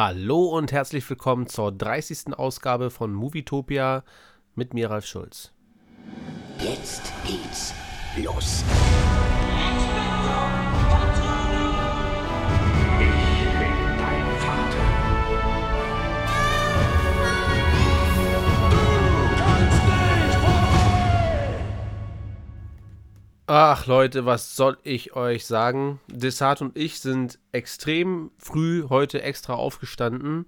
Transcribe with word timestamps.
Hallo 0.00 0.44
und 0.44 0.70
herzlich 0.70 1.10
willkommen 1.10 1.48
zur 1.48 1.72
30. 1.72 2.32
Ausgabe 2.34 2.88
von 2.88 3.12
Movietopia 3.12 4.04
mit 4.54 4.72
mir, 4.72 4.90
Ralf 4.90 5.06
Schulz. 5.06 5.50
Jetzt 6.60 7.12
geht's 7.26 7.74
los. 8.16 8.62
Ach 23.50 23.86
Leute, 23.86 24.26
was 24.26 24.56
soll 24.56 24.76
ich 24.82 25.16
euch 25.16 25.46
sagen? 25.46 26.00
Desart 26.06 26.60
und 26.60 26.76
ich 26.76 27.00
sind 27.00 27.38
extrem 27.50 28.30
früh 28.36 28.84
heute 28.90 29.22
extra 29.22 29.54
aufgestanden, 29.54 30.44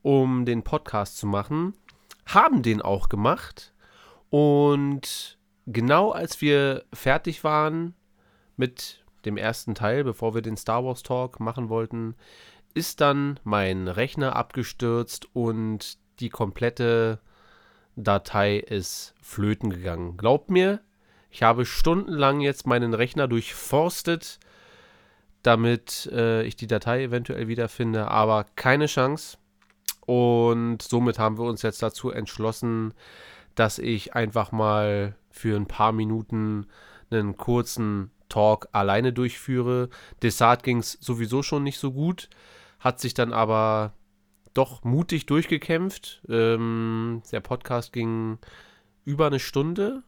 um 0.00 0.46
den 0.46 0.62
Podcast 0.62 1.18
zu 1.18 1.26
machen. 1.26 1.74
Haben 2.24 2.62
den 2.62 2.80
auch 2.80 3.10
gemacht. 3.10 3.74
Und 4.30 5.36
genau 5.66 6.10
als 6.10 6.40
wir 6.40 6.84
fertig 6.90 7.44
waren 7.44 7.94
mit 8.56 9.04
dem 9.26 9.36
ersten 9.36 9.74
Teil, 9.74 10.02
bevor 10.02 10.32
wir 10.32 10.40
den 10.40 10.56
Star 10.56 10.82
Wars 10.82 11.02
Talk 11.02 11.40
machen 11.40 11.68
wollten, 11.68 12.14
ist 12.72 13.02
dann 13.02 13.38
mein 13.44 13.88
Rechner 13.88 14.36
abgestürzt 14.36 15.28
und 15.34 15.98
die 16.20 16.30
komplette 16.30 17.20
Datei 17.94 18.56
ist 18.56 19.14
flöten 19.20 19.68
gegangen. 19.68 20.16
Glaubt 20.16 20.48
mir, 20.48 20.80
ich 21.30 21.42
habe 21.42 21.66
stundenlang 21.66 22.40
jetzt 22.40 22.66
meinen 22.66 22.94
Rechner 22.94 23.28
durchforstet, 23.28 24.38
damit 25.42 26.08
äh, 26.12 26.42
ich 26.42 26.56
die 26.56 26.66
Datei 26.66 27.02
eventuell 27.04 27.48
wiederfinde, 27.48 28.08
aber 28.08 28.44
keine 28.56 28.86
Chance. 28.86 29.38
Und 30.06 30.80
somit 30.82 31.18
haben 31.18 31.38
wir 31.38 31.44
uns 31.44 31.62
jetzt 31.62 31.82
dazu 31.82 32.10
entschlossen, 32.10 32.94
dass 33.54 33.78
ich 33.78 34.14
einfach 34.14 34.52
mal 34.52 35.16
für 35.30 35.56
ein 35.56 35.66
paar 35.66 35.92
Minuten 35.92 36.66
einen 37.10 37.36
kurzen 37.36 38.10
Talk 38.28 38.68
alleine 38.72 39.12
durchführe. 39.12 39.88
Desart 40.22 40.62
ging 40.62 40.78
es 40.78 40.92
sowieso 41.00 41.42
schon 41.42 41.62
nicht 41.62 41.78
so 41.78 41.92
gut, 41.92 42.28
hat 42.78 43.00
sich 43.00 43.14
dann 43.14 43.32
aber 43.32 43.92
doch 44.54 44.84
mutig 44.84 45.26
durchgekämpft. 45.26 46.22
Ähm, 46.28 47.22
der 47.30 47.40
Podcast 47.40 47.92
ging 47.92 48.38
über 49.04 49.26
eine 49.26 49.40
Stunde, 49.40 50.02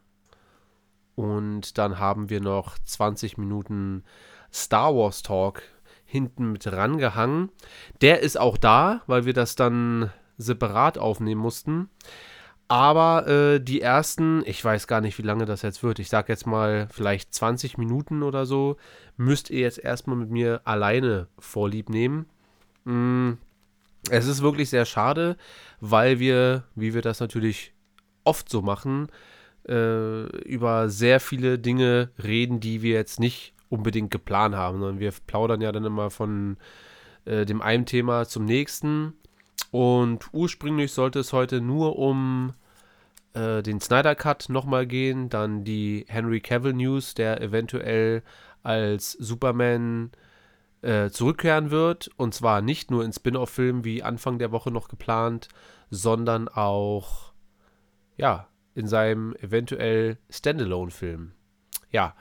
und 1.20 1.76
dann 1.76 1.98
haben 1.98 2.30
wir 2.30 2.40
noch 2.40 2.78
20 2.78 3.36
Minuten 3.36 4.04
Star 4.52 4.94
Wars 4.94 5.22
Talk 5.22 5.62
hinten 6.06 6.52
mit 6.52 6.66
rangehangen. 6.66 7.50
Der 8.00 8.20
ist 8.20 8.40
auch 8.40 8.56
da, 8.56 9.02
weil 9.06 9.26
wir 9.26 9.34
das 9.34 9.54
dann 9.54 10.10
separat 10.38 10.96
aufnehmen 10.96 11.40
mussten. 11.42 11.90
Aber 12.68 13.26
äh, 13.26 13.60
die 13.60 13.82
ersten, 13.82 14.42
ich 14.46 14.64
weiß 14.64 14.86
gar 14.86 15.00
nicht, 15.00 15.18
wie 15.18 15.22
lange 15.22 15.44
das 15.44 15.62
jetzt 15.62 15.82
wird. 15.82 15.98
Ich 15.98 16.08
sag 16.08 16.28
jetzt 16.28 16.46
mal 16.46 16.88
vielleicht 16.90 17.34
20 17.34 17.76
Minuten 17.76 18.22
oder 18.22 18.46
so, 18.46 18.76
müsst 19.16 19.50
ihr 19.50 19.60
jetzt 19.60 19.78
erstmal 19.78 20.16
mit 20.16 20.30
mir 20.30 20.62
alleine 20.64 21.26
vorlieb 21.38 21.90
nehmen. 21.90 22.26
Mm, 22.84 23.32
es 24.08 24.26
ist 24.26 24.40
wirklich 24.40 24.70
sehr 24.70 24.86
schade, 24.86 25.36
weil 25.80 26.18
wir, 26.18 26.64
wie 26.74 26.94
wir 26.94 27.02
das 27.02 27.20
natürlich 27.20 27.74
oft 28.24 28.48
so 28.48 28.62
machen, 28.62 29.08
äh, 29.68 30.24
über 30.42 30.88
sehr 30.88 31.20
viele 31.20 31.58
Dinge 31.58 32.10
reden, 32.22 32.60
die 32.60 32.82
wir 32.82 32.94
jetzt 32.94 33.20
nicht 33.20 33.54
unbedingt 33.68 34.10
geplant 34.10 34.54
haben, 34.54 34.78
sondern 34.80 35.00
wir 35.00 35.12
plaudern 35.26 35.60
ja 35.60 35.72
dann 35.72 35.84
immer 35.84 36.10
von 36.10 36.56
äh, 37.24 37.46
dem 37.46 37.62
einen 37.62 37.86
Thema 37.86 38.26
zum 38.26 38.44
nächsten. 38.44 39.14
Und 39.70 40.26
ursprünglich 40.32 40.92
sollte 40.92 41.20
es 41.20 41.32
heute 41.32 41.60
nur 41.60 41.98
um 41.98 42.52
äh, 43.34 43.62
den 43.62 43.80
Snyder 43.80 44.14
Cut 44.14 44.48
nochmal 44.48 44.86
gehen, 44.86 45.28
dann 45.28 45.64
die 45.64 46.04
Henry 46.08 46.40
Cavill 46.40 46.72
News, 46.72 47.14
der 47.14 47.40
eventuell 47.40 48.22
als 48.62 49.12
Superman 49.12 50.10
äh, 50.82 51.10
zurückkehren 51.10 51.70
wird. 51.70 52.10
Und 52.16 52.34
zwar 52.34 52.60
nicht 52.62 52.90
nur 52.90 53.04
in 53.04 53.12
Spin-off-Filmen 53.12 53.84
wie 53.84 54.02
Anfang 54.02 54.38
der 54.38 54.50
Woche 54.50 54.72
noch 54.72 54.88
geplant, 54.88 55.48
sondern 55.90 56.48
auch 56.48 57.30
ja, 58.16 58.49
in 58.80 58.88
seinem 58.88 59.34
eventuell 59.40 60.18
Standalone-Film. 60.30 61.32
Ja. 61.90 62.14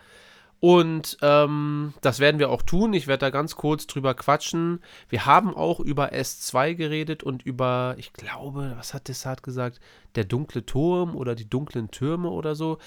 Und 0.61 1.17
ähm, 1.21 1.93
das 2.01 2.19
werden 2.19 2.37
wir 2.37 2.49
auch 2.49 2.61
tun. 2.61 2.93
Ich 2.93 3.07
werde 3.07 3.21
da 3.21 3.29
ganz 3.29 3.55
kurz 3.55 3.87
drüber 3.87 4.13
quatschen. 4.13 4.81
Wir 5.07 5.25
haben 5.25 5.55
auch 5.55 5.79
über 5.79 6.11
S2 6.11 6.75
geredet 6.75 7.23
und 7.23 7.43
über, 7.43 7.95
ich 7.97 8.11
glaube, 8.11 8.73
was 8.77 8.93
hat 8.93 9.07
Desart 9.07 9.41
gesagt? 9.41 9.79
Der 10.15 10.25
dunkle 10.25 10.65
Turm 10.65 11.15
oder 11.15 11.33
die 11.35 11.49
dunklen 11.49 11.91
Türme 11.91 12.29
oder 12.29 12.55
so. 12.55 12.77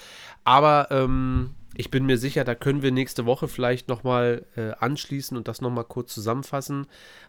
Aber 0.43 0.89
ähm, 0.91 1.55
ich 1.75 1.89
bin 1.89 2.05
mir 2.05 2.19
sicher, 2.19 2.43
da 2.43 2.53
können 2.53 2.83
wir 2.83 2.91
nächste 2.91 3.25
Woche 3.25 3.47
vielleicht 3.47 3.87
nochmal 3.87 4.45
äh, 4.55 4.73
anschließen 4.79 5.35
und 5.35 5.47
das 5.47 5.61
nochmal 5.61 5.85
kurz 5.85 6.13
zusammenfassen, 6.13 6.85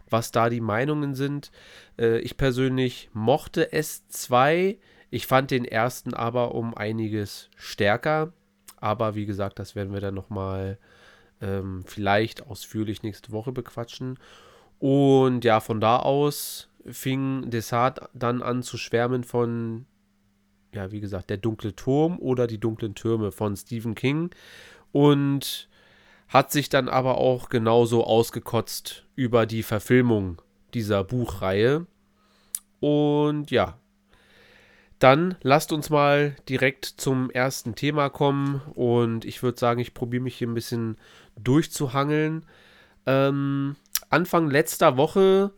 was 0.07 0.31
da 0.31 0.49
die 0.49 0.61
Meinungen 0.61 1.15
sind. 1.15 1.51
Äh, 1.97 2.19
ich 2.19 2.37
persönlich 2.37 3.09
mochte 3.13 3.71
S2 3.73 4.77
ich 5.15 5.27
fand 5.27 5.49
den 5.49 5.63
ersten 5.63 6.13
aber 6.13 6.53
um 6.53 6.75
einiges 6.75 7.49
stärker. 7.55 8.33
Aber 8.81 9.15
wie 9.15 9.25
gesagt, 9.25 9.59
das 9.59 9.73
werden 9.73 9.93
wir 9.93 10.01
dann 10.01 10.13
nochmal 10.13 10.77
ähm, 11.39 11.85
vielleicht 11.85 12.45
ausführlich 12.47 13.01
nächste 13.01 13.31
Woche 13.31 13.53
bequatschen. 13.53 14.19
Und 14.77 15.45
ja, 15.45 15.61
von 15.61 15.79
da 15.79 15.99
aus 15.99 16.67
fing 16.85 17.49
Desart 17.49 18.09
dann 18.13 18.41
an 18.41 18.61
zu 18.61 18.77
schwärmen 18.77 19.23
von, 19.23 19.85
ja, 20.73 20.91
wie 20.91 20.99
gesagt, 20.99 21.29
der 21.29 21.37
dunkle 21.37 21.73
Turm 21.73 22.19
oder 22.19 22.45
die 22.45 22.59
dunklen 22.59 22.93
Türme 22.93 23.31
von 23.31 23.55
Stephen 23.55 23.95
King. 23.95 24.31
Und 24.91 25.69
hat 26.27 26.51
sich 26.51 26.67
dann 26.67 26.89
aber 26.89 27.19
auch 27.19 27.47
genauso 27.47 28.03
ausgekotzt 28.03 29.05
über 29.15 29.45
die 29.45 29.63
Verfilmung 29.63 30.41
dieser 30.73 31.05
Buchreihe. 31.05 31.87
Und 32.81 33.49
ja, 33.49 33.79
dann 35.05 35.35
lasst 35.43 35.71
uns 35.71 35.91
mal 35.91 36.35
direkt 36.49 36.83
zum 36.83 37.29
ersten 37.29 37.75
Thema 37.75 38.09
kommen 38.09 38.63
und 38.73 39.23
ich 39.23 39.43
würde 39.43 39.59
sagen, 39.59 39.79
ich 39.79 39.93
probiere 39.93 40.23
mich 40.23 40.35
hier 40.35 40.47
ein 40.47 40.55
bisschen 40.55 40.97
durchzuhangeln. 41.37 42.43
Ähm, 43.05 43.75
Anfang 44.09 44.49
letzter 44.49 44.97
Woche 44.97 45.51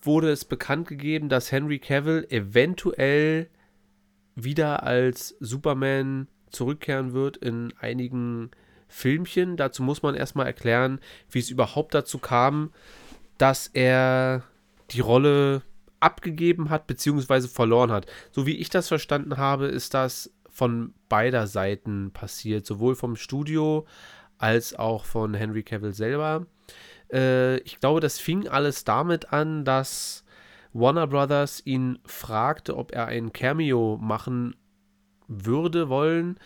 wurde 0.00 0.30
es 0.30 0.46
bekannt 0.46 0.88
gegeben, 0.88 1.28
dass 1.28 1.52
Henry 1.52 1.78
Cavill 1.78 2.26
eventuell 2.30 3.50
wieder 4.36 4.84
als 4.84 5.36
Superman 5.38 6.26
zurückkehren 6.50 7.12
wird 7.12 7.36
in 7.36 7.74
einigen 7.78 8.52
Filmchen. 8.88 9.58
Dazu 9.58 9.82
muss 9.82 10.02
man 10.02 10.14
erstmal 10.14 10.46
erklären, 10.46 11.00
wie 11.30 11.40
es 11.40 11.50
überhaupt 11.50 11.92
dazu 11.92 12.16
kam, 12.16 12.72
dass 13.36 13.66
er 13.66 14.44
die 14.92 15.00
Rolle 15.00 15.60
abgegeben 16.00 16.70
hat 16.70 16.86
bzw. 16.86 17.48
verloren 17.48 17.90
hat. 17.90 18.06
So 18.32 18.46
wie 18.46 18.56
ich 18.56 18.70
das 18.70 18.88
verstanden 18.88 19.36
habe, 19.36 19.66
ist 19.66 19.94
das 19.94 20.32
von 20.50 20.94
beider 21.08 21.46
Seiten 21.46 22.12
passiert, 22.12 22.64
sowohl 22.64 22.94
vom 22.94 23.16
Studio 23.16 23.86
als 24.38 24.74
auch 24.74 25.04
von 25.04 25.34
Henry 25.34 25.62
Cavill 25.62 25.92
selber. 25.92 26.46
Äh, 27.12 27.58
ich 27.58 27.80
glaube, 27.80 28.00
das 28.00 28.18
fing 28.18 28.48
alles 28.48 28.84
damit 28.84 29.32
an, 29.32 29.64
dass 29.64 30.24
Warner 30.72 31.06
Brothers 31.06 31.62
ihn 31.64 31.98
fragte, 32.04 32.76
ob 32.76 32.92
er 32.92 33.06
ein 33.06 33.32
Cameo 33.32 33.98
machen 34.00 34.56
würde 35.28 35.88
wollen 35.88 36.38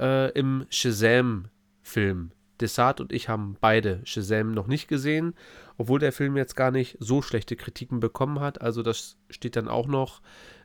äh, 0.00 0.30
im 0.32 0.66
Shazam-Film. 0.68 2.32
Desart 2.60 3.00
und 3.00 3.12
ich 3.12 3.28
haben 3.28 3.56
beide 3.60 4.00
Shazam 4.04 4.52
noch 4.52 4.66
nicht 4.66 4.88
gesehen, 4.88 5.34
obwohl 5.78 6.00
der 6.00 6.12
Film 6.12 6.36
jetzt 6.36 6.56
gar 6.56 6.70
nicht 6.70 6.96
so 7.00 7.22
schlechte 7.22 7.56
Kritiken 7.56 8.00
bekommen 8.00 8.40
hat. 8.40 8.60
Also 8.60 8.82
das 8.82 9.16
steht 9.30 9.56
dann 9.56 9.68
auch 9.68 9.86
noch 9.86 10.20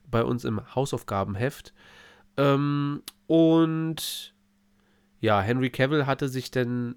bei 0.09 0.23
uns 0.23 0.43
im 0.43 0.75
Hausaufgabenheft. 0.75 1.73
Ähm, 2.35 3.03
und 3.27 4.33
ja, 5.19 5.39
Henry 5.39 5.69
Cavill 5.69 6.07
hatte 6.07 6.27
sich 6.27 6.51
denn 6.51 6.95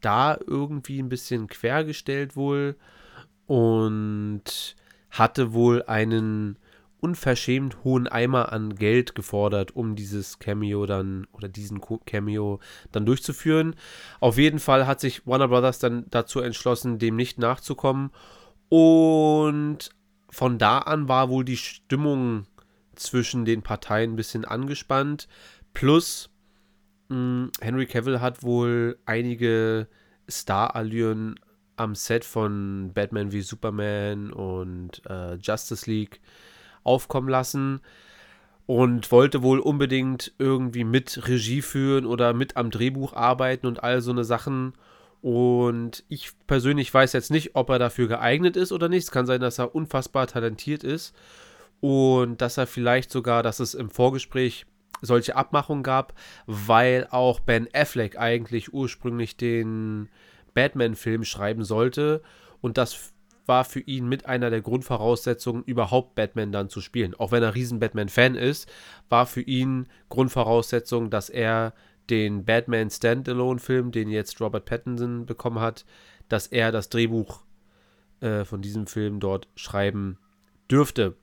da 0.00 0.36
irgendwie 0.44 0.98
ein 0.98 1.08
bisschen 1.08 1.46
quergestellt 1.46 2.36
wohl 2.36 2.76
und 3.46 4.76
hatte 5.10 5.52
wohl 5.52 5.84
einen 5.84 6.58
unverschämt 7.02 7.82
hohen 7.82 8.06
Eimer 8.06 8.52
an 8.52 8.76
Geld 8.76 9.16
gefordert, 9.16 9.74
um 9.74 9.96
dieses 9.96 10.38
Cameo 10.38 10.86
dann 10.86 11.26
oder 11.32 11.48
diesen 11.48 11.80
Cameo 12.06 12.60
dann 12.92 13.04
durchzuführen. 13.04 13.74
Auf 14.20 14.38
jeden 14.38 14.60
Fall 14.60 14.86
hat 14.86 15.00
sich 15.00 15.26
Warner 15.26 15.48
Brothers 15.48 15.80
dann 15.80 16.06
dazu 16.10 16.40
entschlossen, 16.40 16.98
dem 16.98 17.16
nicht 17.16 17.38
nachzukommen. 17.38 18.12
Und 18.68 19.90
von 20.30 20.58
da 20.58 20.78
an 20.78 21.08
war 21.08 21.28
wohl 21.28 21.44
die 21.44 21.56
Stimmung 21.56 22.46
zwischen 22.94 23.44
den 23.44 23.62
Parteien 23.62 24.12
ein 24.12 24.16
bisschen 24.16 24.44
angespannt. 24.44 25.26
Plus 25.74 26.30
mh, 27.08 27.16
hm, 27.16 27.50
Henry 27.60 27.86
Cavill 27.86 28.20
hat 28.20 28.44
wohl 28.44 28.98
einige 29.06 29.88
Starallüren 30.28 31.34
am 31.76 31.96
Set 31.96 32.24
von 32.24 32.92
Batman 32.94 33.32
wie 33.32 33.42
Superman 33.42 34.32
und 34.32 35.02
äh, 35.06 35.34
Justice 35.34 35.90
League 35.90 36.20
aufkommen 36.84 37.28
lassen 37.28 37.80
und 38.66 39.10
wollte 39.10 39.42
wohl 39.42 39.58
unbedingt 39.58 40.32
irgendwie 40.38 40.84
mit 40.84 41.28
Regie 41.28 41.62
führen 41.62 42.06
oder 42.06 42.32
mit 42.32 42.56
am 42.56 42.70
Drehbuch 42.70 43.12
arbeiten 43.12 43.66
und 43.66 43.82
all 43.82 44.00
so 44.00 44.12
eine 44.12 44.24
Sachen. 44.24 44.74
Und 45.20 46.04
ich 46.08 46.30
persönlich 46.46 46.92
weiß 46.92 47.12
jetzt 47.12 47.30
nicht, 47.30 47.54
ob 47.54 47.70
er 47.70 47.78
dafür 47.78 48.08
geeignet 48.08 48.56
ist 48.56 48.72
oder 48.72 48.88
nicht. 48.88 49.04
Es 49.04 49.10
kann 49.10 49.26
sein, 49.26 49.40
dass 49.40 49.58
er 49.58 49.74
unfassbar 49.74 50.26
talentiert 50.26 50.84
ist 50.84 51.14
und 51.80 52.40
dass 52.40 52.56
er 52.56 52.66
vielleicht 52.66 53.10
sogar, 53.10 53.42
dass 53.42 53.60
es 53.60 53.74
im 53.74 53.90
Vorgespräch 53.90 54.66
solche 55.00 55.36
Abmachungen 55.36 55.82
gab, 55.82 56.14
weil 56.46 57.08
auch 57.10 57.40
Ben 57.40 57.68
Affleck 57.74 58.18
eigentlich 58.18 58.72
ursprünglich 58.72 59.36
den 59.36 60.08
Batman-Film 60.54 61.24
schreiben 61.24 61.64
sollte 61.64 62.22
und 62.60 62.78
das 62.78 63.11
war 63.46 63.64
für 63.64 63.80
ihn 63.80 64.08
mit 64.08 64.26
einer 64.26 64.50
der 64.50 64.62
Grundvoraussetzungen, 64.62 65.64
überhaupt 65.64 66.14
Batman 66.14 66.52
dann 66.52 66.68
zu 66.68 66.80
spielen. 66.80 67.14
Auch 67.14 67.32
wenn 67.32 67.42
er 67.42 67.54
riesen 67.54 67.80
Batman-Fan 67.80 68.34
ist, 68.34 68.70
war 69.08 69.26
für 69.26 69.42
ihn 69.42 69.86
Grundvoraussetzung, 70.08 71.10
dass 71.10 71.28
er 71.28 71.74
den 72.10 72.44
Batman 72.44 72.90
Standalone-Film, 72.90 73.90
den 73.90 74.10
jetzt 74.10 74.40
Robert 74.40 74.64
Pattinson 74.64 75.26
bekommen 75.26 75.60
hat, 75.60 75.84
dass 76.28 76.46
er 76.46 76.72
das 76.72 76.88
Drehbuch 76.88 77.42
äh, 78.20 78.44
von 78.44 78.62
diesem 78.62 78.86
Film 78.86 79.20
dort 79.20 79.48
schreiben 79.56 80.18
dürfte. 80.70 81.16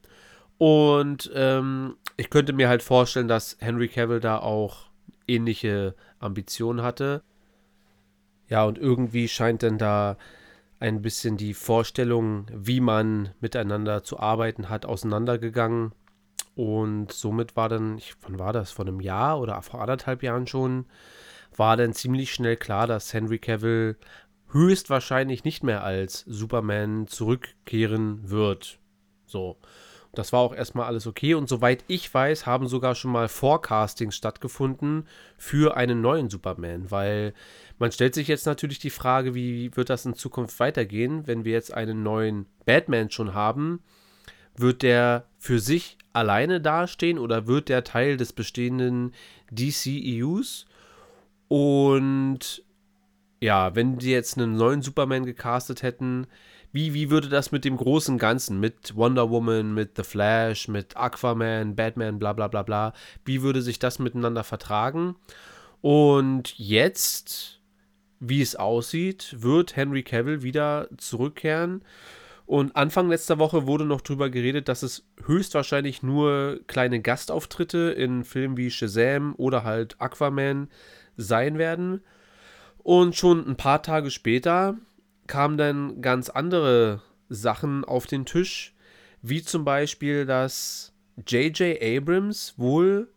Und 0.58 1.32
ähm, 1.34 1.96
ich 2.18 2.30
könnte 2.30 2.54
mir 2.54 2.68
halt 2.68 2.84
vorstellen, 2.84 3.28
dass 3.30 3.58
Henry 3.60 3.88
Cavill 3.88 4.20
da 4.20 4.40
auch 4.40 4.90
ähnliche 5.28 5.96
Ambitionen 6.20 6.82
hatte. 6.82 7.24
Ja, 8.50 8.66
und 8.66 8.78
irgendwie 8.78 9.28
scheint 9.28 9.62
denn 9.62 9.78
da 9.78 10.18
ein 10.80 11.02
bisschen 11.02 11.38
die 11.38 11.54
Vorstellung, 11.54 12.46
wie 12.54 12.80
man 12.80 13.30
miteinander 13.42 14.04
zu 14.04 14.20
arbeiten 14.20 14.70
hat, 14.70 14.86
auseinandergegangen. 14.86 15.94
Und 16.56 17.12
somit 17.12 17.56
war 17.56 17.70
dann, 17.70 17.98
ich, 17.98 18.16
wann 18.22 18.40
war 18.40 18.54
das, 18.54 18.72
vor 18.72 18.86
einem 18.86 19.00
Jahr 19.00 19.40
oder 19.40 19.62
vor 19.62 19.82
anderthalb 19.82 20.24
Jahren 20.24 20.48
schon, 20.48 20.86
war 21.56 21.78
dann 21.78 21.94
ziemlich 21.94 22.34
schnell 22.34 22.58
klar, 22.58 22.88
dass 22.88 23.14
Henry 23.14 23.40
Cavill 23.40 23.98
höchstwahrscheinlich 24.52 25.44
nicht 25.44 25.64
mehr 25.64 25.84
als 25.84 26.22
Superman 26.28 27.08
zurückkehren 27.08 28.30
wird. 28.30 28.80
So. 29.26 29.58
Das 30.14 30.34
war 30.34 30.40
auch 30.40 30.56
erstmal 30.56 30.88
alles 30.88 31.06
okay. 31.06 31.36
Und 31.36 31.48
soweit 31.48 31.84
ich 31.88 32.12
weiß, 32.12 32.46
haben 32.46 32.68
sogar 32.68 32.96
schon 32.96 33.12
mal 33.12 33.28
Forecastings 33.28 34.16
stattgefunden 34.16 35.08
für 35.38 35.78
einen 35.78 36.02
neuen 36.02 36.30
Superman. 36.30 36.90
Weil 36.90 37.34
man 37.78 37.92
stellt 37.92 38.16
sich 38.16 38.28
jetzt 38.28 38.46
natürlich 38.46 38.80
die 38.80 38.90
Frage, 38.90 39.36
wie 39.36 39.76
wird 39.76 39.90
das 39.90 40.06
in 40.06 40.16
Zukunft 40.16 40.60
weitergehen, 40.60 41.28
wenn 41.28 41.46
wir 41.46 41.54
jetzt 41.54 41.74
einen 41.74 42.02
neuen 42.02 42.48
Batman 42.66 43.12
schon 43.12 43.34
haben? 43.34 43.84
Wird 44.56 44.82
der 44.82 45.26
für 45.38 45.60
sich 45.60 45.98
alleine 46.12 46.60
dastehen 46.60 47.20
oder 47.20 47.48
wird 47.48 47.70
der 47.70 47.84
Teil 47.84 48.18
des 48.18 48.34
bestehenden 48.34 49.14
DCEUs? 49.52 50.66
Und 51.48 52.64
ja, 53.42 53.76
wenn 53.76 53.98
die 54.00 54.12
jetzt 54.12 54.38
einen 54.38 54.56
neuen 54.56 54.82
Superman 54.82 55.26
gecastet 55.26 55.84
hätten, 55.84 56.28
wie, 56.72 56.94
wie 56.94 57.10
würde 57.10 57.30
das 57.30 57.52
mit 57.52 57.66
dem 57.66 57.78
großen 57.78 58.18
Ganzen, 58.18 58.60
mit 58.60 58.96
Wonder 58.96 59.30
Woman, 59.30 59.74
mit 59.74 59.96
The 59.96 60.04
Flash, 60.04 60.68
mit 60.68 60.96
Aquaman, 60.96 61.76
Batman, 61.76 62.20
bla 62.20 62.34
bla 62.34 62.48
bla 62.48 62.64
bla, 62.64 62.94
wie 63.26 63.42
würde 63.42 63.62
sich 63.62 63.80
das 63.80 64.00
miteinander 64.00 64.44
vertragen? 64.44 65.16
Und 65.82 66.58
jetzt, 66.58 67.60
wie 68.20 68.42
es 68.42 68.56
aussieht, 68.56 69.36
wird 69.40 69.76
Henry 69.76 70.04
Cavill 70.04 70.44
wieder 70.44 70.90
zurückkehren. 70.98 71.82
Und 72.46 72.76
Anfang 72.76 73.10
letzter 73.10 73.38
Woche 73.38 73.68
wurde 73.68 73.86
noch 73.86 74.02
drüber 74.02 74.30
geredet, 74.30 74.68
dass 74.68 74.82
es 74.82 75.06
höchstwahrscheinlich 75.24 76.02
nur 76.02 76.60
kleine 76.66 77.00
Gastauftritte 77.00 77.92
in 77.92 78.24
Filmen 78.24 78.58
wie 78.58 78.72
Shazam 78.72 79.36
oder 79.38 79.64
halt 79.64 79.96
Aquaman 80.00 80.68
sein 81.16 81.58
werden. 81.58 82.02
Und 82.80 83.16
schon 83.16 83.48
ein 83.48 83.56
paar 83.56 83.84
Tage 83.84 84.10
später 84.10 84.78
kamen 85.30 85.58
dann 85.58 86.02
ganz 86.02 86.30
andere 86.30 87.02
Sachen 87.30 87.86
auf 87.86 88.08
den 88.08 88.26
Tisch, 88.26 88.76
wie 89.22 89.42
zum 89.42 89.64
Beispiel, 89.64 90.26
dass 90.26 90.92
J.J. 91.26 91.82
Abrams 91.82 92.56
wohl 92.58 93.10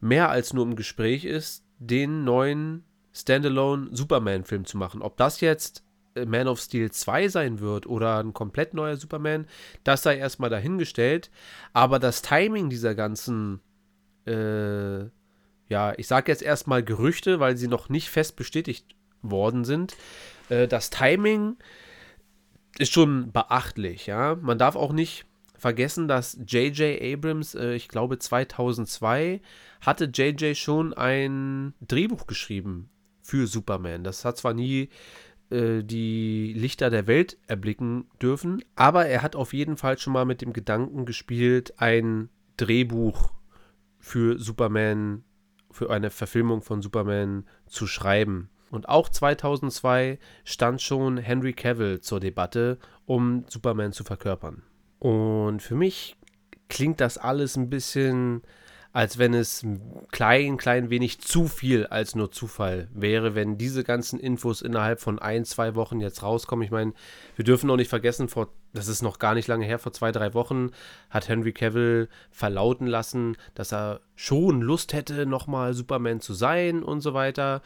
mehr 0.00 0.30
als 0.30 0.52
nur 0.52 0.64
im 0.64 0.74
Gespräch 0.74 1.24
ist, 1.24 1.64
den 1.78 2.24
neuen 2.24 2.84
Standalone 3.12 3.88
Superman-Film 3.92 4.64
zu 4.64 4.78
machen. 4.78 5.02
Ob 5.02 5.16
das 5.18 5.40
jetzt 5.40 5.84
äh, 6.14 6.24
Man 6.24 6.48
of 6.48 6.60
Steel 6.60 6.90
2 6.90 7.28
sein 7.28 7.60
wird 7.60 7.86
oder 7.86 8.18
ein 8.18 8.32
komplett 8.32 8.74
neuer 8.74 8.96
Superman, 8.96 9.46
das 9.84 10.02
sei 10.02 10.16
erstmal 10.16 10.50
dahingestellt. 10.50 11.30
Aber 11.72 11.98
das 11.98 12.22
Timing 12.22 12.70
dieser 12.70 12.94
ganzen, 12.94 13.60
äh, 14.26 15.04
ja, 15.68 15.92
ich 15.96 16.06
sage 16.06 16.32
jetzt 16.32 16.42
erstmal 16.42 16.82
Gerüchte, 16.82 17.38
weil 17.38 17.56
sie 17.56 17.68
noch 17.68 17.88
nicht 17.88 18.08
fest 18.08 18.36
bestätigt 18.36 18.96
worden 19.20 19.64
sind, 19.64 19.94
äh, 20.48 20.68
das 20.68 20.90
Timing 20.90 21.56
ist 22.78 22.92
schon 22.92 23.32
beachtlich, 23.32 24.06
ja. 24.06 24.36
Man 24.40 24.58
darf 24.58 24.76
auch 24.76 24.92
nicht 24.92 25.26
vergessen, 25.56 26.08
dass 26.08 26.38
J.J. 26.46 27.00
Abrams, 27.00 27.54
äh, 27.54 27.74
ich 27.74 27.88
glaube 27.88 28.18
2002, 28.18 29.40
hatte 29.80 30.04
J.J. 30.06 30.56
schon 30.56 30.92
ein 30.92 31.74
Drehbuch 31.80 32.26
geschrieben 32.26 32.90
für 33.22 33.46
Superman. 33.46 34.04
Das 34.04 34.24
hat 34.24 34.36
zwar 34.36 34.54
nie 34.54 34.90
äh, 35.50 35.82
die 35.82 36.52
Lichter 36.54 36.90
der 36.90 37.06
Welt 37.06 37.38
erblicken 37.46 38.08
dürfen, 38.20 38.62
aber 38.76 39.06
er 39.06 39.22
hat 39.22 39.36
auf 39.36 39.52
jeden 39.52 39.76
Fall 39.76 39.98
schon 39.98 40.12
mal 40.12 40.24
mit 40.24 40.42
dem 40.42 40.52
Gedanken 40.52 41.06
gespielt, 41.06 41.74
ein 41.78 42.28
Drehbuch 42.56 43.32
für 43.98 44.38
Superman, 44.38 45.24
für 45.70 45.90
eine 45.90 46.10
Verfilmung 46.10 46.60
von 46.60 46.82
Superman 46.82 47.46
zu 47.66 47.86
schreiben. 47.86 48.50
Und 48.74 48.88
auch 48.88 49.08
2002 49.08 50.18
stand 50.42 50.82
schon 50.82 51.16
Henry 51.16 51.52
Cavill 51.52 52.00
zur 52.00 52.18
Debatte, 52.18 52.78
um 53.06 53.44
Superman 53.48 53.92
zu 53.92 54.02
verkörpern. 54.02 54.64
Und 54.98 55.60
für 55.60 55.76
mich 55.76 56.16
klingt 56.68 57.00
das 57.00 57.16
alles 57.16 57.56
ein 57.56 57.70
bisschen, 57.70 58.42
als 58.92 59.16
wenn 59.16 59.32
es 59.32 59.62
ein 59.62 59.80
klein, 60.10 60.56
klein 60.56 60.90
wenig 60.90 61.20
zu 61.20 61.46
viel 61.46 61.86
als 61.86 62.16
nur 62.16 62.32
Zufall 62.32 62.88
wäre, 62.92 63.36
wenn 63.36 63.58
diese 63.58 63.84
ganzen 63.84 64.18
Infos 64.18 64.60
innerhalb 64.60 65.00
von 65.00 65.20
ein, 65.20 65.44
zwei 65.44 65.76
Wochen 65.76 66.00
jetzt 66.00 66.24
rauskommen. 66.24 66.64
Ich 66.64 66.72
meine, 66.72 66.94
wir 67.36 67.44
dürfen 67.44 67.68
noch 67.68 67.76
nicht 67.76 67.90
vergessen, 67.90 68.28
vor, 68.28 68.48
das 68.72 68.88
ist 68.88 69.02
noch 69.02 69.20
gar 69.20 69.34
nicht 69.34 69.46
lange 69.46 69.66
her, 69.66 69.78
vor 69.78 69.92
zwei, 69.92 70.10
drei 70.10 70.34
Wochen 70.34 70.72
hat 71.10 71.28
Henry 71.28 71.52
Cavill 71.52 72.08
verlauten 72.32 72.88
lassen, 72.88 73.36
dass 73.54 73.72
er 73.72 74.00
schon 74.16 74.62
Lust 74.62 74.92
hätte, 74.92 75.26
nochmal 75.26 75.74
Superman 75.74 76.20
zu 76.20 76.34
sein 76.34 76.82
und 76.82 77.02
so 77.02 77.14
weiter. 77.14 77.62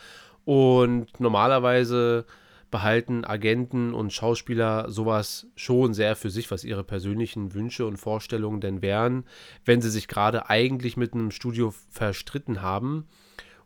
Und 0.48 1.20
normalerweise 1.20 2.24
behalten 2.70 3.26
Agenten 3.26 3.92
und 3.92 4.14
Schauspieler 4.14 4.90
sowas 4.90 5.46
schon 5.56 5.92
sehr 5.92 6.16
für 6.16 6.30
sich, 6.30 6.50
was 6.50 6.64
ihre 6.64 6.84
persönlichen 6.84 7.52
Wünsche 7.52 7.84
und 7.84 7.98
Vorstellungen 7.98 8.62
denn 8.62 8.80
wären, 8.80 9.26
wenn 9.66 9.82
sie 9.82 9.90
sich 9.90 10.08
gerade 10.08 10.48
eigentlich 10.48 10.96
mit 10.96 11.12
einem 11.12 11.32
Studio 11.32 11.74
verstritten 11.90 12.62
haben. 12.62 13.06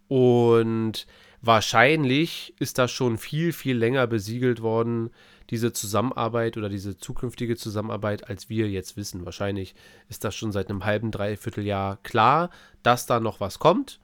Und 0.08 1.06
wahrscheinlich 1.40 2.52
ist 2.58 2.78
das 2.78 2.90
schon 2.90 3.16
viel, 3.16 3.52
viel 3.52 3.76
länger 3.76 4.08
besiegelt 4.08 4.60
worden, 4.60 5.10
diese 5.50 5.72
Zusammenarbeit 5.72 6.56
oder 6.56 6.68
diese 6.68 6.96
zukünftige 6.96 7.54
Zusammenarbeit, 7.54 8.28
als 8.28 8.48
wir 8.48 8.68
jetzt 8.68 8.96
wissen. 8.96 9.24
Wahrscheinlich 9.24 9.76
ist 10.08 10.24
das 10.24 10.34
schon 10.34 10.50
seit 10.50 10.68
einem 10.68 10.84
halben, 10.84 11.12
dreiviertel 11.12 11.64
Jahr 11.64 11.98
klar, 12.02 12.50
dass 12.82 13.06
da 13.06 13.20
noch 13.20 13.38
was 13.38 13.60
kommt. 13.60 14.00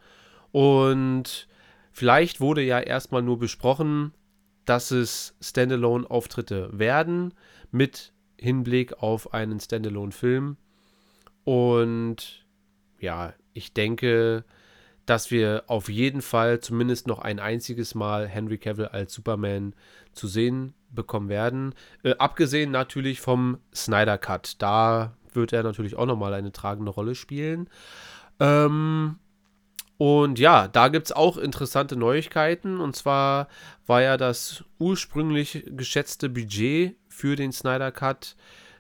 Und 0.53 1.49
Vielleicht 1.99 2.41
wurde 2.41 2.63
ja 2.63 2.79
erstmal 2.79 3.23
nur 3.23 3.41
besprochen, 3.41 4.13
dass 4.65 4.93
es 4.93 5.35
Standalone-Auftritte 5.41 6.71
werden 6.71 7.35
mit 7.73 8.13
Hinblick 8.39 9.03
auf 9.03 9.35
einen 9.35 9.59
Standalone-Film. 9.59 10.59
Und 11.43 12.47
ja, 13.01 13.35
ich 13.53 13.73
denke, 13.73 14.45
dass 15.07 15.33
wir 15.33 15.65
auf 15.67 15.89
jeden 15.89 16.23
Fall 16.23 16.61
zumindest 16.61 17.09
noch 17.09 17.19
ein 17.19 17.41
einziges 17.41 17.97
Mal 17.97 18.29
Henry 18.29 18.59
Cavill 18.59 18.87
als 18.87 19.13
Superman 19.13 19.75
zu 20.13 20.29
sehen 20.29 20.75
bekommen 20.91 21.29
werden. 21.29 21.75
Äh, 22.05 22.15
abgesehen 22.19 22.71
natürlich 22.71 23.21
vom 23.21 23.59
Snyder 23.75 24.19
Cut. 24.19 24.63
Da 24.63 25.17
wird 25.33 25.53
er 25.53 25.65
natürlich 25.65 25.97
auch 25.97 26.07
nochmal 26.07 26.33
eine 26.33 26.53
tragende 26.53 26.93
Rolle 26.93 27.17
spielen. 27.17 27.69
Ähm, 28.39 29.19
und 29.99 30.39
ja, 30.39 30.69
da 30.69 30.89
gibt 30.89 31.07
es 31.07 31.13
auch 31.13 31.37
interessante 31.37 31.97
Neuigkeiten. 31.97 32.81
Und 32.81 32.95
zwar 32.95 33.49
war 33.87 34.01
ja 34.01 34.17
das 34.17 34.65
ursprünglich 34.79 35.65
geschätzte 35.67 36.29
Budget 36.29 36.97
für 37.09 37.35
den 37.35 37.53
Snyder 37.53 37.91
Cut 37.91 38.37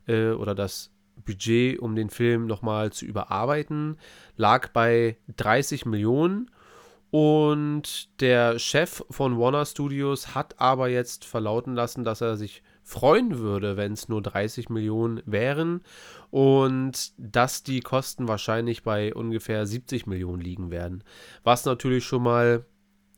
äh, 0.06 0.30
oder 0.30 0.54
das 0.54 0.92
Budget, 1.16 1.80
um 1.80 1.96
den 1.96 2.08
Film 2.08 2.46
nochmal 2.46 2.92
zu 2.92 3.04
überarbeiten, 3.04 3.98
lag 4.36 4.68
bei 4.68 5.18
30 5.36 5.86
Millionen. 5.86 6.52
Und 7.10 8.20
der 8.20 8.60
Chef 8.60 9.02
von 9.10 9.38
Warner 9.38 9.66
Studios 9.66 10.36
hat 10.36 10.60
aber 10.60 10.88
jetzt 10.88 11.24
verlauten 11.24 11.74
lassen, 11.74 12.04
dass 12.04 12.20
er 12.20 12.36
sich 12.36 12.62
freuen 12.88 13.38
würde, 13.38 13.76
wenn 13.76 13.92
es 13.92 14.08
nur 14.08 14.22
30 14.22 14.70
Millionen 14.70 15.20
wären 15.26 15.82
und 16.30 17.12
dass 17.18 17.62
die 17.62 17.80
Kosten 17.80 18.28
wahrscheinlich 18.28 18.82
bei 18.82 19.14
ungefähr 19.14 19.66
70 19.66 20.06
Millionen 20.06 20.40
liegen 20.40 20.70
werden. 20.70 21.04
Was 21.44 21.66
natürlich 21.66 22.06
schon 22.06 22.22
mal 22.22 22.64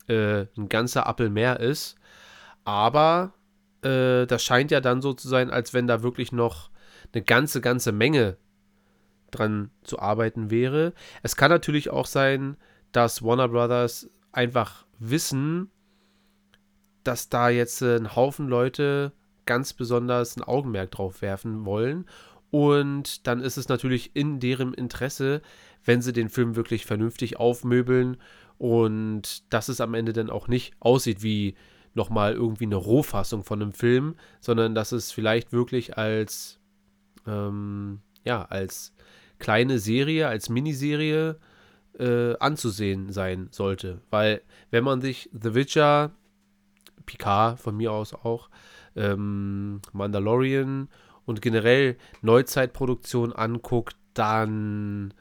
äh, 0.07 0.45
ein 0.57 0.67
ganzer 0.67 1.07
Appel 1.07 1.29
mehr 1.29 1.61
ist. 1.61 1.95
Aber 2.65 3.33
äh, 3.81 4.25
das 4.27 4.43
scheint 4.43 4.71
ja 4.71 4.81
dann 4.81 5.01
so 5.01 5.13
zu 5.13 5.29
sein, 5.29 5.49
als 5.49 5.73
wenn 5.73 5.87
da 5.87 6.03
wirklich 6.03 6.33
noch 6.33 6.69
eine 7.13 7.23
ganze, 7.23 7.61
ganze 7.61 7.93
Menge 7.93 8.35
dran 9.31 9.71
zu 9.83 9.99
arbeiten 9.99 10.51
wäre. 10.51 10.93
Es 11.23 11.37
kann 11.37 11.49
natürlich 11.49 11.89
auch 11.91 12.07
sein, 12.07 12.57
dass 12.91 13.23
Warner 13.23 13.47
Brothers 13.47 14.09
einfach 14.33 14.85
wissen, 14.99 15.71
dass 17.05 17.29
da 17.29 17.47
jetzt 17.47 17.81
ein 17.81 18.17
Haufen 18.17 18.49
Leute 18.49 19.13
ganz 19.45 19.73
besonders 19.73 20.37
ein 20.37 20.43
Augenmerk 20.43 20.91
drauf 20.91 21.21
werfen 21.21 21.65
wollen. 21.65 22.05
Und 22.51 23.27
dann 23.27 23.41
ist 23.41 23.57
es 23.57 23.69
natürlich 23.69 24.11
in 24.15 24.39
deren 24.39 24.73
Interesse, 24.73 25.41
wenn 25.85 26.01
sie 26.01 26.13
den 26.13 26.29
Film 26.29 26.55
wirklich 26.55 26.85
vernünftig 26.85 27.39
aufmöbeln 27.39 28.17
und 28.57 29.51
dass 29.51 29.69
es 29.69 29.81
am 29.81 29.93
Ende 29.93 30.13
dann 30.13 30.29
auch 30.29 30.47
nicht 30.47 30.73
aussieht 30.79 31.23
wie 31.23 31.55
nochmal 31.93 32.33
irgendwie 32.33 32.65
eine 32.65 32.75
Rohfassung 32.75 33.43
von 33.43 33.61
einem 33.61 33.73
Film, 33.73 34.15
sondern 34.39 34.75
dass 34.75 34.91
es 34.91 35.11
vielleicht 35.11 35.51
wirklich 35.51 35.97
als, 35.97 36.59
ähm, 37.25 38.01
ja, 38.23 38.43
als 38.45 38.93
kleine 39.39 39.79
Serie, 39.79 40.27
als 40.27 40.49
Miniserie 40.49 41.37
äh, 41.97 42.37
anzusehen 42.37 43.11
sein 43.11 43.47
sollte. 43.51 44.01
Weil 44.09 44.41
wenn 44.69 44.83
man 44.83 45.01
sich 45.01 45.29
The 45.33 45.53
Witcher, 45.53 46.11
Picard 47.01 47.59
von 47.59 47.75
mir 47.77 47.91
aus 47.91 48.13
auch, 48.13 48.49
ähm, 48.95 49.81
Mandalorian 49.93 50.89
und 51.25 51.41
generell 51.41 51.97
Neuzeitproduktion 52.21 53.33
anguckt, 53.33 53.95
dann 54.13 55.13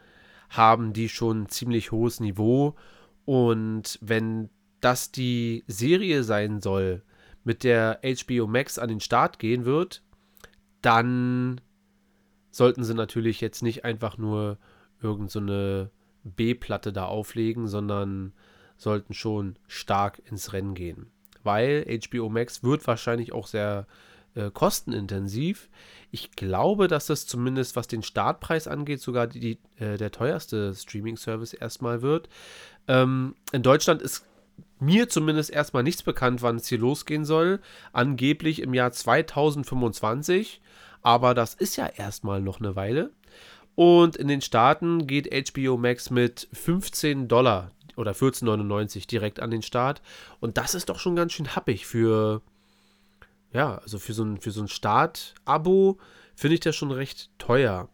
haben 0.49 0.93
die 0.93 1.09
schon 1.09 1.43
ein 1.43 1.49
ziemlich 1.49 1.93
hohes 1.93 2.21
Niveau. 2.21 2.75
Und 3.25 3.99
wenn 4.01 4.51
das 4.81 5.13
die 5.13 5.65
Serie 5.67 6.25
sein 6.25 6.61
soll, 6.61 7.03
mit 7.45 7.65
der 7.65 8.01
HBO 8.03 8.47
Max 8.47 8.79
an 8.79 8.89
den 8.89 9.01
Start 9.01 9.39
gehen 9.39 9.65
wird, 9.65 10.03
dann 10.83 11.61
sollten 12.51 12.85
sie 12.85 12.95
natürlich 12.95 13.41
jetzt 13.41 13.63
nicht 13.63 13.85
einfach 13.85 14.19
nur 14.19 14.59
irgendeine 15.01 15.91
so 16.25 16.31
B-Platte 16.31 16.93
da 16.93 17.07
auflegen, 17.07 17.67
sondern 17.67 18.33
sollten 18.77 19.15
schon 19.15 19.57
stark 19.69 20.21
ins 20.27 20.53
Rennen 20.53 20.75
gehen. 20.75 21.07
Weil 21.43 21.85
HBO 21.87 22.29
Max 22.29 22.63
wird 22.63 22.87
wahrscheinlich 22.87 23.33
auch 23.33 23.47
sehr 23.47 23.87
äh, 24.35 24.51
kostenintensiv. 24.51 25.69
Ich 26.11 26.33
glaube, 26.33 26.89
dass 26.89 27.07
das 27.07 27.27
zumindest, 27.27 27.77
was 27.77 27.89
den 27.89 28.03
Startpreis 28.03 28.69
angeht, 28.69 29.01
sogar 29.01 29.27
die, 29.27 29.59
äh, 29.79 29.97
der 29.97 30.11
teuerste 30.11 30.75
Streaming-Service 30.75 31.55
erstmal 31.55 32.03
wird. 32.03 32.29
Ähm, 32.89 33.35
in 33.53 33.63
Deutschland 33.63 34.03
ist 34.03 34.27
mir 34.79 35.09
zumindest 35.09 35.51
erstmal 35.51 35.83
nichts 35.83 36.03
bekannt, 36.03 36.43
wann 36.43 36.57
es 36.57 36.69
hier 36.69 36.79
losgehen 36.79 37.25
soll. 37.25 37.61
Angeblich 37.93 38.61
im 38.63 38.75
Jahr 38.75 38.93
2025. 38.93 40.61
Aber 41.03 41.35
das 41.35 41.55
ist 41.55 41.77
ja 41.77 41.87
erstmal 41.87 42.41
noch 42.41 42.61
eine 42.61 42.77
Weile. 42.77 43.11
Und 43.75 44.17
in 44.17 44.29
den 44.29 44.43
Staaten 44.43 45.07
geht 45.07 45.31
HBO 45.51 45.77
Max 45.77 46.11
mit 46.11 46.49
15 46.53 47.29
Dollar 47.29 47.71
oder 47.97 48.13
14,99 48.13 49.07
direkt 49.07 49.41
an 49.41 49.51
den 49.51 49.63
Start. 49.63 50.03
Und 50.41 50.57
das 50.57 50.75
ist 50.75 50.89
doch 50.89 50.99
schon 50.99 51.17
ganz 51.17 51.33
schön 51.33 51.55
happig 51.55 51.87
für, 51.87 52.43
ja, 53.53 53.79
also 53.79 53.99
für 53.99 54.13
so 54.13 54.25
ein, 54.25 54.39
für 54.39 54.51
so 54.51 54.63
ein 54.63 54.69
Start-Abo 54.69 55.99
finde 56.35 56.55
ich 56.55 56.61
das 56.61 56.77
schon 56.77 56.91
recht 56.91 57.31
teuer. 57.39 57.89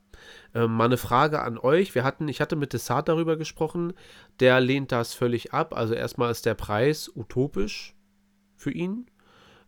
Ähm, 0.55 0.73
mal 0.73 0.85
eine 0.85 0.97
Frage 0.97 1.43
an 1.43 1.59
euch. 1.59 1.95
Wir 1.95 2.05
hatten, 2.05 2.29
ich 2.29 2.41
hatte 2.41 2.57
mit 2.57 2.73
Desart 2.73 3.09
darüber 3.09 3.37
gesprochen. 3.37 3.93
Der 4.41 4.61
lehnt 4.61 4.93
das 4.93 5.15
völlig 5.15 5.53
ab. 5.53 5.77
Also 5.77 5.95
erstmal 5.95 6.31
ist 6.31 6.47
der 6.47 6.55
Preis 6.55 7.11
utopisch 7.15 7.95
für 8.55 8.71
ihn. 8.71 9.07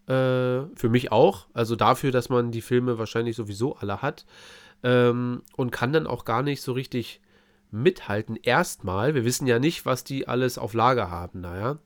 Äh, 0.07 0.65
für 0.75 0.89
mich 0.89 1.13
auch. 1.13 1.47
Also 1.53 1.77
dafür, 1.77 2.11
dass 2.11 2.29
man 2.29 2.51
die 2.51 2.63
Filme 2.63 2.99
wahrscheinlich 2.99 3.37
sowieso 3.37 3.77
alle 3.77 4.01
hat. 4.01 4.25
Ähm, 4.83 5.43
und 5.57 5.73
kann 5.73 5.93
dann 5.93 6.07
auch 6.07 6.25
gar 6.25 6.43
nicht 6.43 6.63
so 6.63 6.73
richtig 6.73 7.21
mithalten. 7.71 8.37
Erstmal, 8.37 9.15
wir 9.15 9.25
wissen 9.25 9.47
ja 9.47 9.59
nicht, 9.59 9.87
was 9.87 10.05
die 10.05 10.29
alles 10.29 10.59
auf 10.59 10.75
Lager 10.75 11.11
haben. 11.11 11.41
Naja, 11.41 11.79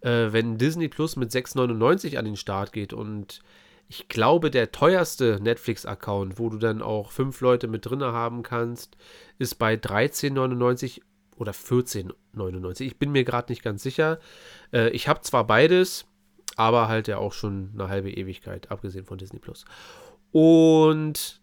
äh, 0.00 0.32
wenn 0.32 0.58
Disney 0.58 0.88
Plus 0.88 1.16
mit 1.16 1.30
6,99 1.30 2.16
an 2.18 2.24
den 2.24 2.36
Start 2.36 2.72
geht 2.72 2.92
und 2.92 3.42
ich 3.88 4.08
glaube, 4.08 4.50
der 4.50 4.72
teuerste 4.72 5.38
Netflix-Account, 5.40 6.38
wo 6.38 6.48
du 6.48 6.58
dann 6.58 6.82
auch 6.82 7.12
fünf 7.12 7.40
Leute 7.40 7.68
mit 7.68 7.86
drin 7.86 8.02
haben 8.02 8.42
kannst, 8.42 8.96
ist 9.38 9.56
bei 9.56 9.74
13,99 9.74 11.02
oder 11.36 11.52
14,99. 11.52 12.82
Ich 12.82 12.98
bin 12.98 13.12
mir 13.12 13.24
gerade 13.24 13.52
nicht 13.52 13.62
ganz 13.62 13.82
sicher. 13.82 14.18
Äh, 14.72 14.90
ich 14.90 15.06
habe 15.06 15.20
zwar 15.20 15.46
beides, 15.46 16.06
aber 16.56 16.88
halt 16.88 17.06
ja 17.06 17.18
auch 17.18 17.32
schon 17.32 17.70
eine 17.74 17.88
halbe 17.88 18.10
Ewigkeit, 18.10 18.70
abgesehen 18.70 19.04
von 19.04 19.18
Disney 19.18 19.38
Plus. 19.38 19.64
Und 20.32 21.40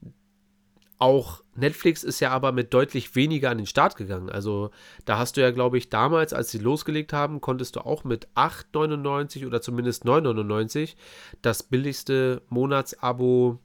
auch 1.03 1.43
Netflix 1.53 2.01
ist 2.05 2.21
ja 2.21 2.31
aber 2.31 2.53
mit 2.53 2.73
deutlich 2.73 3.13
weniger 3.13 3.49
an 3.49 3.57
den 3.57 3.67
Start 3.67 3.97
gegangen. 3.97 4.29
Also 4.29 4.71
da 5.03 5.17
hast 5.17 5.35
du 5.35 5.41
ja, 5.41 5.51
glaube 5.51 5.77
ich, 5.77 5.89
damals, 5.89 6.31
als 6.31 6.49
sie 6.49 6.59
losgelegt 6.59 7.11
haben, 7.11 7.41
konntest 7.41 7.75
du 7.75 7.81
auch 7.81 8.05
mit 8.05 8.29
8,99 8.35 9.45
oder 9.45 9.61
zumindest 9.61 10.05
9,99 10.05 10.95
das 11.41 11.61
billigste 11.61 12.41
Monatsabo 12.47 13.59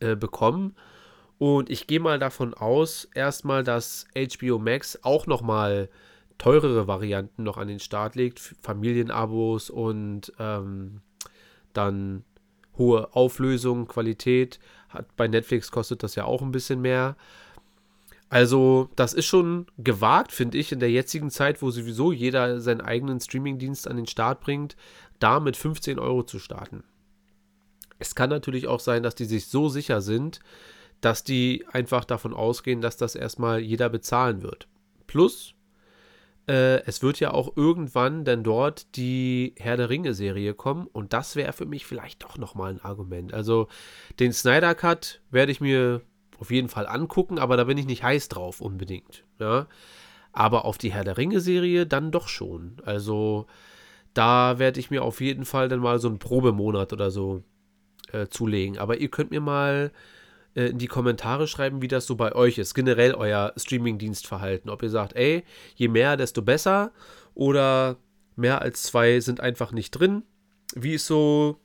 äh, 0.00 0.14
bekommen. 0.14 0.76
Und 1.38 1.70
ich 1.70 1.86
gehe 1.86 2.00
mal 2.00 2.18
davon 2.18 2.52
aus, 2.52 3.08
erstmal, 3.14 3.64
dass 3.64 4.06
HBO 4.14 4.58
Max 4.58 5.02
auch 5.02 5.26
nochmal 5.26 5.88
teurere 6.36 6.86
Varianten 6.86 7.44
noch 7.44 7.56
an 7.56 7.68
den 7.68 7.80
Start 7.80 8.14
legt, 8.14 8.40
Familienabos 8.60 9.70
und 9.70 10.34
ähm, 10.38 11.00
dann 11.72 12.24
hohe 12.76 13.14
Auflösung, 13.14 13.86
Qualität. 13.88 14.58
Hat, 14.94 15.14
bei 15.16 15.28
Netflix 15.28 15.70
kostet 15.70 16.02
das 16.02 16.14
ja 16.14 16.24
auch 16.24 16.42
ein 16.42 16.52
bisschen 16.52 16.80
mehr. 16.80 17.16
Also, 18.30 18.88
das 18.96 19.12
ist 19.12 19.26
schon 19.26 19.66
gewagt, 19.78 20.32
finde 20.32 20.58
ich, 20.58 20.72
in 20.72 20.80
der 20.80 20.90
jetzigen 20.90 21.30
Zeit, 21.30 21.62
wo 21.62 21.70
sowieso 21.70 22.10
jeder 22.10 22.60
seinen 22.60 22.80
eigenen 22.80 23.20
Streamingdienst 23.20 23.86
an 23.86 23.96
den 23.96 24.06
Start 24.06 24.40
bringt, 24.40 24.76
da 25.20 25.40
mit 25.40 25.56
15 25.56 25.98
Euro 25.98 26.22
zu 26.22 26.38
starten. 26.38 26.82
Es 27.98 28.14
kann 28.14 28.30
natürlich 28.30 28.66
auch 28.66 28.80
sein, 28.80 29.02
dass 29.02 29.14
die 29.14 29.24
sich 29.24 29.46
so 29.46 29.68
sicher 29.68 30.00
sind, 30.00 30.40
dass 31.00 31.22
die 31.22 31.64
einfach 31.70 32.04
davon 32.04 32.34
ausgehen, 32.34 32.80
dass 32.80 32.96
das 32.96 33.14
erstmal 33.14 33.60
jeder 33.60 33.88
bezahlen 33.88 34.42
wird. 34.42 34.66
Plus, 35.06 35.53
äh, 36.46 36.82
es 36.84 37.02
wird 37.02 37.20
ja 37.20 37.32
auch 37.32 37.56
irgendwann 37.56 38.24
dann 38.24 38.42
dort 38.42 38.96
die 38.96 39.54
Herr 39.58 39.76
der 39.76 39.90
Ringe-Serie 39.90 40.54
kommen 40.54 40.86
und 40.92 41.12
das 41.12 41.36
wäre 41.36 41.52
für 41.52 41.66
mich 41.66 41.86
vielleicht 41.86 42.22
doch 42.22 42.38
nochmal 42.38 42.70
ein 42.70 42.84
Argument. 42.84 43.32
Also 43.32 43.68
den 44.20 44.32
Snyder 44.32 44.74
Cut 44.74 45.20
werde 45.30 45.52
ich 45.52 45.60
mir 45.60 46.02
auf 46.38 46.50
jeden 46.50 46.68
Fall 46.68 46.86
angucken, 46.86 47.38
aber 47.38 47.56
da 47.56 47.64
bin 47.64 47.78
ich 47.78 47.86
nicht 47.86 48.02
heiß 48.02 48.28
drauf 48.28 48.60
unbedingt. 48.60 49.24
Ja? 49.38 49.66
Aber 50.32 50.64
auf 50.64 50.78
die 50.78 50.92
Herr 50.92 51.04
der 51.04 51.16
Ringe-Serie 51.16 51.86
dann 51.86 52.10
doch 52.10 52.28
schon. 52.28 52.76
Also 52.84 53.46
da 54.12 54.58
werde 54.58 54.80
ich 54.80 54.90
mir 54.90 55.02
auf 55.02 55.20
jeden 55.20 55.44
Fall 55.44 55.68
dann 55.68 55.80
mal 55.80 55.98
so 55.98 56.08
einen 56.08 56.18
Probemonat 56.18 56.92
oder 56.92 57.10
so 57.10 57.42
äh, 58.12 58.26
zulegen. 58.28 58.78
Aber 58.78 58.98
ihr 58.98 59.08
könnt 59.08 59.30
mir 59.30 59.40
mal 59.40 59.92
äh, 60.54 60.66
in 60.66 60.78
die 60.78 60.86
Kommentare 60.86 61.46
schreiben, 61.46 61.82
wie 61.82 61.88
das 61.88 62.06
so 62.06 62.16
bei 62.16 62.34
euch 62.34 62.58
ist. 62.58 62.74
Generell 62.74 63.14
euer 63.14 63.52
Streaming-Dienstverhalten. 63.56 64.70
Ob 64.70 64.82
ihr 64.82 64.90
sagt, 64.90 65.14
ey, 65.16 65.44
je 65.74 65.88
mehr, 65.88 66.16
desto 66.16 66.42
besser. 66.42 66.92
Oder 67.34 67.96
mehr 68.36 68.62
als 68.62 68.84
zwei 68.84 69.20
sind 69.20 69.40
einfach 69.40 69.72
nicht 69.72 69.90
drin. 69.90 70.22
Wie 70.74 70.94
ist 70.94 71.06
so 71.06 71.60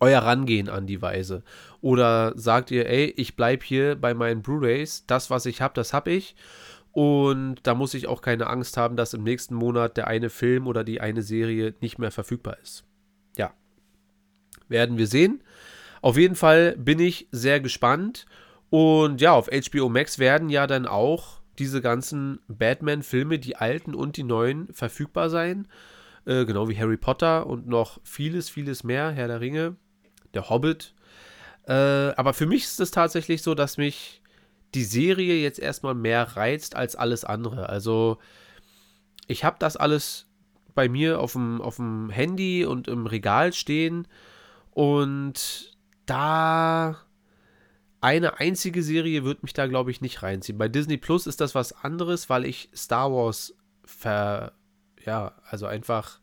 euer 0.00 0.20
Rangehen 0.20 0.68
an 0.68 0.86
die 0.86 1.02
Weise? 1.02 1.42
Oder 1.80 2.32
sagt 2.36 2.70
ihr, 2.70 2.88
ey, 2.88 3.12
ich 3.16 3.36
bleibe 3.36 3.64
hier 3.64 3.96
bei 3.96 4.14
meinen 4.14 4.42
Blu-rays, 4.42 5.04
das, 5.06 5.30
was 5.30 5.46
ich 5.46 5.60
habe, 5.60 5.74
das 5.74 5.92
habe 5.92 6.10
ich. 6.10 6.34
Und 6.92 7.56
da 7.64 7.74
muss 7.74 7.94
ich 7.94 8.08
auch 8.08 8.22
keine 8.22 8.48
Angst 8.48 8.76
haben, 8.76 8.96
dass 8.96 9.14
im 9.14 9.22
nächsten 9.22 9.54
Monat 9.54 9.96
der 9.96 10.08
eine 10.08 10.30
Film 10.30 10.66
oder 10.66 10.82
die 10.82 11.00
eine 11.00 11.22
Serie 11.22 11.74
nicht 11.80 11.98
mehr 11.98 12.10
verfügbar 12.10 12.56
ist. 12.62 12.84
Ja, 13.36 13.52
werden 14.68 14.98
wir 14.98 15.06
sehen. 15.06 15.42
Auf 16.02 16.16
jeden 16.16 16.36
Fall 16.36 16.76
bin 16.76 16.98
ich 16.98 17.28
sehr 17.30 17.60
gespannt. 17.60 18.26
Und 18.70 19.20
ja, 19.20 19.32
auf 19.32 19.48
HBO 19.48 19.88
Max 19.88 20.18
werden 20.18 20.50
ja 20.50 20.66
dann 20.66 20.86
auch 20.86 21.40
diese 21.58 21.80
ganzen 21.80 22.40
Batman-Filme, 22.48 23.38
die 23.38 23.56
alten 23.56 23.94
und 23.94 24.16
die 24.16 24.22
neuen, 24.22 24.72
verfügbar 24.72 25.30
sein. 25.30 25.66
Äh, 26.24 26.44
genau 26.44 26.68
wie 26.68 26.78
Harry 26.78 26.96
Potter 26.96 27.46
und 27.46 27.66
noch 27.66 28.00
vieles, 28.04 28.50
vieles 28.50 28.84
mehr. 28.84 29.10
Herr 29.10 29.28
der 29.28 29.40
Ringe, 29.40 29.76
der 30.34 30.50
Hobbit. 30.50 30.94
Äh, 31.66 31.72
aber 31.72 32.34
für 32.34 32.46
mich 32.46 32.64
ist 32.64 32.80
es 32.80 32.90
tatsächlich 32.90 33.42
so, 33.42 33.54
dass 33.54 33.76
mich 33.76 34.22
die 34.74 34.84
Serie 34.84 35.40
jetzt 35.40 35.58
erstmal 35.58 35.94
mehr 35.94 36.36
reizt 36.36 36.76
als 36.76 36.94
alles 36.96 37.24
andere. 37.24 37.68
Also 37.68 38.18
ich 39.26 39.44
habe 39.44 39.56
das 39.58 39.76
alles 39.76 40.26
bei 40.74 40.88
mir 40.88 41.20
auf 41.20 41.32
dem, 41.32 41.60
auf 41.60 41.76
dem 41.76 42.10
Handy 42.10 42.64
und 42.64 42.88
im 42.88 43.06
Regal 43.06 43.52
stehen 43.52 44.06
und 44.70 45.77
da 46.08 46.96
eine 48.00 48.38
einzige 48.38 48.82
Serie 48.82 49.24
wird 49.24 49.42
mich 49.42 49.52
da, 49.52 49.66
glaube 49.66 49.90
ich, 49.90 50.00
nicht 50.00 50.22
reinziehen. 50.22 50.58
Bei 50.58 50.68
Disney 50.68 50.96
Plus 50.96 51.26
ist 51.26 51.40
das 51.40 51.54
was 51.54 51.72
anderes, 51.72 52.30
weil 52.30 52.44
ich 52.44 52.70
Star 52.74 53.12
Wars 53.12 53.54
ver, 53.84 54.52
ja, 55.04 55.32
also 55.50 55.66
einfach 55.66 56.20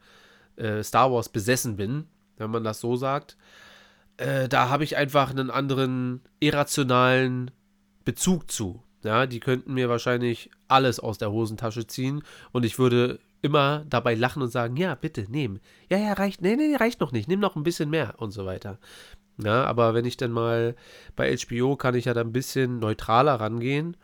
äh, 0.55 0.83
Star 0.83 1.11
Wars 1.11 1.29
besessen 1.29 1.75
bin, 1.75 2.05
wenn 2.37 2.51
man 2.51 2.63
das 2.63 2.79
so 2.79 2.95
sagt. 2.95 3.37
Äh, 4.17 4.47
da 4.47 4.69
habe 4.69 4.85
ich 4.85 4.95
einfach 4.95 5.29
einen 5.31 5.49
anderen 5.49 6.21
irrationalen 6.39 7.51
Bezug 8.05 8.49
zu. 8.51 8.81
Ja, 9.03 9.27
die 9.27 9.39
könnten 9.39 9.73
mir 9.73 9.89
wahrscheinlich 9.89 10.49
alles 10.67 10.99
aus 10.99 11.17
der 11.17 11.31
Hosentasche 11.31 11.85
ziehen 11.85 12.23
und 12.51 12.65
ich 12.65 12.79
würde 12.79 13.19
immer 13.41 13.85
dabei 13.87 14.15
lachen 14.15 14.41
und 14.41 14.49
sagen, 14.49 14.77
ja, 14.77 14.95
bitte, 14.95 15.29
nehmen. 15.29 15.59
Ja, 15.91 15.99
ja, 15.99 16.13
reicht, 16.13 16.41
nee, 16.41 16.55
nee, 16.55 16.75
reicht 16.75 17.01
noch 17.01 17.11
nicht, 17.11 17.27
nimm 17.27 17.39
noch 17.39 17.55
ein 17.55 17.61
bisschen 17.61 17.91
mehr 17.91 18.15
und 18.17 18.31
so 18.31 18.45
weiter. 18.47 18.79
Ja, 19.37 19.65
aber 19.65 19.93
wenn 19.93 20.05
ich 20.05 20.17
dann 20.17 20.31
mal 20.31 20.75
bei 21.15 21.35
HBO 21.35 21.75
kann 21.75 21.95
ich 21.95 22.05
ja 22.05 22.13
da 22.13 22.21
ein 22.21 22.31
bisschen 22.31 22.79
neutraler 22.79 23.35
rangehen 23.35 23.97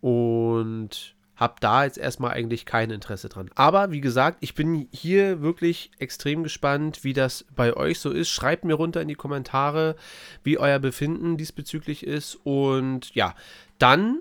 und 0.00 1.14
habe 1.36 1.54
da 1.60 1.84
jetzt 1.84 1.98
erstmal 1.98 2.32
eigentlich 2.32 2.64
kein 2.64 2.90
Interesse 2.90 3.28
dran. 3.28 3.50
Aber 3.54 3.90
wie 3.90 4.00
gesagt, 4.00 4.38
ich 4.40 4.54
bin 4.54 4.88
hier 4.92 5.42
wirklich 5.42 5.90
extrem 5.98 6.44
gespannt, 6.44 7.02
wie 7.02 7.12
das 7.12 7.44
bei 7.56 7.76
euch 7.76 7.98
so 7.98 8.10
ist. 8.10 8.28
Schreibt 8.28 8.64
mir 8.64 8.74
runter 8.74 9.02
in 9.02 9.08
die 9.08 9.14
Kommentare, 9.14 9.96
wie 10.44 10.58
euer 10.58 10.78
Befinden 10.78 11.36
diesbezüglich 11.36 12.06
ist. 12.06 12.38
Und 12.44 13.12
ja, 13.14 13.34
dann, 13.78 14.20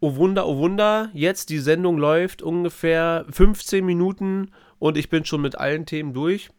oh 0.00 0.16
Wunder, 0.16 0.48
oh 0.48 0.56
Wunder, 0.58 1.10
jetzt 1.12 1.50
die 1.50 1.60
Sendung 1.60 1.96
läuft 1.96 2.42
ungefähr 2.42 3.24
15 3.30 3.84
Minuten 3.86 4.50
und 4.80 4.96
ich 4.96 5.08
bin 5.08 5.24
schon 5.24 5.42
mit 5.42 5.58
allen 5.58 5.86
Themen 5.86 6.12
durch. 6.12 6.50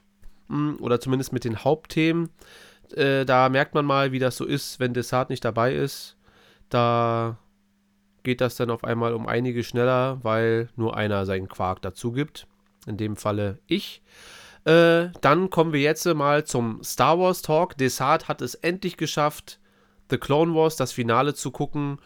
Hm, 0.47 0.77
oder 0.79 1.01
zumindest 1.01 1.33
mit 1.33 1.43
den 1.43 1.65
Hauptthemen. 1.65 2.29
Äh, 2.93 3.25
da 3.25 3.49
merkt 3.49 3.73
man 3.73 3.85
mal, 3.85 4.11
wie 4.11 4.19
das 4.19 4.37
so 4.37 4.45
ist, 4.45 4.79
wenn 4.79 4.93
Desart 4.93 5.29
nicht 5.29 5.43
dabei 5.43 5.73
ist. 5.73 6.17
Da 6.69 7.37
geht 8.23 8.41
das 8.41 8.55
dann 8.55 8.69
auf 8.69 8.83
einmal 8.83 9.13
um 9.13 9.27
einige 9.27 9.63
schneller, 9.63 10.19
weil 10.23 10.69
nur 10.75 10.97
einer 10.97 11.25
seinen 11.25 11.47
Quark 11.47 11.81
dazu 11.81 12.11
gibt. 12.11 12.47
In 12.85 12.97
dem 12.97 13.15
Falle 13.15 13.59
ich. 13.67 14.01
Äh, 14.63 15.09
dann 15.21 15.49
kommen 15.49 15.71
wir 15.71 15.79
jetzt 15.79 16.05
mal 16.05 16.45
zum 16.45 16.83
Star 16.83 17.19
Wars 17.19 17.41
Talk. 17.41 17.77
Desart 17.77 18.27
hat 18.27 18.41
es 18.41 18.53
endlich 18.55 18.97
geschafft, 18.97 19.59
The 20.09 20.17
Clone 20.17 20.53
Wars, 20.55 20.75
das 20.75 20.91
Finale 20.91 21.33
zu 21.33 21.51
gucken 21.51 21.99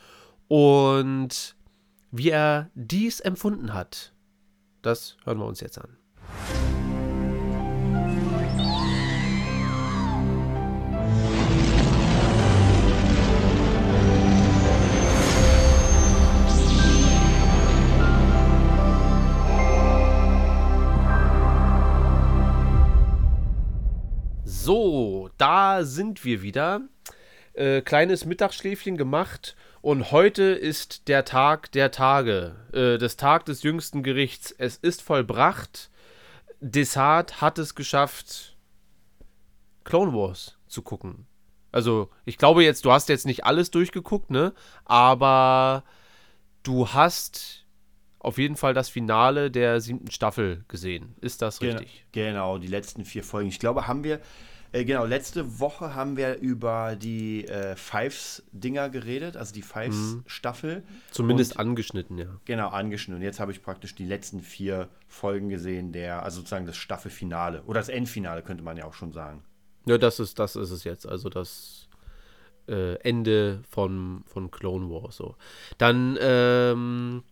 und 0.47 1.55
wie 2.11 2.29
er 2.29 2.69
dies 2.75 3.19
empfunden 3.19 3.73
hat. 3.73 4.13
Das 4.81 5.17
hören 5.23 5.39
wir 5.39 5.45
uns 5.45 5.59
jetzt 5.61 5.79
an. 5.79 5.97
So, 24.63 25.31
da 25.39 25.83
sind 25.83 26.23
wir 26.23 26.43
wieder. 26.43 26.81
Äh, 27.53 27.81
kleines 27.81 28.25
Mittagsschläfchen 28.25 28.95
gemacht 28.95 29.55
und 29.81 30.11
heute 30.11 30.43
ist 30.43 31.07
der 31.07 31.25
Tag 31.25 31.71
der 31.71 31.89
Tage, 31.89 32.55
äh, 32.71 32.99
des 32.99 33.17
Tag 33.17 33.45
des 33.45 33.63
jüngsten 33.63 34.03
Gerichts. 34.03 34.53
Es 34.55 34.77
ist 34.77 35.01
vollbracht. 35.01 35.89
Desart 36.59 37.41
hat 37.41 37.57
es 37.57 37.73
geschafft, 37.73 38.55
Clone 39.83 40.13
Wars 40.13 40.59
zu 40.67 40.83
gucken. 40.83 41.25
Also, 41.71 42.11
ich 42.25 42.37
glaube 42.37 42.63
jetzt, 42.63 42.85
du 42.85 42.91
hast 42.91 43.09
jetzt 43.09 43.25
nicht 43.25 43.43
alles 43.45 43.71
durchgeguckt, 43.71 44.29
ne? 44.29 44.53
Aber 44.85 45.83
du 46.61 46.87
hast 46.89 47.65
auf 48.19 48.37
jeden 48.37 48.55
Fall 48.55 48.75
das 48.75 48.89
Finale 48.89 49.49
der 49.49 49.81
siebten 49.81 50.11
Staffel 50.11 50.65
gesehen. 50.67 51.15
Ist 51.19 51.41
das 51.41 51.61
richtig? 51.61 52.05
Genau, 52.11 52.59
die 52.59 52.67
letzten 52.67 53.05
vier 53.05 53.23
Folgen. 53.23 53.49
Ich 53.49 53.57
glaube, 53.57 53.87
haben 53.87 54.03
wir, 54.03 54.21
äh, 54.71 54.85
genau, 54.85 55.05
letzte 55.05 55.59
Woche 55.59 55.95
haben 55.95 56.17
wir 56.17 56.37
über 56.37 56.95
die 56.95 57.47
äh, 57.47 57.75
Fives-Dinger 57.75 58.89
geredet, 58.89 59.37
also 59.37 59.53
die 59.53 59.61
Fives-Staffel. 59.61 60.77
Mhm. 60.77 60.83
Zumindest 61.11 61.53
Und, 61.53 61.59
angeschnitten, 61.59 62.17
ja. 62.17 62.27
Genau, 62.45 62.69
angeschnitten. 62.69 63.21
Und 63.21 63.25
jetzt 63.25 63.39
habe 63.39 63.51
ich 63.51 63.61
praktisch 63.61 63.95
die 63.95 64.05
letzten 64.05 64.41
vier 64.41 64.89
Folgen 65.07 65.49
gesehen, 65.49 65.91
der, 65.91 66.23
also 66.23 66.37
sozusagen 66.37 66.65
das 66.65 66.77
Staffelfinale. 66.77 67.63
Oder 67.63 67.79
das 67.79 67.89
Endfinale, 67.89 68.41
könnte 68.41 68.63
man 68.63 68.77
ja 68.77 68.85
auch 68.85 68.93
schon 68.93 69.11
sagen. 69.11 69.43
Ja, 69.85 69.97
das 69.97 70.19
ist, 70.19 70.39
das 70.39 70.55
ist 70.55 70.71
es 70.71 70.83
jetzt. 70.83 71.07
Also 71.07 71.29
das 71.29 71.87
äh, 72.67 72.95
Ende 73.01 73.63
von, 73.69 74.23
von 74.25 74.51
Clone 74.51 74.89
Wars. 74.89 75.17
So. 75.17 75.35
Dann, 75.77 76.17
ähm, 76.21 77.23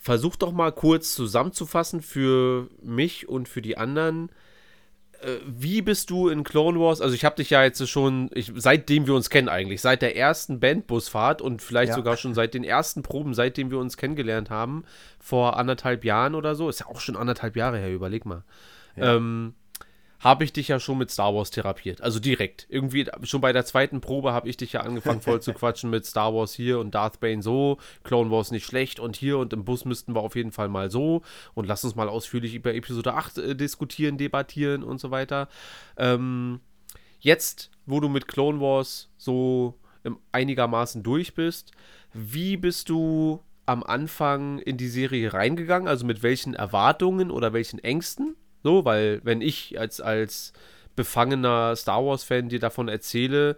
versuch 0.00 0.36
doch 0.36 0.50
mal 0.50 0.72
kurz 0.72 1.14
zusammenzufassen 1.14 2.00
für 2.00 2.68
mich 2.82 3.28
und 3.28 3.48
für 3.48 3.60
die 3.60 3.76
anderen. 3.76 4.30
Äh, 5.22 5.38
wie 5.46 5.82
bist 5.82 6.10
du 6.10 6.28
in 6.28 6.44
Clone 6.44 6.78
Wars? 6.80 7.00
Also 7.00 7.14
ich 7.14 7.24
habe 7.24 7.36
dich 7.36 7.50
ja 7.50 7.62
jetzt 7.62 7.86
schon, 7.88 8.30
ich, 8.34 8.52
seitdem 8.56 9.06
wir 9.06 9.14
uns 9.14 9.30
kennen 9.30 9.48
eigentlich, 9.48 9.80
seit 9.80 10.02
der 10.02 10.16
ersten 10.16 10.60
Bandbusfahrt 10.60 11.42
und 11.42 11.62
vielleicht 11.62 11.90
ja. 11.90 11.94
sogar 11.96 12.16
schon 12.16 12.34
seit 12.34 12.54
den 12.54 12.64
ersten 12.64 13.02
Proben, 13.02 13.34
seitdem 13.34 13.70
wir 13.70 13.78
uns 13.78 13.96
kennengelernt 13.96 14.50
haben, 14.50 14.84
vor 15.18 15.58
anderthalb 15.58 16.04
Jahren 16.04 16.34
oder 16.34 16.54
so, 16.54 16.68
ist 16.68 16.80
ja 16.80 16.86
auch 16.86 17.00
schon 17.00 17.16
anderthalb 17.16 17.56
Jahre 17.56 17.78
her, 17.78 17.92
überleg 17.92 18.24
mal. 18.24 18.44
Ja. 18.96 19.16
Ähm, 19.16 19.54
habe 20.20 20.44
ich 20.44 20.52
dich 20.52 20.68
ja 20.68 20.78
schon 20.78 20.98
mit 20.98 21.10
Star 21.10 21.34
Wars 21.34 21.50
therapiert. 21.50 22.02
Also 22.02 22.20
direkt. 22.20 22.66
Irgendwie 22.68 23.06
schon 23.22 23.40
bei 23.40 23.52
der 23.52 23.64
zweiten 23.64 24.00
Probe 24.00 24.32
habe 24.32 24.48
ich 24.48 24.56
dich 24.58 24.74
ja 24.74 24.82
angefangen 24.82 25.22
voll 25.22 25.40
zu 25.40 25.52
quatschen 25.54 25.88
mit 25.90 26.04
Star 26.04 26.34
Wars 26.34 26.52
hier 26.54 26.78
und 26.78 26.94
Darth 26.94 27.20
Bane 27.20 27.42
so, 27.42 27.78
Clone 28.04 28.30
Wars 28.30 28.50
nicht 28.50 28.66
schlecht 28.66 29.00
und 29.00 29.16
hier 29.16 29.38
und 29.38 29.52
im 29.54 29.64
Bus 29.64 29.86
müssten 29.86 30.14
wir 30.14 30.20
auf 30.20 30.36
jeden 30.36 30.52
Fall 30.52 30.68
mal 30.68 30.90
so 30.90 31.22
und 31.54 31.66
lass 31.66 31.84
uns 31.84 31.94
mal 31.94 32.08
ausführlich 32.08 32.54
über 32.54 32.74
Episode 32.74 33.14
8 33.14 33.38
äh, 33.38 33.56
diskutieren, 33.56 34.18
debattieren 34.18 34.82
und 34.82 35.00
so 35.00 35.10
weiter. 35.10 35.48
Ähm, 35.96 36.60
jetzt, 37.20 37.70
wo 37.86 37.98
du 38.00 38.08
mit 38.08 38.28
Clone 38.28 38.60
Wars 38.60 39.08
so 39.16 39.78
einigermaßen 40.32 41.02
durch 41.02 41.34
bist, 41.34 41.72
wie 42.12 42.56
bist 42.56 42.88
du 42.88 43.42
am 43.66 43.82
Anfang 43.82 44.58
in 44.58 44.76
die 44.76 44.88
Serie 44.88 45.32
reingegangen? 45.32 45.88
Also 45.88 46.04
mit 46.04 46.22
welchen 46.22 46.54
Erwartungen 46.54 47.30
oder 47.30 47.52
welchen 47.52 47.78
Ängsten? 47.78 48.36
So, 48.62 48.84
weil 48.84 49.20
wenn 49.24 49.40
ich 49.40 49.78
als, 49.78 50.00
als 50.00 50.52
befangener 50.96 51.76
Star 51.76 52.04
Wars-Fan 52.04 52.48
dir 52.48 52.60
davon 52.60 52.88
erzähle, 52.88 53.56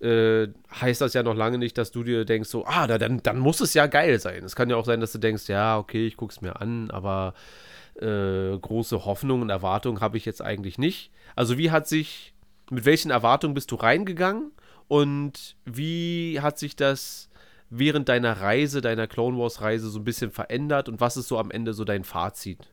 äh, 0.00 0.48
heißt 0.80 1.00
das 1.00 1.14
ja 1.14 1.22
noch 1.22 1.34
lange 1.34 1.58
nicht, 1.58 1.78
dass 1.78 1.90
du 1.90 2.02
dir 2.04 2.24
denkst, 2.24 2.48
so, 2.48 2.66
ah, 2.66 2.86
dann, 2.86 3.22
dann 3.22 3.38
muss 3.38 3.60
es 3.60 3.74
ja 3.74 3.86
geil 3.86 4.18
sein. 4.20 4.44
Es 4.44 4.54
kann 4.54 4.70
ja 4.70 4.76
auch 4.76 4.84
sein, 4.84 5.00
dass 5.00 5.12
du 5.12 5.18
denkst, 5.18 5.48
ja, 5.48 5.78
okay, 5.78 6.06
ich 6.06 6.16
guck's 6.16 6.40
mir 6.40 6.60
an, 6.60 6.90
aber 6.90 7.34
äh, 7.96 8.58
große 8.58 9.04
Hoffnungen 9.04 9.42
und 9.44 9.50
Erwartungen 9.50 10.00
habe 10.00 10.18
ich 10.18 10.26
jetzt 10.26 10.42
eigentlich 10.42 10.78
nicht. 10.78 11.10
Also, 11.34 11.56
wie 11.58 11.70
hat 11.70 11.88
sich, 11.88 12.34
mit 12.70 12.84
welchen 12.84 13.10
Erwartungen 13.10 13.54
bist 13.54 13.70
du 13.70 13.76
reingegangen 13.76 14.52
und 14.88 15.56
wie 15.64 16.40
hat 16.40 16.58
sich 16.58 16.76
das 16.76 17.30
während 17.70 18.08
deiner 18.08 18.40
Reise, 18.40 18.80
deiner 18.80 19.06
Clone 19.06 19.38
Wars-Reise 19.38 19.88
so 19.88 19.98
ein 19.98 20.04
bisschen 20.04 20.30
verändert 20.30 20.88
und 20.88 21.00
was 21.00 21.16
ist 21.16 21.28
so 21.28 21.38
am 21.38 21.50
Ende 21.50 21.72
so 21.72 21.84
dein 21.84 22.04
Fazit? 22.04 22.68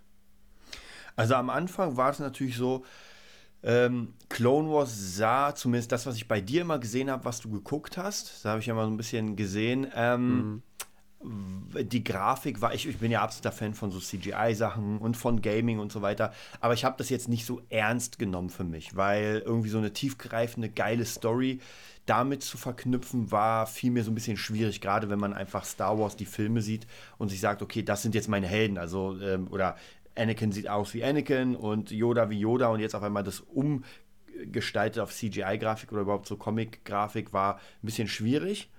Also 1.16 1.36
am 1.36 1.50
Anfang 1.50 1.98
war 1.98 2.10
es 2.10 2.20
natürlich 2.20 2.58
so, 2.58 2.84
ähm, 3.64 4.14
Clone 4.30 4.70
Wars 4.70 5.16
sah, 5.16 5.56
zumindest 5.56 5.92
das, 5.92 6.06
was 6.06 6.18
ich 6.18 6.28
bei 6.28 6.42
dir 6.42 6.62
immer 6.62 6.80
gesehen 6.80 7.10
habe, 7.10 7.24
was 7.26 7.40
du 7.40 7.50
geguckt 7.50 7.98
hast, 7.98 8.44
da 8.44 8.52
habe 8.52 8.60
ich 8.60 8.66
ja 8.66 8.74
mal 8.74 8.86
so 8.86 8.92
ein 8.92 8.98
bisschen 8.98 9.38
gesehen, 9.38 9.88
ähm, 9.96 10.62
mhm. 11.22 11.90
die 11.90 12.04
Grafik 12.04 12.62
war, 12.62 12.74
ich, 12.74 12.86
ich 12.88 12.98
bin 12.98 13.10
ja 13.10 13.22
absoluter 13.22 13.54
Fan 13.54 13.74
von 13.74 13.90
so 13.90 14.00
CGI-Sachen 14.00 14.98
und 14.98 15.16
von 15.16 15.42
Gaming 15.42 15.80
und 15.80 15.94
so 15.94 16.02
weiter, 16.02 16.34
aber 16.60 16.74
ich 16.74 16.84
habe 16.84 16.96
das 16.98 17.10
jetzt 17.10 17.30
nicht 17.30 17.46
so 17.46 17.62
ernst 17.70 18.20
genommen 18.20 18.50
für 18.50 18.66
mich, 18.66 18.98
weil 18.98 19.42
irgendwie 19.46 19.70
so 19.70 19.78
eine 19.78 19.94
tiefgreifende, 19.94 20.68
geile 20.70 21.06
Story 21.06 21.60
damit 22.06 22.44
zu 22.44 22.58
verknüpfen, 22.58 23.32
war 23.32 23.66
vielmehr 23.66 24.04
so 24.04 24.12
ein 24.12 24.16
bisschen 24.16 24.36
schwierig, 24.36 24.82
gerade 24.82 25.10
wenn 25.10 25.20
man 25.20 25.34
einfach 25.34 25.64
Star 25.64 25.98
Wars 25.98 26.18
die 26.18 26.26
Filme 26.26 26.62
sieht 26.62 26.86
und 27.18 27.30
sich 27.30 27.40
sagt, 27.40 27.62
okay, 27.62 27.82
das 27.82 28.02
sind 28.02 28.14
jetzt 28.14 28.28
meine 28.28 28.48
Helden, 28.48 28.78
also 28.78 29.18
ähm, 29.22 29.48
oder 29.50 29.78
Anakin 30.16 30.52
sieht 30.52 30.70
aus 30.70 30.94
wie 30.94 31.04
Anakin 31.04 31.56
und 31.56 31.92
Yoda 31.92 32.30
wie 32.30 32.40
Yoda 32.40 32.68
und 32.68 32.80
jetzt 32.80 32.96
auf 32.96 33.04
einmal 33.04 33.24
das 33.24 33.40
umgestaltet 33.40 35.02
auf 35.02 35.14
CGI-Grafik 35.14 35.92
oder 35.92 36.02
überhaupt 36.02 36.28
so 36.28 36.38
Comic-Grafik 36.38 37.34
war 37.34 37.56
ein 37.56 37.86
bisschen 37.86 38.08
schwierig. 38.08 38.70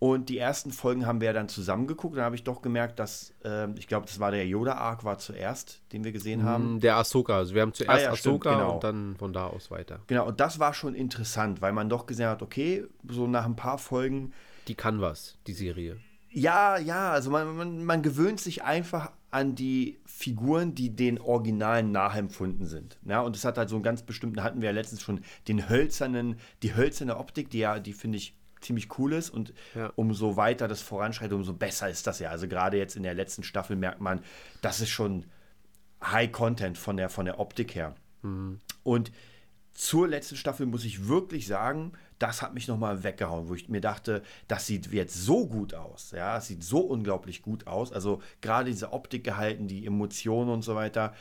Und 0.00 0.28
die 0.28 0.36
ersten 0.36 0.70
Folgen 0.70 1.06
haben 1.06 1.22
wir 1.22 1.32
dann 1.32 1.48
zusammengeguckt. 1.48 2.16
Dann 2.16 2.24
habe 2.24 2.34
ich 2.34 2.44
doch 2.44 2.60
gemerkt, 2.60 2.98
dass, 2.98 3.32
äh, 3.42 3.70
ich 3.78 3.86
glaube, 3.86 4.06
das 4.06 4.20
war 4.20 4.30
der 4.32 4.46
Yoda-Arc, 4.46 5.04
war 5.04 5.18
zuerst, 5.18 5.80
den 5.92 6.04
wir 6.04 6.12
gesehen 6.12 6.42
mm, 6.42 6.44
haben. 6.44 6.80
Der 6.80 6.96
Ahsoka. 6.96 7.38
Also 7.38 7.54
wir 7.54 7.62
haben 7.62 7.72
zuerst 7.72 7.90
ah, 7.90 8.02
ja, 8.02 8.10
Ahsoka 8.10 8.50
stimmt, 8.50 8.60
genau. 8.60 8.74
und 8.74 8.84
dann 8.84 9.16
von 9.16 9.32
da 9.32 9.46
aus 9.46 9.70
weiter. 9.70 10.00
Genau, 10.06 10.26
und 10.26 10.40
das 10.40 10.58
war 10.58 10.74
schon 10.74 10.94
interessant, 10.94 11.62
weil 11.62 11.72
man 11.72 11.88
doch 11.88 12.04
gesehen 12.04 12.26
hat, 12.26 12.42
okay, 12.42 12.84
so 13.08 13.26
nach 13.26 13.46
ein 13.46 13.56
paar 13.56 13.78
Folgen. 13.78 14.34
Die 14.68 14.74
kann 14.74 15.00
was, 15.00 15.38
die 15.46 15.54
Serie. 15.54 15.96
Ja, 16.28 16.76
ja, 16.76 17.12
also 17.12 17.30
man, 17.30 17.56
man, 17.56 17.84
man 17.84 18.02
gewöhnt 18.02 18.40
sich 18.40 18.64
einfach 18.64 19.10
an 19.34 19.54
die 19.56 19.98
Figuren, 20.06 20.74
die 20.74 20.94
den 20.94 21.20
Originalen 21.20 21.90
nachempfunden 21.90 22.66
sind. 22.66 22.98
Ja, 23.04 23.20
und 23.20 23.34
es 23.34 23.44
hat 23.44 23.58
halt 23.58 23.68
so 23.68 23.74
einen 23.74 23.82
ganz 23.82 24.02
bestimmten, 24.02 24.42
hatten 24.42 24.60
wir 24.60 24.66
ja 24.68 24.72
letztens 24.74 25.02
schon, 25.02 25.20
den 25.48 25.68
hölzernen, 25.68 26.36
die 26.62 26.74
hölzerne 26.76 27.16
Optik, 27.16 27.50
die 27.50 27.58
ja, 27.58 27.80
die 27.80 27.92
finde 27.92 28.18
ich 28.18 28.36
ziemlich 28.60 28.96
cool 28.98 29.12
ist 29.12 29.30
und 29.30 29.52
Ja. 29.74 29.92
umso 29.96 30.36
weiter 30.36 30.68
das 30.68 30.80
voranschreitet, 30.80 31.34
umso 31.34 31.52
besser 31.52 31.90
ist 31.90 32.06
das 32.06 32.20
ja. 32.20 32.30
Also 32.30 32.46
gerade 32.48 32.78
jetzt 32.78 32.96
in 32.96 33.02
der 33.02 33.14
letzten 33.14 33.42
Staffel 33.42 33.76
merkt 33.76 34.00
man, 34.00 34.20
das 34.62 34.80
ist 34.80 34.90
schon 34.90 35.26
High 36.02 36.30
Content 36.32 36.78
von 36.78 36.96
der, 36.96 37.08
von 37.08 37.24
der 37.26 37.40
Optik 37.40 37.74
her. 37.74 37.94
Und 38.84 39.12
zur 39.74 40.08
letzten 40.08 40.36
Staffel 40.36 40.66
muss 40.66 40.84
ich 40.84 41.08
wirklich 41.08 41.46
sagen, 41.46 41.92
das 42.18 42.42
hat 42.42 42.54
mich 42.54 42.68
nochmal 42.68 43.02
weggehauen, 43.02 43.48
wo 43.48 43.54
ich 43.54 43.68
mir 43.68 43.80
dachte, 43.80 44.22
das 44.46 44.66
sieht 44.66 44.92
jetzt 44.92 45.14
so 45.14 45.46
gut 45.46 45.74
aus. 45.74 46.12
Ja, 46.12 46.38
es 46.38 46.46
sieht 46.46 46.62
so 46.62 46.78
unglaublich 46.80 47.42
gut 47.42 47.66
aus. 47.66 47.92
Also 47.92 48.22
gerade 48.40 48.70
diese 48.70 48.92
Optik 48.92 49.24
gehalten, 49.24 49.66
die 49.66 49.84
Emotionen 49.84 50.50
und 50.50 50.62
so 50.62 50.76
weiter, 50.76 51.12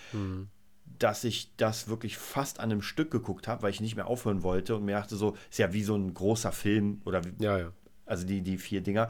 dass 1.00 1.24
ich 1.24 1.56
das 1.58 1.88
wirklich 1.88 2.18
fast 2.18 2.60
an 2.60 2.72
einem 2.72 2.84
Stück 2.84 3.10
geguckt 3.10 3.48
habe, 3.48 3.64
weil 3.64 3.72
ich 3.72 3.82
nicht 3.82 3.96
mehr 3.96 4.08
aufhören 4.08 4.44
wollte 4.44 4.76
und 4.76 4.86
mir 4.86 4.96
dachte 4.96 5.16
so, 5.16 5.36
ist 5.50 5.58
ja 5.58 5.74
wie 5.74 5.84
so 5.84 5.96
ein 5.96 6.14
großer 6.14 6.52
Film 6.52 7.02
oder 7.06 7.24
wie, 7.26 7.34
Ja, 7.44 7.58
ja. 7.58 7.72
also 8.06 8.26
die, 8.26 8.42
die 8.42 8.58
vier 8.60 8.82
Dinger. 8.82 9.10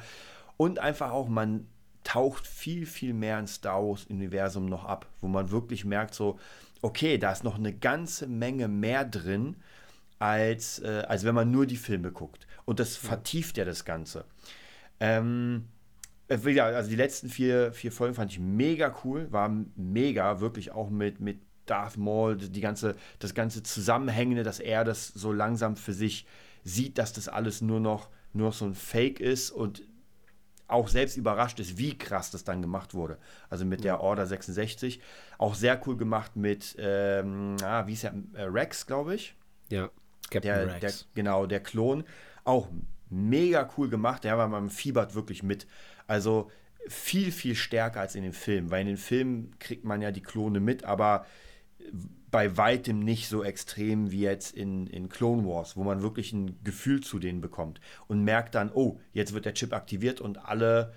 Und 0.55 0.79
einfach 0.79 1.11
auch, 1.11 1.27
man 1.27 1.67
taucht 2.05 2.47
viel, 2.47 2.85
viel 2.85 3.13
mehr 3.13 3.39
ins 3.39 3.55
Star 3.55 3.81
Wars-Universum 3.83 4.65
noch 4.65 4.85
ab, 4.85 5.07
wo 5.21 5.27
man 5.27 5.51
wirklich 5.51 5.83
merkt, 5.83 6.13
so, 6.13 6.39
okay, 6.83 7.17
da 7.17 7.31
ist 7.31 7.43
noch 7.43 7.57
eine 7.57 7.73
ganze 7.73 8.27
Menge 8.27 8.67
mehr 8.67 9.05
drin, 9.05 9.55
als, 10.19 10.79
äh, 10.79 11.03
als 11.07 11.23
wenn 11.23 11.33
man 11.33 11.49
nur 11.49 11.65
die 11.65 11.77
Filme 11.77 12.11
guckt. 12.11 12.45
Und 12.65 12.79
das 12.79 12.95
vertieft 12.95 13.57
ja 13.57 13.65
das 13.65 13.85
Ganze. 13.85 14.25
Ähm, 14.99 15.69
äh, 16.27 16.59
also 16.59 16.89
die 16.89 16.95
letzten 16.95 17.29
vier, 17.29 17.71
vier 17.71 17.91
Folgen 17.91 18.15
fand 18.15 18.31
ich 18.31 18.39
mega 18.39 18.95
cool, 19.03 19.31
war 19.31 19.49
mega, 19.75 20.39
wirklich 20.39 20.71
auch 20.71 20.89
mit, 20.89 21.19
mit 21.19 21.39
Darth 21.65 21.97
Maul, 21.97 22.35
die 22.37 22.61
ganze, 22.61 22.95
das 23.19 23.33
ganze 23.33 23.63
Zusammenhängende, 23.63 24.43
dass 24.43 24.59
er 24.59 24.83
das 24.83 25.07
so 25.07 25.31
langsam 25.31 25.77
für 25.77 25.93
sich 25.93 26.27
sieht, 26.65 26.97
dass 26.97 27.13
das 27.13 27.29
alles 27.29 27.61
nur 27.61 27.79
noch, 27.79 28.09
nur 28.33 28.47
noch 28.47 28.53
so 28.53 28.65
ein 28.65 28.75
Fake 28.75 29.21
ist 29.21 29.51
und 29.51 29.83
auch 30.67 30.87
selbst 30.87 31.17
überrascht 31.17 31.59
ist, 31.59 31.77
wie 31.77 31.97
krass 31.97 32.31
das 32.31 32.43
dann 32.43 32.61
gemacht 32.61 32.93
wurde. 32.93 33.17
Also 33.49 33.65
mit 33.65 33.83
der 33.83 33.99
Order 34.01 34.25
66. 34.25 35.01
Auch 35.37 35.55
sehr 35.55 35.79
cool 35.85 35.97
gemacht 35.97 36.35
mit, 36.35 36.75
ähm, 36.79 37.57
ah, 37.63 37.85
wie 37.85 37.93
ist 37.93 38.03
der, 38.03 38.13
äh, 38.33 38.43
Rex, 38.43 38.85
glaube 38.87 39.15
ich 39.15 39.35
Ja. 39.69 39.89
Captain 40.29 40.41
der, 40.41 40.67
Rex. 40.75 40.79
der, 40.79 40.93
genau, 41.15 41.45
der 41.45 41.59
Klon, 41.59 42.03
auch 42.43 42.69
mega 43.09 43.69
cool 43.77 43.89
gemacht. 43.89 44.25
Ja, 44.25 44.37
weil 44.37 44.47
man 44.47 44.69
fiebert 44.69 45.15
wirklich 45.15 45.43
mit. 45.43 45.67
Also 46.07 46.49
viel, 46.87 47.31
viel 47.31 47.55
stärker 47.55 48.01
als 48.01 48.15
in 48.15 48.23
den 48.23 48.33
Filmen, 48.33 48.71
weil 48.71 48.81
in 48.81 48.87
den 48.87 48.97
Filmen 48.97 49.57
kriegt 49.59 49.85
man 49.85 50.01
ja 50.01 50.11
die 50.11 50.21
Klone 50.23 50.59
mit, 50.59 50.83
aber 50.83 51.25
bei 52.33 52.57
weitem 52.57 52.99
nicht 52.99 53.29
so 53.29 53.43
extrem 53.43 54.09
wie 54.09 54.21
jetzt 54.21 54.57
in, 54.57 54.87
in 54.87 55.07
Clone 55.07 55.45
Wars, 55.45 55.77
wo 55.77 55.83
man 55.83 56.01
wirklich 56.01 56.33
ein 56.33 56.57
Gefühl 56.63 57.01
zu 57.01 57.19
denen 57.19 57.41
bekommt 57.41 57.79
und 58.07 58.23
merkt 58.23 58.55
dann, 58.55 58.71
oh, 58.73 58.99
jetzt 59.13 59.35
wird 59.35 59.45
der 59.45 59.53
Chip 59.53 59.71
aktiviert 59.71 60.19
und 60.19 60.43
alle 60.43 60.93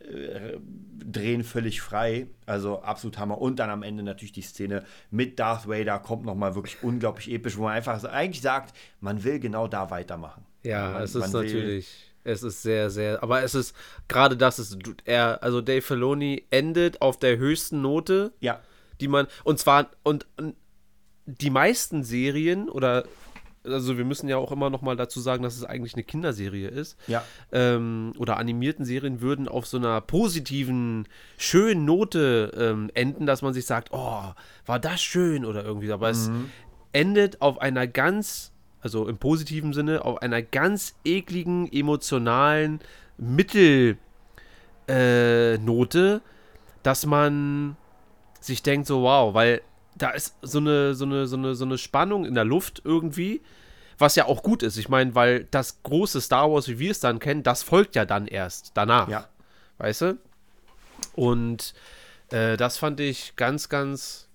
äh, 0.00 0.58
drehen 0.98 1.44
völlig 1.44 1.80
frei. 1.80 2.26
Also 2.44 2.82
absolut 2.82 3.18
Hammer. 3.18 3.40
Und 3.40 3.60
dann 3.60 3.70
am 3.70 3.84
Ende 3.84 4.02
natürlich 4.02 4.32
die 4.32 4.42
Szene 4.42 4.84
mit 5.12 5.38
Darth 5.38 5.68
Vader 5.68 6.00
kommt 6.00 6.24
nochmal 6.24 6.56
wirklich 6.56 6.82
unglaublich 6.82 7.30
episch, 7.30 7.56
wo 7.56 7.62
man 7.62 7.74
einfach 7.74 8.02
eigentlich 8.02 8.42
sagt, 8.42 8.76
man 9.00 9.22
will 9.22 9.38
genau 9.38 9.68
da 9.68 9.90
weitermachen. 9.92 10.44
Ja, 10.64 10.90
man, 10.90 11.02
es 11.04 11.14
ist 11.14 11.32
natürlich, 11.32 12.12
es 12.24 12.42
ist 12.42 12.62
sehr, 12.62 12.90
sehr, 12.90 13.22
aber 13.22 13.44
es 13.44 13.54
ist, 13.54 13.76
gerade 14.08 14.36
das 14.36 14.58
ist, 14.58 14.76
er, 15.04 15.40
also 15.40 15.60
Dave 15.60 15.82
Filoni 15.82 16.46
endet 16.50 17.00
auf 17.00 17.16
der 17.16 17.38
höchsten 17.38 17.80
Note, 17.80 18.32
Ja, 18.40 18.60
die 19.00 19.06
man, 19.06 19.28
und 19.44 19.60
zwar, 19.60 19.88
und, 20.02 20.26
und 20.36 20.56
die 21.40 21.50
meisten 21.50 22.02
Serien 22.02 22.68
oder, 22.68 23.04
also 23.64 23.98
wir 23.98 24.04
müssen 24.04 24.28
ja 24.28 24.36
auch 24.36 24.52
immer 24.52 24.70
noch 24.70 24.82
mal 24.82 24.96
dazu 24.96 25.20
sagen, 25.20 25.42
dass 25.42 25.56
es 25.56 25.64
eigentlich 25.64 25.94
eine 25.94 26.02
Kinderserie 26.02 26.68
ist, 26.68 26.96
ja. 27.06 27.22
ähm, 27.52 28.12
oder 28.18 28.36
animierten 28.38 28.84
Serien 28.84 29.20
würden 29.20 29.48
auf 29.48 29.66
so 29.66 29.76
einer 29.76 30.00
positiven, 30.00 31.06
schönen 31.36 31.84
Note 31.84 32.52
ähm, 32.56 32.90
enden, 32.94 33.26
dass 33.26 33.42
man 33.42 33.54
sich 33.54 33.66
sagt, 33.66 33.88
oh, 33.92 34.32
war 34.66 34.78
das 34.78 35.00
schön 35.02 35.44
oder 35.44 35.64
irgendwie, 35.64 35.92
aber 35.92 36.10
es 36.10 36.30
endet 36.92 37.40
auf 37.40 37.60
einer 37.60 37.86
ganz, 37.86 38.52
also 38.80 39.06
im 39.08 39.18
positiven 39.18 39.72
Sinne, 39.72 40.04
auf 40.04 40.22
einer 40.22 40.42
ganz 40.42 40.94
ekligen, 41.04 41.70
emotionalen 41.72 42.80
Mittelnote, 43.18 43.98
äh, 44.86 46.20
dass 46.82 47.06
man 47.06 47.76
sich 48.40 48.62
denkt, 48.62 48.86
so 48.86 49.02
wow, 49.02 49.34
weil 49.34 49.60
da 50.02 50.10
ist 50.10 50.36
so 50.42 50.58
eine, 50.58 50.94
so 50.94 51.04
eine, 51.04 51.26
so 51.26 51.36
eine, 51.36 51.54
so 51.54 51.64
eine 51.64 51.78
Spannung 51.78 52.24
in 52.24 52.34
der 52.34 52.44
Luft 52.44 52.82
irgendwie, 52.84 53.42
was 53.98 54.16
ja 54.16 54.24
auch 54.24 54.42
gut 54.42 54.62
ist. 54.62 54.78
Ich 54.78 54.88
meine, 54.88 55.14
weil 55.14 55.44
das 55.50 55.82
große 55.82 56.20
Star 56.20 56.50
Wars, 56.50 56.68
wie 56.68 56.78
wir 56.78 56.90
es 56.90 57.00
dann 57.00 57.18
kennen, 57.18 57.42
das 57.42 57.62
folgt 57.62 57.96
ja 57.96 58.04
dann 58.06 58.26
erst 58.26 58.72
danach. 58.74 59.08
Ja. 59.08 59.28
Weißt 59.78 60.02
du? 60.02 60.18
Und 61.14 61.74
äh, 62.30 62.56
das 62.56 62.78
fand 62.78 62.98
ich 63.00 63.36
ganz, 63.36 63.68
ganz 63.68 64.29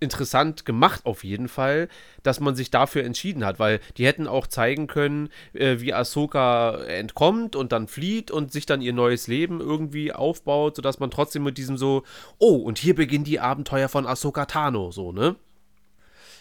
interessant 0.00 0.64
gemacht 0.64 1.04
auf 1.04 1.24
jeden 1.24 1.48
Fall, 1.48 1.88
dass 2.22 2.40
man 2.40 2.56
sich 2.56 2.70
dafür 2.70 3.04
entschieden 3.04 3.44
hat, 3.44 3.58
weil 3.58 3.80
die 3.96 4.06
hätten 4.06 4.26
auch 4.26 4.46
zeigen 4.46 4.86
können, 4.86 5.28
äh, 5.52 5.80
wie 5.80 5.94
Ahsoka 5.94 6.82
entkommt 6.84 7.54
und 7.54 7.72
dann 7.72 7.86
flieht 7.86 8.30
und 8.30 8.50
sich 8.50 8.66
dann 8.66 8.80
ihr 8.80 8.92
neues 8.92 9.26
Leben 9.26 9.60
irgendwie 9.60 10.12
aufbaut, 10.12 10.76
sodass 10.76 10.98
man 10.98 11.10
trotzdem 11.10 11.44
mit 11.44 11.58
diesem 11.58 11.76
so, 11.76 12.02
oh, 12.38 12.56
und 12.56 12.78
hier 12.78 12.94
beginnen 12.94 13.24
die 13.24 13.40
Abenteuer 13.40 13.88
von 13.88 14.06
Ahsoka 14.06 14.46
Tano, 14.46 14.90
so, 14.90 15.12
ne? 15.12 15.36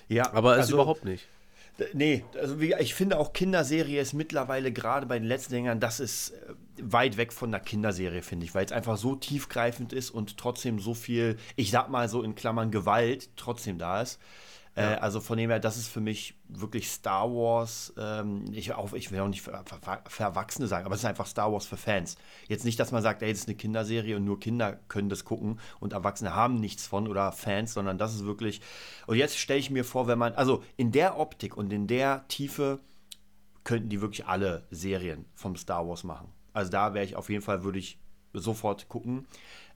Ja, 0.07 0.33
Aber 0.33 0.55
ist 0.55 0.61
also, 0.61 0.75
überhaupt 0.75 1.05
nicht. 1.05 1.27
Nee, 1.93 2.25
also 2.39 2.59
wie, 2.59 2.73
ich 2.79 2.93
finde 2.93 3.17
auch 3.17 3.33
Kinderserie 3.33 4.01
ist 4.01 4.13
mittlerweile 4.13 4.71
gerade 4.71 5.05
bei 5.05 5.19
den 5.19 5.27
letzten 5.27 5.53
Dingern, 5.53 5.79
das 5.79 5.99
ist 5.99 6.31
äh, 6.31 6.53
weit 6.81 7.17
weg 7.17 7.33
von 7.33 7.51
der 7.51 7.59
Kinderserie, 7.59 8.21
finde 8.21 8.45
ich, 8.45 8.55
weil 8.55 8.65
es 8.65 8.71
einfach 8.71 8.97
so 8.97 9.15
tiefgreifend 9.15 9.93
ist 9.93 10.09
und 10.09 10.37
trotzdem 10.37 10.79
so 10.79 10.93
viel, 10.93 11.37
ich 11.55 11.71
sag 11.71 11.89
mal 11.89 12.09
so 12.09 12.23
in 12.23 12.35
Klammern 12.35 12.71
Gewalt, 12.71 13.29
trotzdem 13.35 13.77
da 13.77 14.01
ist. 14.01 14.19
Äh, 14.79 14.95
also 14.99 15.19
von 15.19 15.37
dem 15.37 15.49
her, 15.49 15.59
das 15.59 15.77
ist 15.77 15.89
für 15.89 15.99
mich 15.99 16.35
wirklich 16.47 16.89
Star 16.89 17.29
Wars. 17.29 17.93
Ähm, 17.97 18.45
ich, 18.51 18.73
auch, 18.73 18.93
ich 18.93 19.11
will 19.11 19.19
auch 19.19 19.27
nicht 19.27 19.41
für 19.41 19.51
Erwachsene 20.19 20.67
sagen, 20.67 20.85
aber 20.85 20.95
es 20.95 21.01
ist 21.01 21.05
einfach 21.05 21.27
Star 21.27 21.51
Wars 21.51 21.65
für 21.65 21.77
Fans. 21.77 22.17
Jetzt 22.47 22.65
nicht, 22.65 22.79
dass 22.79 22.91
man 22.91 23.03
sagt, 23.03 23.21
ey, 23.21 23.31
das 23.31 23.41
ist 23.41 23.47
eine 23.47 23.57
Kinderserie 23.57 24.15
und 24.15 24.23
nur 24.25 24.39
Kinder 24.39 24.79
können 24.87 25.09
das 25.09 25.25
gucken 25.25 25.59
und 25.79 25.93
Erwachsene 25.93 26.33
haben 26.33 26.55
nichts 26.55 26.87
von 26.87 27.07
oder 27.07 27.31
Fans, 27.31 27.73
sondern 27.73 27.97
das 27.97 28.15
ist 28.15 28.25
wirklich. 28.25 28.61
Und 29.05 29.17
jetzt 29.17 29.37
stelle 29.37 29.59
ich 29.59 29.69
mir 29.69 29.83
vor, 29.83 30.07
wenn 30.07 30.19
man, 30.19 30.33
also 30.33 30.63
in 30.77 30.91
der 30.91 31.19
Optik 31.19 31.57
und 31.57 31.73
in 31.73 31.87
der 31.87 32.25
Tiefe 32.27 32.79
könnten 33.65 33.89
die 33.89 34.01
wirklich 34.01 34.25
alle 34.25 34.65
Serien 34.71 35.25
vom 35.35 35.55
Star 35.55 35.87
Wars 35.87 36.03
machen. 36.03 36.29
Also 36.53 36.71
da 36.71 36.93
wäre 36.93 37.05
ich 37.05 37.15
auf 37.15 37.29
jeden 37.29 37.41
Fall, 37.41 37.63
würde 37.63 37.79
ich 37.79 37.99
sofort 38.33 38.87
gucken. 38.87 39.27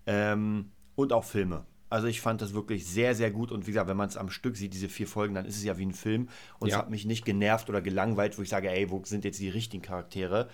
Ähm, 0.06 0.72
und 0.96 1.12
auch 1.12 1.24
Filme. 1.24 1.66
Also 1.94 2.08
ich 2.08 2.22
fand 2.22 2.42
das 2.42 2.56
wirklich 2.56 2.88
sehr, 2.88 3.14
sehr 3.14 3.30
gut. 3.30 3.52
Und 3.52 3.68
wie 3.68 3.72
gesagt, 3.72 3.88
wenn 3.88 3.96
man 3.98 4.10
es 4.10 4.18
am 4.18 4.32
Stück 4.32 4.58
sieht, 4.58 4.74
diese 4.74 4.90
vier 4.90 5.06
Folgen, 5.08 5.36
dann 5.36 5.46
ist 5.46 5.58
es 5.58 5.64
ja 5.64 5.78
wie 5.78 5.86
ein 5.86 5.94
Film. 5.94 6.28
Und 6.58 6.70
es 6.70 6.74
Ja. 6.74 6.80
hat 6.80 6.90
mich 6.90 7.06
nicht 7.06 7.24
genervt 7.24 7.70
oder 7.70 7.84
gelangweilt, 7.84 8.36
wo 8.40 8.42
ich 8.42 8.50
sage, 8.50 8.72
ey, 8.72 8.90
wo 8.90 9.00
sind 9.06 9.24
jetzt 9.24 9.40
die 9.40 9.50
richtigen 9.50 9.84
Charaktere? 9.84 10.50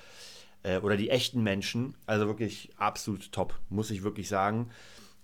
Äh, 0.63 0.79
oder 0.79 0.97
die 0.97 1.09
echten 1.09 1.41
Menschen. 1.41 1.95
Also 2.05 2.27
wirklich 2.27 2.71
absolut 2.75 3.31
top, 3.31 3.57
muss 3.69 3.89
ich 3.89 4.03
wirklich 4.03 4.27
sagen. 4.27 4.69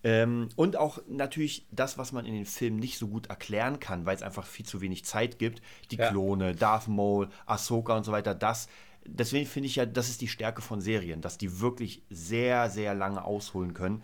Ähm, 0.06 0.48
und 0.56 0.78
auch 0.78 1.00
natürlich 1.10 1.68
das, 1.72 1.98
was 1.98 2.14
man 2.14 2.26
in 2.26 2.34
den 2.34 2.46
Filmen 2.46 2.78
nicht 2.78 2.98
so 2.98 3.10
gut 3.10 3.28
erklären 3.28 3.82
kann, 3.82 4.06
weil 4.06 4.16
es 4.16 4.22
einfach 4.22 4.46
viel 4.46 4.66
zu 4.66 4.80
wenig 4.80 5.04
Zeit 5.04 5.38
gibt. 5.38 5.62
Die 5.92 5.98
Ja. 5.98 6.08
Klone, 6.10 6.56
Darth 6.56 6.88
Maul, 6.88 7.28
Ahsoka 7.46 7.98
und 7.98 8.06
so 8.06 8.14
weiter, 8.14 8.34
das. 8.34 8.70
Deswegen 9.06 9.46
finde 9.48 9.68
ich 9.68 9.76
ja, 9.76 9.86
das 9.86 10.08
ist 10.08 10.22
die 10.22 10.30
Stärke 10.30 10.62
von 10.62 10.80
Serien, 10.80 11.20
dass 11.20 11.38
die 11.38 11.60
wirklich 11.60 12.04
sehr, 12.10 12.70
sehr 12.70 12.96
lange 12.96 13.26
ausholen 13.26 13.74
können. 13.74 14.02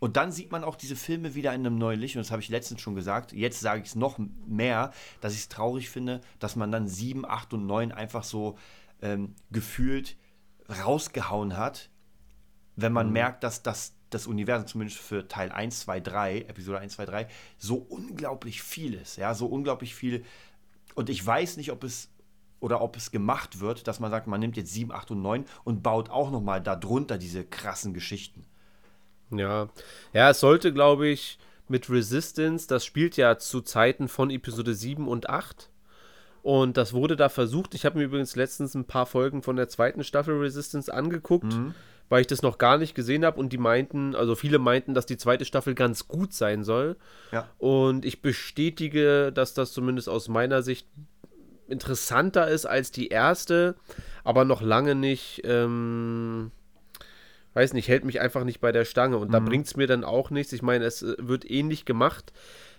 Und 0.00 0.16
dann 0.16 0.32
sieht 0.32 0.52
man 0.52 0.64
auch 0.64 0.76
diese 0.76 0.96
Filme 0.96 1.34
wieder 1.34 1.54
in 1.54 1.66
einem 1.66 1.78
neuen 1.78 2.00
Licht. 2.00 2.16
Und 2.16 2.20
das 2.20 2.30
habe 2.30 2.42
ich 2.42 2.48
letztens 2.48 2.80
schon 2.80 2.94
gesagt. 2.94 3.32
Jetzt 3.32 3.60
sage 3.60 3.80
ich 3.80 3.88
es 3.88 3.94
noch 3.94 4.18
mehr, 4.46 4.92
dass 5.20 5.34
ich 5.34 5.40
es 5.40 5.48
traurig 5.48 5.90
finde, 5.90 6.20
dass 6.38 6.56
man 6.56 6.72
dann 6.72 6.88
7, 6.88 7.24
8 7.24 7.54
und 7.54 7.66
9 7.66 7.92
einfach 7.92 8.24
so 8.24 8.58
ähm, 9.02 9.34
gefühlt 9.50 10.16
rausgehauen 10.68 11.56
hat, 11.56 11.90
wenn 12.76 12.92
man 12.92 13.12
merkt, 13.12 13.44
dass 13.44 13.62
das, 13.62 13.94
das 14.10 14.26
Universum 14.26 14.66
zumindest 14.66 14.98
für 14.98 15.28
Teil 15.28 15.52
1, 15.52 15.80
2, 15.80 16.00
3, 16.00 16.38
Episode 16.42 16.78
1, 16.80 16.94
2, 16.94 17.06
3, 17.06 17.28
so 17.58 17.76
unglaublich 17.76 18.62
viel 18.62 18.94
ist. 18.94 19.16
Ja, 19.16 19.34
so 19.34 19.46
unglaublich 19.46 19.94
viel. 19.94 20.24
Und 20.94 21.10
ich 21.10 21.24
weiß 21.24 21.56
nicht, 21.56 21.70
ob 21.70 21.84
es 21.84 22.10
oder 22.60 22.80
ob 22.80 22.96
es 22.96 23.10
gemacht 23.10 23.60
wird, 23.60 23.86
dass 23.86 24.00
man 24.00 24.10
sagt, 24.10 24.26
man 24.26 24.40
nimmt 24.40 24.56
jetzt 24.56 24.72
7, 24.72 24.90
8 24.90 25.10
und 25.10 25.22
9 25.22 25.44
und 25.64 25.82
baut 25.82 26.08
auch 26.08 26.30
nochmal 26.30 26.62
darunter 26.62 27.18
diese 27.18 27.44
krassen 27.44 27.92
Geschichten. 27.92 28.46
Ja. 29.38 29.68
Ja, 30.12 30.30
es 30.30 30.40
sollte, 30.40 30.72
glaube 30.72 31.08
ich, 31.08 31.38
mit 31.68 31.88
Resistance, 31.90 32.68
das 32.68 32.84
spielt 32.84 33.16
ja 33.16 33.38
zu 33.38 33.60
Zeiten 33.60 34.08
von 34.08 34.30
Episode 34.30 34.74
7 34.74 35.08
und 35.08 35.28
8. 35.28 35.70
Und 36.42 36.76
das 36.76 36.92
wurde 36.92 37.16
da 37.16 37.30
versucht. 37.30 37.74
Ich 37.74 37.86
habe 37.86 37.98
mir 37.98 38.04
übrigens 38.04 38.36
letztens 38.36 38.74
ein 38.74 38.84
paar 38.84 39.06
Folgen 39.06 39.42
von 39.42 39.56
der 39.56 39.70
zweiten 39.70 40.04
Staffel 40.04 40.38
Resistance 40.38 40.92
angeguckt, 40.92 41.54
weil 42.10 42.20
ich 42.20 42.26
das 42.26 42.42
noch 42.42 42.58
gar 42.58 42.76
nicht 42.76 42.94
gesehen 42.94 43.24
habe. 43.24 43.40
Und 43.40 43.50
die 43.54 43.58
meinten, 43.58 44.14
also 44.14 44.34
viele 44.34 44.58
meinten, 44.58 44.92
dass 44.92 45.06
die 45.06 45.16
zweite 45.16 45.46
Staffel 45.46 45.74
ganz 45.74 46.06
gut 46.06 46.34
sein 46.34 46.62
soll. 46.62 46.96
Ja. 47.32 47.48
Und 47.56 48.04
ich 48.04 48.20
bestätige, 48.20 49.32
dass 49.32 49.54
das 49.54 49.72
zumindest 49.72 50.10
aus 50.10 50.28
meiner 50.28 50.62
Sicht 50.62 50.86
interessanter 51.66 52.48
ist 52.48 52.66
als 52.66 52.90
die 52.90 53.08
erste, 53.08 53.74
aber 54.22 54.44
noch 54.44 54.60
lange 54.60 54.94
nicht, 54.94 55.40
ähm, 55.44 56.50
weiß 57.54 57.72
nicht, 57.72 57.88
hält 57.88 58.04
mich 58.04 58.20
einfach 58.20 58.44
nicht 58.44 58.60
bei 58.60 58.72
der 58.72 58.84
Stange. 58.84 59.16
Und 59.16 59.32
da 59.32 59.40
bringt 59.40 59.66
es 59.66 59.76
mir 59.76 59.86
dann 59.86 60.04
auch 60.04 60.30
nichts. 60.30 60.52
Ich 60.52 60.62
meine, 60.62 60.84
es 60.84 61.02
äh, 61.02 61.14
wird 61.18 61.48
ähnlich 61.50 61.84
gemacht. 61.84 62.32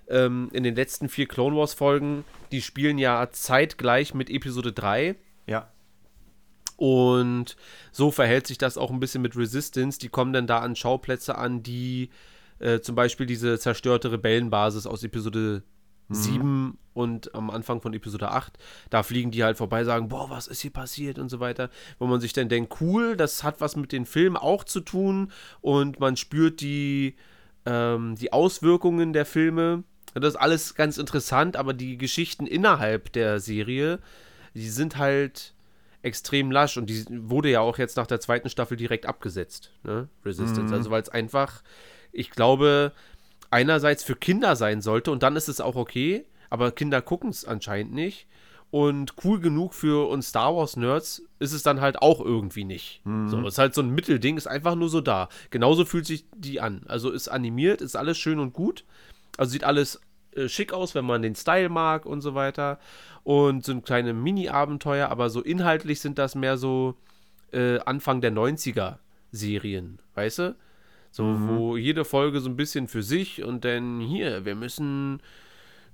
Ähm, 0.08 0.50
in 0.54 0.64
den 0.64 0.76
letzten 0.76 1.10
vier 1.10 1.28
Clone 1.28 1.56
Wars 1.56 1.74
Folgen, 1.74 2.24
die 2.52 2.62
spielen 2.62 2.98
ja 2.98 3.28
zeitgleich 3.32 4.14
mit 4.14 4.30
Episode 4.30 4.72
3. 4.72 5.16
Ja. 5.48 5.72
Und 6.78 7.56
so 7.92 8.12
verhält 8.12 8.48
sich 8.48 8.58
das 8.58 8.78
auch 8.78 8.92
ein 8.92 9.00
bisschen 9.00 9.22
mit 9.22 9.36
Resistance. 9.38 9.98
Die 9.98 10.10
kommen 10.10 10.34
dann 10.34 10.46
da 10.46 10.60
an 10.60 10.76
Schauplätze 10.76 11.38
an, 11.38 11.64
die 11.64 12.10
äh, 12.60 12.82
zum 12.82 12.96
Beispiel 12.96 13.26
diese 13.26 13.58
zerstörte 13.58 14.12
Rebellenbasis 14.12 14.86
aus 14.86 15.04
Episode 15.04 15.64
7 16.10 16.78
und 16.94 17.36
am 17.36 17.50
Anfang 17.50 17.82
von 17.82 17.94
Episode 17.94 18.32
8, 18.32 18.58
da 18.90 19.04
fliegen 19.04 19.32
die 19.32 19.44
halt 19.44 19.58
vorbei, 19.58 19.84
sagen, 19.84 20.08
boah, 20.08 20.30
was 20.30 20.48
ist 20.48 20.62
hier 20.62 20.72
passiert 20.72 21.20
und 21.20 21.30
so 21.30 21.40
weiter. 21.40 21.70
Wo 22.00 22.08
man 22.08 22.22
sich 22.22 22.34
dann 22.34 22.50
denkt, 22.50 22.80
cool, 22.80 23.18
das 23.18 23.44
hat 23.44 23.60
was 23.62 23.76
mit 23.76 23.92
den 23.92 24.06
Filmen 24.06 24.38
auch 24.38 24.64
zu 24.64 24.82
tun 24.82 25.32
und 25.62 26.00
man 26.00 26.16
spürt 26.16 26.62
die, 26.62 27.16
ähm, 27.66 28.16
die 28.16 28.32
Auswirkungen 28.32 29.14
der 29.14 29.26
Filme. 29.26 29.84
Das 30.14 30.36
ist 30.36 30.40
alles 30.40 30.76
ganz 30.76 30.98
interessant, 30.98 31.58
aber 31.58 31.74
die 31.74 31.98
Geschichten 31.98 32.48
innerhalb 32.48 33.12
der 33.12 33.40
Serie, 33.40 34.00
die 34.54 34.70
sind 34.70 34.98
halt 34.98 35.54
extrem 36.02 36.52
lasch 36.52 36.78
und 36.78 36.90
die 36.90 37.04
wurde 37.10 37.50
ja 37.50 37.60
auch 37.62 37.78
jetzt 37.78 37.98
nach 37.98 38.08
der 38.08 38.20
zweiten 38.22 38.50
Staffel 38.50 38.78
direkt 38.78 39.08
abgesetzt, 39.08 39.72
ne? 39.84 40.08
Resistance. 40.24 40.74
Also 40.74 40.92
weil 40.92 41.02
es 41.02 41.10
einfach, 41.10 41.64
ich 42.12 42.30
glaube, 42.30 42.94
einerseits 43.56 44.04
für 44.04 44.18
Kinder 44.18 44.58
sein 44.58 44.82
sollte 44.82 45.12
und 45.12 45.24
dann 45.24 45.38
ist 45.38 45.48
es 45.48 45.62
auch 45.62 45.78
okay, 45.78 46.26
aber 46.50 46.72
Kinder 46.72 47.02
gucken 47.02 47.30
es 47.30 47.46
anscheinend 47.46 47.94
nicht. 47.94 48.28
Und 48.70 49.14
cool 49.24 49.40
genug 49.40 49.74
für 49.74 50.10
uns 50.10 50.28
Star 50.28 50.54
Wars-Nerds 50.54 51.24
ist 51.40 51.54
es 51.54 51.64
dann 51.64 51.80
halt 51.80 52.02
auch 52.02 52.20
irgendwie 52.20 52.66
nicht. 52.66 53.02
So, 53.30 53.48
ist 53.48 53.58
halt 53.58 53.74
so 53.74 53.82
ein 53.82 53.92
Mittelding, 53.92 54.36
ist 54.36 54.48
einfach 54.48 54.76
nur 54.76 54.90
so 54.90 55.00
da. 55.00 55.30
Genauso 55.50 55.86
fühlt 55.86 56.06
sich 56.06 56.26
die 56.36 56.60
an. 56.60 56.82
Also 56.88 57.10
ist 57.12 57.30
animiert, 57.30 57.82
ist 57.82 57.96
alles 57.96 58.18
schön 58.18 58.40
und 58.40 58.52
gut. 58.52 58.84
Also 59.38 59.52
sieht 59.52 59.64
alles 59.64 60.02
äh, 60.36 60.50
schick 60.50 60.74
aus, 60.74 60.94
wenn 60.94 61.06
man 61.06 61.22
den 61.22 61.36
Style 61.36 61.70
mag 61.70 62.06
und 62.06 62.20
so 62.20 62.36
weiter. 62.36 62.80
Und 63.24 63.64
sind 63.64 63.86
kleine 63.86 64.14
Mini-Abenteuer, 64.14 65.08
aber 65.08 65.30
so 65.30 65.42
inhaltlich 65.42 66.02
sind 66.02 66.18
das 66.18 66.36
mehr 66.36 66.58
so 66.58 66.96
äh, 67.54 67.80
Anfang 67.80 68.20
der 68.20 68.34
90er 68.34 68.98
Serien, 69.32 70.00
weißt 70.16 70.40
du? 70.40 70.56
So, 71.16 71.24
wo 71.48 71.78
jede 71.78 72.04
Folge 72.04 72.42
so 72.42 72.50
ein 72.50 72.58
bisschen 72.58 72.90
für 72.90 73.02
sich 73.02 73.42
und 73.42 73.64
dann 73.64 74.02
hier, 74.02 74.44
wir 74.44 74.54
müssen 74.54 75.22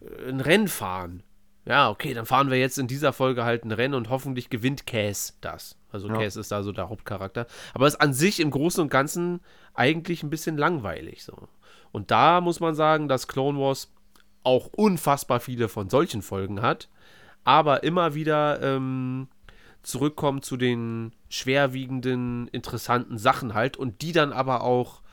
äh, 0.01 0.29
ein 0.29 0.41
Rennen 0.41 0.67
fahren. 0.67 1.21
Ja, 1.63 1.91
okay, 1.91 2.15
dann 2.15 2.25
fahren 2.25 2.49
wir 2.49 2.57
jetzt 2.57 2.79
in 2.79 2.87
dieser 2.87 3.13
Folge 3.13 3.43
halt 3.43 3.63
ein 3.63 3.71
Rennen 3.71 3.93
und 3.93 4.09
hoffentlich 4.09 4.49
gewinnt 4.49 4.87
Cass 4.87 5.37
das. 5.39 5.77
Also 5.91 6.07
Ja. 6.07 6.15
Cass 6.17 6.37
ist 6.37 6.51
da 6.51 6.63
so 6.63 6.71
der 6.71 6.89
Hauptcharakter. 6.89 7.45
Aber 7.75 7.85
es 7.85 7.93
ist 7.93 8.01
an 8.01 8.15
sich 8.15 8.39
im 8.39 8.49
Großen 8.49 8.81
und 8.81 8.89
Ganzen 8.89 9.41
eigentlich 9.75 10.23
ein 10.23 10.31
bisschen 10.31 10.57
langweilig 10.57 11.23
so. 11.23 11.47
Und 11.91 12.09
da 12.09 12.41
muss 12.41 12.59
man 12.59 12.73
sagen, 12.73 13.07
dass 13.07 13.27
Clone 13.27 13.59
Wars 13.59 13.93
auch 14.41 14.71
unfassbar 14.75 15.39
viele 15.39 15.69
von 15.69 15.91
solchen 15.91 16.23
Folgen 16.23 16.63
hat, 16.63 16.89
aber 17.43 17.83
immer 17.83 18.15
wieder 18.15 18.59
ähm, 18.63 19.27
zurückkommt 19.83 20.45
zu 20.45 20.57
den 20.57 21.13
schwerwiegenden, 21.29 22.47
interessanten 22.47 23.19
Sachen 23.19 23.53
halt 23.53 23.77
und 23.77 24.01
die 24.01 24.13
dann 24.13 24.33
aber 24.33 24.63
auch 24.63 25.03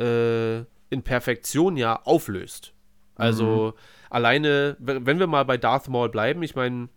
äh, 0.00 0.58
in 0.90 1.02
Perfektion 1.02 1.76
ja 1.76 2.00
auflöst. 2.02 2.72
Also 3.14 3.74
alleine, 4.08 4.76
w- 4.78 5.00
wenn 5.02 5.18
wir 5.18 5.26
mal 5.26 5.44
bei 5.44 5.58
Darth 5.58 5.88
Maul 5.88 6.08
bleiben, 6.08 6.42
ich 6.42 6.54
meine, 6.54 6.88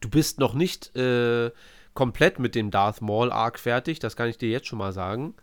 du 0.00 0.08
bist 0.08 0.38
noch 0.38 0.54
nicht 0.54 0.96
äh, 0.96 1.50
komplett 1.92 2.38
mit 2.38 2.54
dem 2.54 2.70
Darth 2.70 3.02
Maul 3.02 3.30
Arc 3.30 3.58
fertig, 3.58 3.98
das 3.98 4.16
kann 4.16 4.28
ich 4.30 4.38
dir 4.38 4.48
jetzt 4.48 4.66
schon 4.66 4.78
mal 4.78 4.92
sagen. 4.92 5.34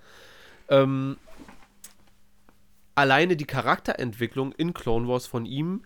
Ähm, 0.69 1.17
alleine 2.95 3.35
die 3.35 3.45
Charakterentwicklung 3.45 4.51
in 4.53 4.73
Clone 4.73 5.07
Wars 5.07 5.27
von 5.27 5.45
ihm, 5.45 5.85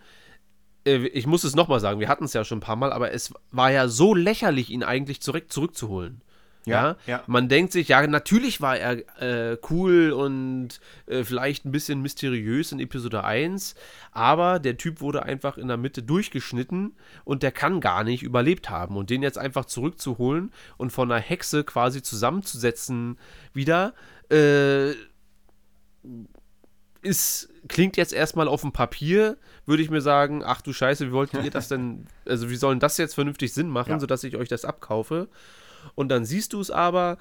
äh, 0.86 1.06
ich 1.08 1.26
muss 1.26 1.44
es 1.44 1.54
nochmal 1.54 1.80
sagen, 1.80 2.00
wir 2.00 2.08
hatten 2.08 2.24
es 2.24 2.32
ja 2.32 2.44
schon 2.44 2.58
ein 2.58 2.62
paar 2.62 2.76
Mal, 2.76 2.92
aber 2.92 3.12
es 3.12 3.34
war 3.50 3.70
ja 3.70 3.88
so 3.88 4.14
lächerlich, 4.14 4.70
ihn 4.70 4.82
eigentlich 4.82 5.20
zurück 5.20 5.52
zurückzuholen. 5.52 6.22
Ja, 6.64 6.96
Ja, 7.06 7.22
man 7.26 7.48
denkt 7.48 7.72
sich, 7.72 7.88
ja, 7.88 8.06
natürlich 8.06 8.60
war 8.60 8.76
er 8.78 8.98
äh, 9.20 9.58
cool 9.70 10.12
und 10.12 10.80
äh, 11.06 11.24
vielleicht 11.24 11.64
ein 11.64 11.72
bisschen 11.72 12.00
mysteriös 12.02 12.70
in 12.72 12.78
Episode 12.78 13.24
1, 13.24 13.74
aber 14.12 14.58
der 14.60 14.76
Typ 14.76 15.00
wurde 15.00 15.24
einfach 15.24 15.58
in 15.58 15.66
der 15.68 15.76
Mitte 15.76 16.02
durchgeschnitten 16.02 16.94
und 17.24 17.42
der 17.42 17.50
kann 17.50 17.80
gar 17.80 18.04
nicht 18.04 18.22
überlebt 18.22 18.70
haben. 18.70 18.96
Und 18.96 19.10
den 19.10 19.22
jetzt 19.22 19.38
einfach 19.38 19.64
zurückzuholen 19.64 20.52
und 20.76 20.90
von 20.92 21.10
einer 21.10 21.20
Hexe 21.20 21.64
quasi 21.64 22.00
zusammenzusetzen 22.02 23.18
wieder, 23.52 23.92
äh, 24.30 24.92
ist, 27.02 27.48
klingt 27.68 27.96
jetzt 27.96 28.12
erstmal 28.12 28.46
auf 28.48 28.60
dem 28.60 28.72
Papier, 28.72 29.36
würde 29.66 29.82
ich 29.82 29.90
mir 29.90 30.00
sagen, 30.00 30.42
ach 30.44 30.60
du 30.62 30.72
Scheiße, 30.72 31.08
wie 31.08 31.12
wolltet 31.12 31.44
ihr 31.44 31.50
das 31.50 31.68
denn, 31.68 32.06
also 32.26 32.48
wie 32.50 32.56
sollen 32.56 32.78
das 32.78 32.96
jetzt 32.98 33.14
vernünftig 33.14 33.52
Sinn 33.52 33.68
machen, 33.68 33.90
Ja. 33.90 33.98
sodass 34.00 34.22
ich 34.24 34.36
euch 34.36 34.48
das 34.48 34.64
abkaufe? 34.64 35.28
Und 35.94 36.08
dann 36.08 36.24
siehst 36.24 36.52
du 36.52 36.60
es 36.60 36.70
aber 36.70 37.18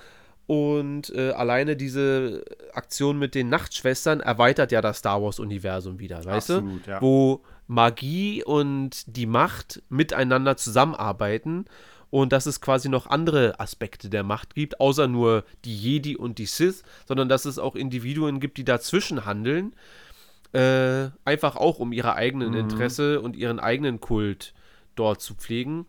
und 0.47 1.13
äh, 1.15 1.31
alleine 1.31 1.77
diese 1.77 2.43
Aktion 2.73 3.17
mit 3.17 3.35
den 3.35 3.49
Nachtschwestern 3.49 4.19
erweitert 4.19 4.71
ja 4.71 4.81
das 4.81 4.97
Star 4.97 5.21
Wars-Universum 5.21 5.99
wieder, 5.99 6.17
weißt 6.25 6.51
Absolut, 6.51 6.87
du? 6.87 6.91
ja. 6.91 7.01
Wo 7.01 7.41
Magie 7.67 8.43
und 8.43 9.15
die 9.15 9.27
Macht 9.27 9.81
miteinander 9.87 10.57
zusammenarbeiten 10.57 11.65
und 12.09 12.33
dass 12.33 12.45
es 12.45 12.59
quasi 12.59 12.89
noch 12.89 13.07
andere 13.07 13.59
Aspekte 13.61 14.09
der 14.09 14.23
Macht 14.23 14.53
gibt, 14.53 14.81
außer 14.81 15.07
nur 15.07 15.45
die 15.63 15.77
Jedi 15.77 16.17
und 16.17 16.37
die 16.37 16.45
Sith, 16.45 16.83
sondern 17.07 17.29
dass 17.29 17.45
es 17.45 17.57
auch 17.57 17.75
Individuen 17.75 18.41
gibt, 18.41 18.57
die 18.57 18.65
dazwischen 18.65 19.25
handeln, 19.25 19.73
äh, 20.51 21.11
einfach 21.23 21.55
auch 21.55 21.79
um 21.79 21.93
ihre 21.93 22.15
eigenen 22.15 22.53
Interesse 22.53 23.21
und 23.21 23.37
ihren 23.37 23.61
eigenen 23.61 24.01
Kult 24.01 24.53
dort 24.95 25.21
zu 25.21 25.33
pflegen. 25.35 25.85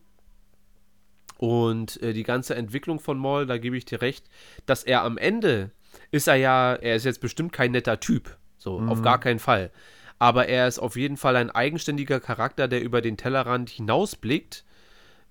Und 1.43 2.01
äh, 2.05 2.13
die 2.13 2.23
ganze 2.23 2.55
Entwicklung 2.55 3.01
von 3.01 3.19
Maul, 3.19 3.47
da 3.47 3.59
gebe 3.59 3.77
ich 3.77 3.85
dir 3.85 4.01
recht, 4.01 4.29
dass 4.65 4.85
er 4.85 5.03
am 5.03 5.19
Ende 5.19 5.73
ist 6.13 6.29
er 6.29 6.37
ja, 6.37 6.75
er 6.75 6.95
ist 6.95 7.05
jetzt 7.05 7.21
bestimmt 7.21 7.53
kein 7.53 7.73
netter 7.73 7.99
Typ, 7.99 8.37
so 8.59 8.79
auf 8.79 9.03
gar 9.03 9.19
keinen 9.19 9.41
Fall. 9.41 9.73
Aber 10.21 10.47
er 10.47 10.69
ist 10.69 10.79
auf 10.79 10.95
jeden 10.95 11.17
Fall 11.17 11.35
ein 11.35 11.51
eigenständiger 11.51 12.21
Charakter, 12.21 12.69
der 12.69 12.81
über 12.81 13.01
den 13.01 13.17
Tellerrand 13.17 13.71
hinausblickt 13.71 14.65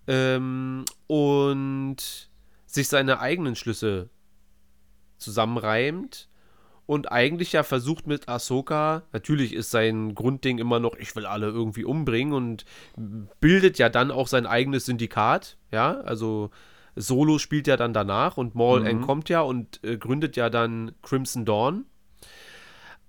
ähm, 0.05 0.83
und 1.07 2.29
sich 2.65 2.89
seine 2.89 3.21
eigenen 3.21 3.55
Schlüsse 3.55 4.09
zusammenreimt 5.17 6.27
und 6.91 7.09
eigentlich 7.09 7.53
ja 7.53 7.63
versucht 7.63 8.05
mit 8.05 8.27
Ahsoka, 8.27 9.03
natürlich 9.13 9.53
ist 9.53 9.71
sein 9.71 10.13
Grundding 10.13 10.57
immer 10.57 10.81
noch, 10.81 10.97
ich 10.97 11.15
will 11.15 11.25
alle 11.25 11.47
irgendwie 11.47 11.85
umbringen 11.85 12.33
und 12.33 12.65
bildet 13.39 13.77
ja 13.77 13.87
dann 13.87 14.11
auch 14.11 14.27
sein 14.27 14.45
eigenes 14.45 14.87
Syndikat, 14.87 15.55
ja, 15.71 16.01
also 16.01 16.49
Solo 16.97 17.37
spielt 17.37 17.67
ja 17.67 17.77
dann 17.77 17.93
danach 17.93 18.35
und 18.35 18.55
Maul 18.55 18.85
entkommt 18.85 19.29
ja 19.29 19.39
und 19.39 19.81
äh, 19.85 19.95
gründet 19.95 20.35
ja 20.35 20.49
dann 20.49 20.91
Crimson 21.01 21.45
Dawn. 21.45 21.85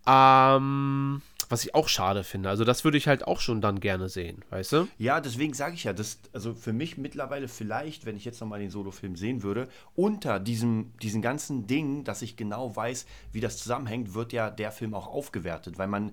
Ähm, 0.06 1.20
was 1.52 1.64
ich 1.64 1.74
auch 1.74 1.88
schade 1.88 2.24
finde. 2.24 2.48
Also 2.48 2.64
das 2.64 2.82
würde 2.82 2.96
ich 2.96 3.06
halt 3.06 3.26
auch 3.26 3.38
schon 3.38 3.60
dann 3.60 3.78
gerne 3.78 4.08
sehen, 4.08 4.42
weißt 4.48 4.72
du? 4.72 4.88
Ja, 4.96 5.20
deswegen 5.20 5.52
sage 5.52 5.74
ich 5.74 5.84
ja, 5.84 5.92
das, 5.92 6.18
also 6.32 6.54
für 6.54 6.72
mich 6.72 6.96
mittlerweile 6.96 7.46
vielleicht, 7.46 8.06
wenn 8.06 8.16
ich 8.16 8.24
jetzt 8.24 8.40
nochmal 8.40 8.58
den 8.58 8.70
Solo-Film 8.70 9.16
sehen 9.16 9.42
würde, 9.42 9.68
unter 9.94 10.40
diesem, 10.40 10.92
diesen 11.02 11.20
ganzen 11.20 11.66
Ding, 11.66 12.04
dass 12.04 12.22
ich 12.22 12.36
genau 12.36 12.74
weiß, 12.74 13.04
wie 13.32 13.40
das 13.40 13.58
zusammenhängt, 13.58 14.14
wird 14.14 14.32
ja 14.32 14.50
der 14.50 14.72
Film 14.72 14.94
auch 14.94 15.08
aufgewertet, 15.08 15.76
weil 15.76 15.88
man 15.88 16.12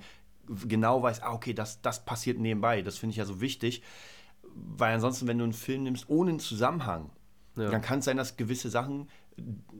genau 0.67 1.01
weiß, 1.01 1.23
ah, 1.23 1.31
okay, 1.31 1.53
das, 1.53 1.81
das 1.81 2.03
passiert 2.03 2.37
nebenbei. 2.37 2.81
Das 2.81 2.97
finde 2.97 3.11
ich 3.11 3.17
ja 3.17 3.25
so 3.25 3.39
wichtig, 3.39 3.81
weil 4.53 4.93
ansonsten, 4.93 5.25
wenn 5.27 5.37
du 5.37 5.45
einen 5.45 5.53
Film 5.53 5.83
nimmst 5.83 6.09
ohne 6.09 6.31
einen 6.31 6.39
Zusammenhang, 6.39 7.11
dann 7.55 7.81
kann 7.81 7.99
es 7.99 8.05
sein, 8.05 8.17
dass 8.17 8.37
gewisse 8.37 8.69
Sachen, 8.69 9.09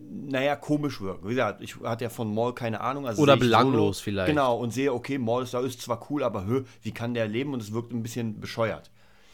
naja, 0.10 0.56
komisch 0.56 1.02
wirken. 1.02 1.26
Wie 1.26 1.36
gesagt, 1.36 1.62
ich 1.62 1.76
hatte 1.82 2.06
ja 2.06 2.10
von 2.10 2.34
Maul 2.34 2.54
keine 2.54 2.82
Ahnung. 2.82 3.08
Also 3.08 3.22
Oder 3.22 3.38
belanglos 3.38 3.98
Solo, 3.98 4.04
vielleicht. 4.04 4.30
Genau, 4.30 4.58
und 4.58 4.72
sehe, 4.72 4.94
okay, 4.94 5.18
Maul 5.18 5.44
ist, 5.44 5.54
da 5.54 5.62
ist 5.62 5.82
zwar 5.82 6.10
cool, 6.10 6.24
aber 6.24 6.46
hö, 6.46 6.64
wie 6.82 6.92
kann 6.92 7.14
der 7.14 7.28
leben? 7.28 7.54
Und 7.54 7.62
es 7.62 7.72
wirkt 7.74 7.92
ein 7.92 8.04
bisschen 8.04 8.40
bescheuert. 8.40 8.92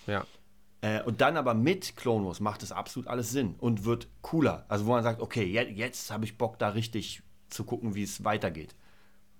Ja. 0.07 0.25
Äh, 0.81 1.01
und 1.03 1.21
dann 1.21 1.38
aber 1.38 1.53
mit 1.53 1.95
Clone 1.95 2.25
Wars 2.25 2.39
macht 2.39 2.61
es 2.63 2.71
absolut 2.71 3.07
alles 3.07 3.31
Sinn 3.31 3.55
und 3.59 3.85
wird 3.85 4.07
cooler. 4.21 4.65
Also 4.67 4.85
wo 4.85 4.91
man 4.91 5.03
sagt, 5.03 5.21
okay, 5.21 5.43
jetzt, 5.43 5.71
jetzt 5.71 6.11
habe 6.11 6.25
ich 6.25 6.38
Bock 6.38 6.59
da 6.59 6.69
richtig 6.69 7.23
zu 7.49 7.63
gucken, 7.63 7.95
wie 7.95 8.03
es 8.03 8.23
weitergeht. 8.23 8.75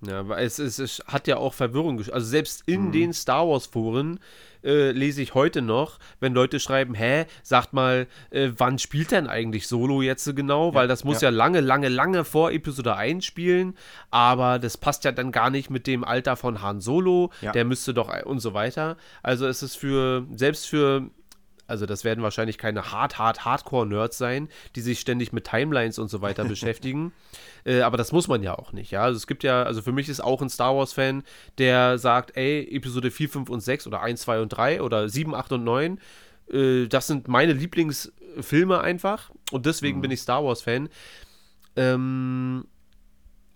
Ja, 0.02 0.28
weil 0.28 0.46
es, 0.46 0.60
es, 0.60 0.78
es 0.80 1.02
hat 1.08 1.28
ja 1.28 1.38
auch 1.38 1.54
Verwirrung. 1.54 1.98
gesch- 2.00 2.12
Also 2.12 2.28
selbst 2.28 2.64
in 2.68 2.88
Mhm. 2.88 2.92
den 2.92 3.14
Star 3.14 3.48
Wars 3.48 3.66
Foren 3.66 4.20
äh, 4.64 4.92
lese 4.92 5.22
ich 5.22 5.36
heute 5.36 5.62
noch, 5.62 6.00
wenn 6.20 6.34
Leute 6.34 6.60
schreiben, 6.60 6.96
hä, 6.96 7.26
sagt 7.44 7.74
mal, 7.74 8.08
äh, 8.32 8.50
wann 8.58 8.80
spielt 8.80 9.12
denn 9.12 9.28
eigentlich 9.28 9.68
Solo 9.68 10.02
jetzt 10.02 10.24
so 10.24 10.34
genau? 10.34 10.74
Weil 10.74 10.88
das 10.88 11.04
muss 11.04 11.22
ja. 11.22 11.30
ja. 11.30 11.36
lange, 11.36 11.60
lange, 11.62 11.88
lange 11.88 12.24
vor 12.26 12.52
Episode 12.52 12.96
1 12.96 13.24
spielen, 13.24 13.76
aber 14.10 14.58
das 14.58 14.78
passt 14.78 15.04
ja 15.04 15.12
dann 15.12 15.32
gar 15.32 15.52
nicht 15.52 15.70
mit 15.70 15.86
dem 15.86 16.04
Alter 16.04 16.36
von 16.36 16.64
Han 16.64 16.82
Solo, 16.82 17.32
Ja. 17.42 17.52
der 17.52 17.64
müsste 17.64 17.94
doch 17.94 18.12
und 18.26 18.40
so 18.40 18.54
weiter. 18.56 18.98
Also 19.22 19.46
es 19.46 19.62
ist 19.62 19.76
für, 19.76 20.26
selbst 20.34 20.66
für 20.68 21.10
also 21.68 21.86
das 21.86 22.04
werden 22.04 22.24
wahrscheinlich 22.24 22.58
keine 22.58 22.92
hart, 22.92 23.18
hart, 23.18 23.46
Hardcore-Nerds 23.46 24.18
sein, 24.18 24.50
die 24.76 24.82
sich 24.82 25.00
ständig 25.00 25.34
mit 25.34 25.46
Timelines 25.46 26.00
und 26.00 26.10
so 26.10 26.22
weiter 26.22 26.46
beschäftigen. 26.46 27.14
Äh, 27.66 27.82
aber 27.82 27.98
das 27.98 28.12
muss 28.12 28.28
man 28.28 28.44
ja 28.44 28.58
auch 28.58 28.72
nicht, 28.72 28.92
ja. 28.92 29.04
Also 29.04 29.18
es 29.18 29.28
gibt 29.28 29.44
ja, 29.44 29.64
also 29.64 29.82
für 29.82 29.92
mich 29.92 30.10
ist 30.10 30.22
auch 30.22 30.42
ein 30.42 30.50
Star 30.50 30.76
Wars-Fan, 30.76 31.24
der 31.58 31.98
sagt, 31.98 32.38
ey, 32.38 32.68
Episode 32.76 33.12
4, 33.12 33.30
5 33.30 33.50
und 33.50 33.62
6 33.62 33.88
oder 33.88 34.02
1, 34.02 34.22
2 34.22 34.42
und 34.42 34.50
3 34.50 34.82
oder 34.82 35.10
7, 35.10 35.34
8 35.34 35.54
und 35.54 35.64
9, 35.64 36.00
äh, 36.52 36.88
das 36.88 37.08
sind 37.08 37.28
meine 37.28 37.54
Lieblingsfilme 37.54 38.80
einfach. 38.82 39.32
Und 39.52 39.66
deswegen 39.66 40.02
bin 40.02 40.12
ich 40.12 40.22
Star 40.22 40.44
Wars-Fan. 40.44 40.90
Ähm, 41.76 42.66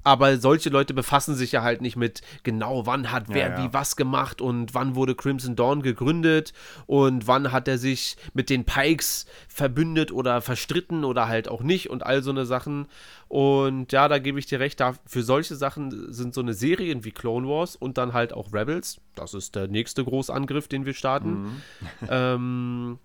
aber 0.10 0.38
solche 0.38 0.72
Leute 0.72 0.95
befassen 0.95 1.36
sich 1.36 1.52
ja 1.52 1.62
halt 1.62 1.84
nicht 1.84 1.95
mit 1.95 2.22
genau, 2.41 2.88
wann 2.88 3.12
hat 3.12 3.26
wer 3.28 3.50
Ja, 3.50 3.58
ja. 3.60 3.63
wie 3.63 3.74
was 3.74 3.95
gemacht 3.95 4.41
und 4.41 4.74
wann 4.74 4.95
wurde 4.95 5.13
Crimson 5.13 5.56
Dawn 5.56 5.84
gegründet 5.84 6.52
und 6.88 7.28
wann 7.28 7.52
hat 7.52 7.67
er 7.67 7.78
sich 7.78 8.17
mit 8.34 8.50
den 8.50 8.65
Pikes 8.65 9.28
verbündet 9.48 10.12
oder 10.12 10.41
verstritten 10.41 11.06
oder 11.06 11.28
halt 11.28 11.48
auch 11.48 11.62
nicht 11.62 11.91
und 11.91 12.04
all 12.04 12.24
so 12.24 12.32
eine 12.32 12.48
Sachen. 12.48 12.88
Und 13.28 13.91
ja, 13.91 14.08
da 14.08 14.17
gebe 14.17 14.39
ich 14.39 14.48
dir 14.48 14.60
recht, 14.60 14.80
da, 14.80 14.95
für 15.06 15.22
solche 15.22 15.56
Sachen 15.56 16.12
sind 16.12 16.34
so 16.34 16.41
eine 16.41 16.56
Serien 16.56 17.06
wie 17.06 17.12
Clone 17.12 17.48
Wars 17.48 17.76
und 17.76 18.00
dann 18.00 18.13
halt 18.13 18.34
auch 18.34 18.52
Rebels. 18.52 19.00
Das 19.13 19.36
ist 19.36 19.54
der 19.54 19.67
nächste 19.67 20.04
Großangriff, 20.04 20.67
den 20.67 20.88
wir 20.88 20.95
starten. 20.95 21.62
ähm, 22.10 22.98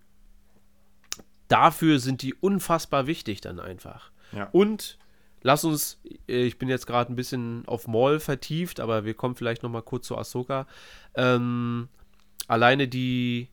dafür 1.49 1.99
sind 1.99 2.23
die 2.23 2.33
unfassbar 2.33 3.07
wichtig 3.07 3.43
dann 3.43 3.61
einfach. 3.61 4.11
Ja. 4.33 4.49
Und 4.53 4.97
lass 5.45 5.63
uns, 5.65 6.01
äh, 6.29 6.43
ich 6.45 6.59
bin 6.59 6.69
jetzt 6.69 6.89
gerade 6.89 7.13
ein 7.13 7.17
bisschen 7.17 7.63
auf 7.69 7.87
Maul 7.87 8.19
vertieft, 8.19 8.81
aber 8.81 9.05
wir 9.05 9.15
kommen 9.15 9.37
vielleicht 9.37 9.63
noch 9.63 9.71
mal 9.71 9.83
kurz 9.83 10.09
zu 10.09 10.19
Ahsoka. 10.19 10.67
Ähm, 11.15 11.89
alleine 12.49 12.89
die 12.89 13.49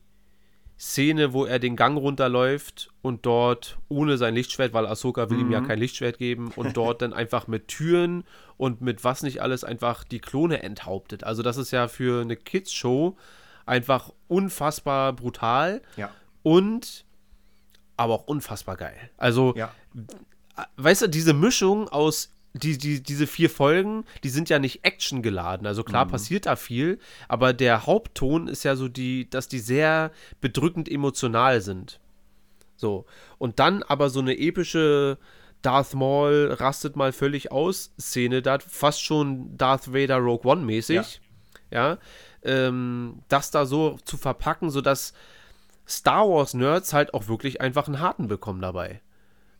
Szene, 0.78 1.32
wo 1.32 1.44
er 1.44 1.60
den 1.60 1.76
Gang 1.76 1.96
runterläuft 1.96 2.90
und 3.02 3.24
dort 3.24 3.78
ohne 3.88 4.16
sein 4.16 4.34
Lichtschwert, 4.34 4.72
weil 4.72 4.86
Ahsoka 4.86 5.30
will 5.30 5.38
ihm 5.38 5.52
ja 5.52 5.60
kein 5.60 5.78
Lichtschwert 5.78 6.18
geben 6.18 6.50
und 6.56 6.76
dort 6.76 7.02
dann 7.02 7.12
einfach 7.12 7.46
mit 7.46 7.68
Türen 7.68 8.24
und 8.56 8.80
mit 8.80 9.04
was 9.04 9.22
nicht 9.22 9.40
alles 9.42 9.62
einfach 9.62 10.02
die 10.02 10.18
Klone 10.18 10.62
enthauptet. 10.64 11.22
Also 11.22 11.42
das 11.44 11.56
ist 11.56 11.70
ja 11.70 11.86
für 11.86 12.22
eine 12.22 12.34
Kids-Show 12.36 13.16
einfach 13.64 14.10
unfassbar 14.26 15.12
brutal 15.12 15.82
Ja. 15.96 16.10
und 16.42 17.04
aber 17.96 18.14
auch 18.14 18.26
unfassbar 18.26 18.76
geil. 18.76 18.96
Also 19.18 19.54
Ja. 19.56 19.72
Weißt 20.76 21.02
du, 21.02 21.08
diese 21.08 21.34
Mischung 21.34 21.88
aus 21.88 22.30
die, 22.54 22.76
die, 22.76 23.02
diese 23.02 23.26
vier 23.26 23.48
Folgen, 23.48 24.04
die 24.24 24.28
sind 24.28 24.50
ja 24.50 24.58
nicht 24.58 24.84
actiongeladen. 24.84 25.66
Also 25.66 25.84
klar 25.84 26.06
passiert 26.06 26.46
da 26.46 26.56
viel, 26.56 26.98
aber 27.28 27.54
der 27.54 27.86
Hauptton 27.86 28.46
ist 28.48 28.62
ja 28.64 28.76
so 28.76 28.88
die, 28.88 29.28
dass 29.30 29.48
die 29.48 29.58
sehr 29.58 30.10
bedrückend 30.40 30.90
emotional 30.90 31.62
sind. 31.62 31.98
So. 32.76 33.06
Und 33.38 33.58
dann 33.58 33.82
aber 33.82 34.10
so 34.10 34.20
eine 34.20 34.38
epische 34.38 35.16
Darth 35.62 35.94
Maul 35.94 36.52
rastet 36.52 36.96
mal 36.96 37.12
völlig 37.12 37.52
aus 37.52 37.92
Szene, 37.98 38.42
da 38.42 38.58
fast 38.58 39.02
schon 39.02 39.56
Darth 39.56 39.92
Vader 39.94 40.18
Rogue 40.18 40.50
One 40.50 40.62
mäßig. 40.62 40.96
Ja. 41.70 41.98
ähm, 42.42 43.22
das 43.28 43.50
da 43.50 43.64
so 43.64 43.98
zu 44.04 44.16
verpacken, 44.16 44.70
sodass 44.70 45.14
Star 45.88 46.28
Wars 46.28 46.54
Nerds 46.54 46.92
halt 46.92 47.14
auch 47.14 47.28
wirklich 47.28 47.60
einfach 47.60 47.86
einen 47.86 48.00
harten 48.00 48.28
bekommen 48.28 48.60
dabei. 48.60 49.00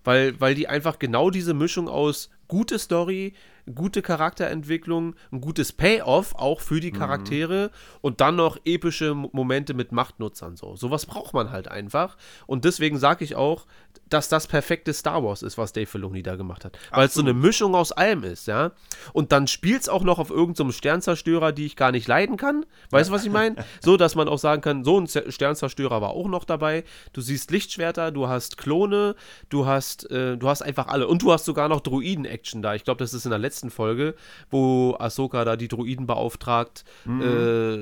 Weil, 0.04 0.40
weil 0.40 0.54
die 0.54 0.68
einfach 0.68 0.98
genau 0.98 1.30
diese 1.30 1.54
Mischung 1.54 1.88
aus 1.88 2.30
gute 2.48 2.78
Story, 2.78 3.34
gute 3.74 4.02
Charakterentwicklung, 4.02 5.14
ein 5.30 5.40
gutes 5.40 5.72
Payoff 5.72 6.34
auch 6.34 6.60
für 6.60 6.80
die 6.80 6.90
Charaktere 6.90 7.70
und 8.00 8.20
dann 8.20 8.36
noch 8.36 8.58
epische 8.64 9.14
Mo- 9.14 9.30
Momente 9.32 9.74
mit 9.74 9.92
Machtnutzern 9.92 10.56
so. 10.56 10.74
Sowas 10.76 11.06
braucht 11.06 11.32
man 11.34 11.50
halt 11.50 11.68
einfach. 11.68 12.16
Und 12.46 12.64
deswegen 12.64 12.98
sage 12.98 13.24
ich 13.24 13.36
auch, 13.36 13.66
dass 14.08 14.28
das 14.28 14.46
perfekte 14.46 14.92
Star 14.92 15.22
Wars 15.24 15.42
ist, 15.42 15.58
was 15.58 15.72
Dave 15.72 15.86
Filoni 15.86 16.22
da 16.22 16.36
gemacht 16.36 16.64
hat. 16.64 16.78
Weil 16.90 17.06
es 17.06 17.14
so 17.14 17.20
eine 17.22 17.34
Mischung 17.34 17.74
aus 17.74 17.92
allem 17.92 18.24
ist, 18.24 18.46
ja. 18.46 18.72
Und 19.12 19.32
dann 19.32 19.46
spielt 19.46 19.82
es 19.82 19.88
auch 19.88 20.02
noch 20.02 20.18
auf 20.18 20.30
irgendeinem 20.30 20.72
Sternzerstörer, 20.72 21.52
die 21.52 21.66
ich 21.66 21.76
gar 21.76 21.92
nicht 21.92 22.08
leiden 22.08 22.36
kann. 22.36 22.66
Weißt 22.90 23.10
du, 23.10 23.14
was 23.14 23.24
ich 23.24 23.30
meine? 23.30 23.56
So, 23.80 23.96
dass 23.96 24.14
man 24.14 24.28
auch 24.28 24.38
sagen 24.38 24.60
kann, 24.62 24.84
so 24.84 24.98
ein 25.00 25.06
Sternzerstörer 25.08 26.00
war 26.00 26.10
auch 26.10 26.28
noch 26.28 26.44
dabei. 26.44 26.84
Du 27.12 27.20
siehst 27.20 27.50
Lichtschwerter, 27.50 28.10
du 28.12 28.28
hast 28.28 28.58
Klone, 28.58 29.14
du 29.48 29.66
hast, 29.66 30.10
äh, 30.10 30.36
du 30.36 30.48
hast 30.48 30.62
einfach 30.62 30.88
alle. 30.88 31.08
Und 31.08 31.22
du 31.22 31.32
hast 31.32 31.44
sogar 31.44 31.68
noch 31.68 31.80
Druiden-Action 31.80 32.62
da. 32.62 32.74
Ich 32.74 32.84
glaube, 32.84 32.98
das 32.98 33.14
ist 33.14 33.24
in 33.24 33.30
der 33.30 33.38
letzten 33.38 33.51
Folge, 33.70 34.14
wo 34.50 34.96
Ahsoka 34.98 35.44
da 35.44 35.56
die 35.56 35.68
Druiden 35.68 36.06
beauftragt, 36.06 36.84
äh, 37.06 37.76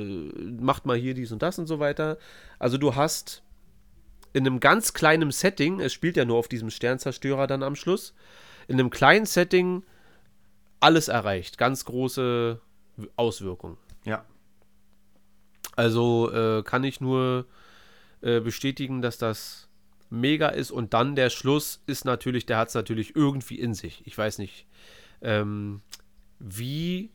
macht 0.61 0.87
mal 0.87 0.97
hier 0.97 1.15
dies 1.15 1.33
und 1.33 1.43
das 1.43 1.59
und 1.59 1.67
so 1.67 1.79
weiter. 1.79 2.19
Also 2.59 2.79
du 2.79 2.95
hast 2.95 3.43
in 4.33 4.47
einem 4.47 4.61
ganz 4.61 4.93
kleinen 4.93 5.31
Setting, 5.31 5.81
es 5.81 5.93
spielt 5.93 6.17
ja 6.17 6.25
nur 6.25 6.37
auf 6.39 6.49
diesem 6.49 6.71
Sternzerstörer 6.71 7.47
dann 7.47 7.63
am 7.63 7.77
Schluss, 7.77 8.15
in 8.69 8.79
einem 8.79 8.91
kleinen 8.91 9.27
Setting 9.27 9.85
alles 10.81 11.09
erreicht. 11.09 11.59
Ganz 11.59 11.85
große 11.85 12.61
Auswirkungen. 13.17 13.77
Ja. 14.05 14.25
Also 15.77 16.31
äh, 16.33 16.63
kann 16.63 16.85
ich 16.85 17.01
nur 17.01 17.47
äh, 18.23 18.41
bestätigen, 18.41 19.03
dass 19.03 19.19
das 19.19 19.69
mega 20.11 20.49
ist. 20.49 20.71
Und 20.71 20.93
dann 20.95 21.17
der 21.17 21.31
Schluss 21.31 21.83
ist 21.87 22.05
natürlich, 22.05 22.47
der 22.47 22.59
hat 22.59 22.69
es 22.69 22.75
natürlich 22.75 23.17
irgendwie 23.17 23.59
in 23.59 23.75
sich. 23.75 24.03
Ich 24.07 24.17
weiß 24.17 24.39
nicht, 24.39 24.67
ähm, 25.23 25.83
wie 26.39 27.11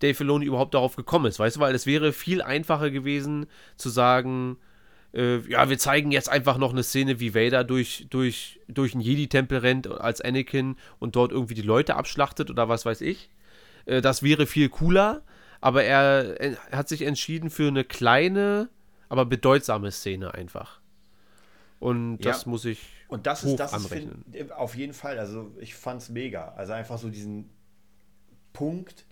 Dave 0.00 0.14
Filoni 0.14 0.46
überhaupt 0.46 0.74
darauf 0.74 0.96
gekommen 0.96 1.26
ist, 1.26 1.38
weißt 1.38 1.56
du, 1.56 1.60
weil 1.60 1.74
es 1.74 1.86
wäre 1.86 2.12
viel 2.12 2.42
einfacher 2.42 2.90
gewesen 2.90 3.46
zu 3.76 3.90
sagen, 3.90 4.56
äh, 5.12 5.38
ja, 5.48 5.68
wir 5.68 5.78
zeigen 5.78 6.10
jetzt 6.10 6.28
einfach 6.28 6.58
noch 6.58 6.72
eine 6.72 6.82
Szene, 6.82 7.20
wie 7.20 7.34
Vader 7.34 7.64
durch, 7.64 8.06
durch, 8.10 8.60
durch 8.68 8.94
einen 8.94 9.02
Jedi-Tempel 9.02 9.58
rennt 9.58 9.86
als 9.88 10.20
Anakin 10.20 10.76
und 10.98 11.16
dort 11.16 11.32
irgendwie 11.32 11.54
die 11.54 11.62
Leute 11.62 11.96
abschlachtet 11.96 12.50
oder 12.50 12.68
was 12.68 12.86
weiß 12.86 13.00
ich. 13.00 13.30
Äh, 13.86 14.00
das 14.00 14.22
wäre 14.22 14.46
viel 14.46 14.68
cooler, 14.68 15.22
aber 15.60 15.84
er, 15.84 16.40
er 16.40 16.56
hat 16.72 16.88
sich 16.88 17.02
entschieden 17.02 17.50
für 17.50 17.68
eine 17.68 17.84
kleine, 17.84 18.68
aber 19.08 19.26
bedeutsame 19.26 19.90
Szene 19.90 20.34
einfach. 20.34 20.79
Und 21.80 22.18
das 22.18 22.44
Ja. 22.44 22.50
muss 22.50 22.64
ich 22.66 22.86
Und 23.08 23.26
das 23.26 23.42
hoch 23.42 23.48
ist, 23.50 23.56
das 23.60 23.72
ist 23.72 23.86
anrechnen. 23.86 24.24
find, 24.30 24.52
auf 24.52 24.76
jeden 24.76 24.92
Fall, 24.92 25.18
also 25.18 25.50
ich 25.58 25.74
fand's 25.74 26.08
mega. 26.10 26.52
Also 26.52 26.74
einfach 26.74 26.98
so 26.98 27.08
diesen 27.08 27.50
Punkt, 28.52 29.06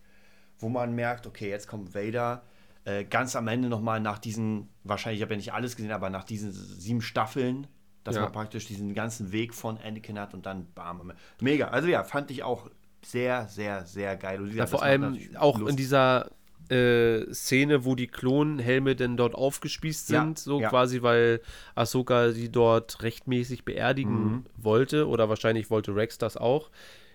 wo 0.59 0.69
man 0.69 0.95
merkt, 0.95 1.27
okay, 1.27 1.49
jetzt 1.49 1.67
kommt 1.67 1.95
Vader. 1.95 2.43
Äh, 2.85 3.05
ganz 3.05 3.37
am 3.37 3.49
Ende 3.49 3.69
nochmal 3.69 4.01
nach 4.01 4.19
diesen, 4.19 4.69
wahrscheinlich, 4.85 5.19
ich 5.21 5.23
habe 5.23 5.35
ja 5.35 5.39
nicht 5.39 5.53
alles 5.53 5.77
gesehen, 5.77 5.93
aber 5.93 6.11
nach 6.11 6.25
diesen 6.25 6.53
sieben 6.53 7.01
Staffeln, 7.03 7.67
dass 8.05 8.17
Ja. 8.17 8.23
man 8.23 8.33
praktisch 8.33 8.67
diesen 8.67 8.95
ganzen 8.95 9.33
Weg 9.33 9.55
von 9.55 9.79
Anakin 9.79 10.19
hat 10.19 10.33
und 10.35 10.47
dann 10.47 10.67
bam. 10.75 11.13
Mega. 11.41 11.69
Also 11.69 11.89
ja, 11.89 12.05
fand 12.05 12.31
ich 12.31 12.43
auch 12.43 12.71
sehr, 13.05 13.49
sehr, 13.49 13.85
sehr 13.87 14.17
geil. 14.17 14.41
Und 14.41 14.55
Ja, 14.55 14.67
vor 14.67 14.83
allem 14.83 15.19
auch 15.37 15.59
Lust. 15.59 15.71
in 15.71 15.77
dieser 15.77 16.31
äh, 16.71 17.33
Szene, 17.33 17.85
wo 17.85 17.95
die 17.95 18.07
Klonhelme 18.09 18.95
denn 18.97 19.17
dort 19.17 19.35
aufgespießt 19.35 20.11
Ja, 20.11 20.23
sind, 20.23 20.39
so 20.39 20.61
ja. 20.61 20.69
quasi, 20.69 21.03
weil 21.03 21.41
Ahsoka 21.75 22.31
sie 22.33 22.51
dort 22.51 23.03
rechtmäßig 23.03 23.65
beerdigen 23.65 24.25
Mhm. 24.25 24.47
wollte 24.57 25.09
oder 25.09 25.29
wahrscheinlich 25.29 25.71
wollte 25.71 25.95
Rex 25.97 26.19
das 26.19 26.37
auch. 26.37 26.71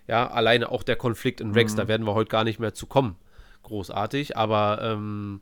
Ja, 0.07 0.29
alleine 0.29 0.69
auch 0.71 0.83
der 0.83 0.95
Konflikt 0.95 1.39
in 1.41 1.49
Mhm. 1.49 1.53
Rex, 1.53 1.75
da 1.75 1.87
werden 1.87 2.05
wir 2.05 2.13
heute 2.13 2.29
gar 2.29 2.43
nicht 2.43 2.59
mehr 2.59 2.73
zu 2.73 2.87
kommen. 2.87 3.15
Großartig, 3.63 4.35
aber 4.37 4.79
ähm, 4.81 5.41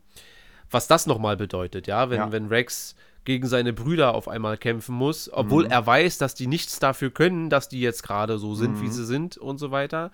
was 0.70 0.86
das 0.86 1.06
nochmal 1.06 1.36
bedeutet, 1.36 1.86
ja, 1.86 2.08
wenn, 2.10 2.18
Ja. 2.18 2.32
wenn 2.32 2.46
Rex 2.46 2.94
gegen 3.24 3.46
seine 3.46 3.72
Brüder 3.72 4.14
auf 4.14 4.28
einmal 4.28 4.56
kämpfen 4.56 4.94
muss, 4.94 5.30
obwohl 5.32 5.64
Mhm. 5.64 5.70
er 5.70 5.86
weiß, 5.86 6.18
dass 6.18 6.34
die 6.34 6.46
nichts 6.46 6.78
dafür 6.78 7.10
können, 7.10 7.50
dass 7.50 7.68
die 7.68 7.80
jetzt 7.80 8.02
gerade 8.02 8.38
so 8.38 8.54
sind, 8.54 8.76
Mhm. 8.78 8.82
wie 8.82 8.88
sie 8.88 9.04
sind 9.04 9.36
und 9.38 9.58
so 9.58 9.70
weiter. 9.70 10.10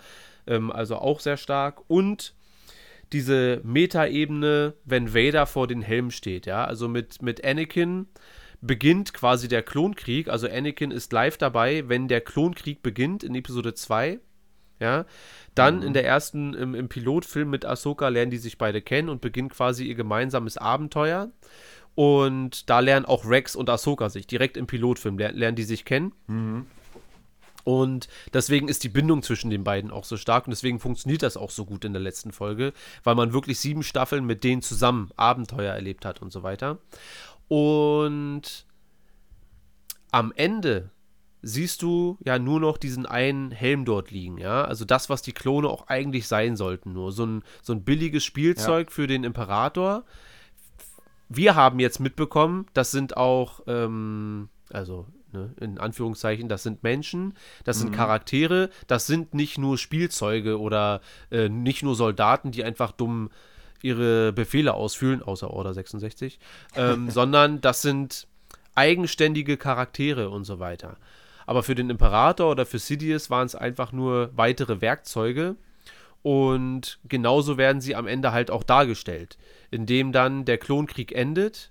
Ähm, 0.47 0.71
also 0.73 0.97
auch 0.97 1.21
sehr 1.21 1.37
stark. 1.37 1.83
Und 1.89 2.35
diese 3.13 3.61
Metaebene, 3.65 4.75
wenn 4.85 5.15
Vader 5.15 5.47
vor 5.47 5.67
den 5.67 5.83
Helm 5.83 6.11
steht, 6.11 6.47
ja, 6.47 6.65
also 6.65 6.89
mit, 6.89 7.23
mit 7.23 7.45
Anakin 7.45 8.07
beginnt 8.61 9.15
quasi 9.15 9.49
der 9.49 9.63
Klonkrieg, 9.63 10.29
also 10.29 10.49
Anakin 10.49 10.91
ist 10.91 11.13
live 11.13 11.39
dabei, 11.39 11.89
wenn 11.89 12.09
der 12.09 12.21
Klonkrieg 12.21 12.83
beginnt 12.83 13.23
in 13.23 13.35
Episode 13.35 13.75
2, 13.75 14.19
ja, 14.81 15.07
dann 15.55 15.83
in 15.83 15.93
der 15.93 16.05
ersten, 16.05 16.55
im, 16.55 16.75
im 16.75 16.89
Pilotfilm 16.89 17.51
mit 17.51 17.65
Ahsoka 17.65 18.09
lernen 18.09 18.31
die 18.31 18.39
sich 18.39 18.59
beide 18.59 18.81
kennen 18.81 19.09
und 19.09 19.21
beginnt 19.21 19.53
quasi 19.53 19.85
ihr 19.85 19.97
gemeinsames 19.97 20.57
Abenteuer. 20.57 21.31
Und 21.97 22.71
da 22.71 22.79
lernen 22.79 23.07
auch 23.07 23.29
Rex 23.29 23.57
und 23.57 23.69
Ahsoka 23.69 24.09
sich, 24.09 24.29
direkt 24.29 24.57
im 24.57 24.69
Pilotfilm 24.69 25.19
ler 25.19 25.33
lernen 25.33 25.57
die 25.57 25.65
sich 25.65 25.85
kennen 25.85 26.13
Und 27.69 28.09
deswegen 28.33 28.67
ist 28.67 28.83
die 28.83 28.89
Bindung 28.89 29.23
zwischen 29.23 29.51
den 29.51 29.63
beiden 29.63 29.91
auch 29.91 30.05
so 30.05 30.17
stark 30.17 30.47
und 30.47 30.53
deswegen 30.53 30.81
funktioniert 30.81 31.23
das 31.23 31.37
auch 31.37 31.51
so 31.51 31.67
gut 31.67 31.85
in 31.85 31.93
der 31.93 32.01
letzten 32.01 32.33
Folge, 32.33 32.73
weil 33.05 33.15
man 33.15 33.35
wirklich 33.35 33.61
sieben 33.61 33.83
Staffeln 33.83 34.25
mit 34.25 34.43
denen 34.43 34.63
zusammen 34.63 35.11
Abenteuer 35.19 35.75
erlebt 35.75 36.07
hat 36.07 36.23
und 36.23 36.33
so 36.33 36.43
weiter. 36.43 36.79
Und 37.47 38.65
am 40.13 40.33
Ende 40.35 40.93
siehst 41.43 41.83
du 41.83 42.17
ja 42.25 42.39
nur 42.39 42.59
noch 42.59 42.79
diesen 42.79 43.05
einen 43.05 43.51
Helm 43.51 43.85
dort 43.85 44.13
liegen, 44.13 44.39
ja. 44.39 44.65
Also 44.65 44.87
das, 44.87 45.11
was 45.11 45.21
die 45.21 45.33
Klone 45.33 45.69
auch 45.69 45.89
eigentlich 45.89 46.27
sein 46.27 46.57
sollten, 46.57 46.95
nur 46.95 47.13
so 47.13 47.27
ein, 47.27 47.43
so 47.61 47.75
ein 47.75 47.85
billiges 47.85 48.25
Spielzeug 48.25 48.89
ja. 48.89 48.95
für 48.95 49.07
den 49.07 49.25
Imperator. 49.25 50.05
Wir 51.29 51.55
haben 51.55 51.81
jetzt 51.81 52.01
mitbekommen, 52.01 52.65
das 52.73 52.93
sind 52.93 53.19
auch, 53.19 53.61
ähm, 53.67 54.49
also 54.71 55.05
ne, 55.33 55.55
in 55.61 55.79
Anführungszeichen, 55.79 56.49
das 56.49 56.63
sind 56.63 56.83
Menschen, 56.83 57.35
das 57.65 57.79
sind 57.79 57.91
mhm. 57.91 57.95
Charaktere, 57.97 58.71
das 58.87 59.07
sind 59.07 59.35
nicht 59.35 59.59
nur 59.59 59.79
Spielzeuge 59.79 60.61
oder 60.61 61.01
äh, 61.31 61.49
nicht 61.49 61.83
nur 61.83 61.95
Soldaten, 61.95 62.51
die 62.51 62.65
einfach 62.65 62.93
dumm 62.93 63.31
ihre 63.83 64.33
Befehle 64.33 64.75
ausführen, 64.75 65.23
außer 65.23 65.51
Order 65.51 65.75
66, 65.75 66.39
ähm, 66.77 67.11
sondern 67.11 67.61
das 67.61 67.83
sind 67.83 68.27
eigenständige 68.75 69.57
Charaktere 69.57 70.31
und 70.31 70.45
so 70.45 70.59
weiter. 70.59 70.97
Aber 71.47 71.63
für 71.63 71.75
den 71.75 71.91
Imperator 71.91 72.51
oder 72.51 72.67
für 72.67 72.79
Sidious 72.79 73.31
waren 73.31 73.47
es 73.47 73.55
einfach 73.55 73.91
nur 73.91 74.31
weitere 74.37 74.81
Werkzeuge. 74.81 75.57
Und 76.23 76.99
genauso 77.09 77.57
werden 77.57 77.81
sie 77.81 77.95
am 77.95 78.07
Ende 78.07 78.33
halt 78.33 78.51
auch 78.51 78.63
dargestellt, 78.63 79.39
indem 79.71 80.13
dann 80.13 80.45
der 80.45 80.59
Klonkrieg 80.59 81.13
endet. 81.13 81.71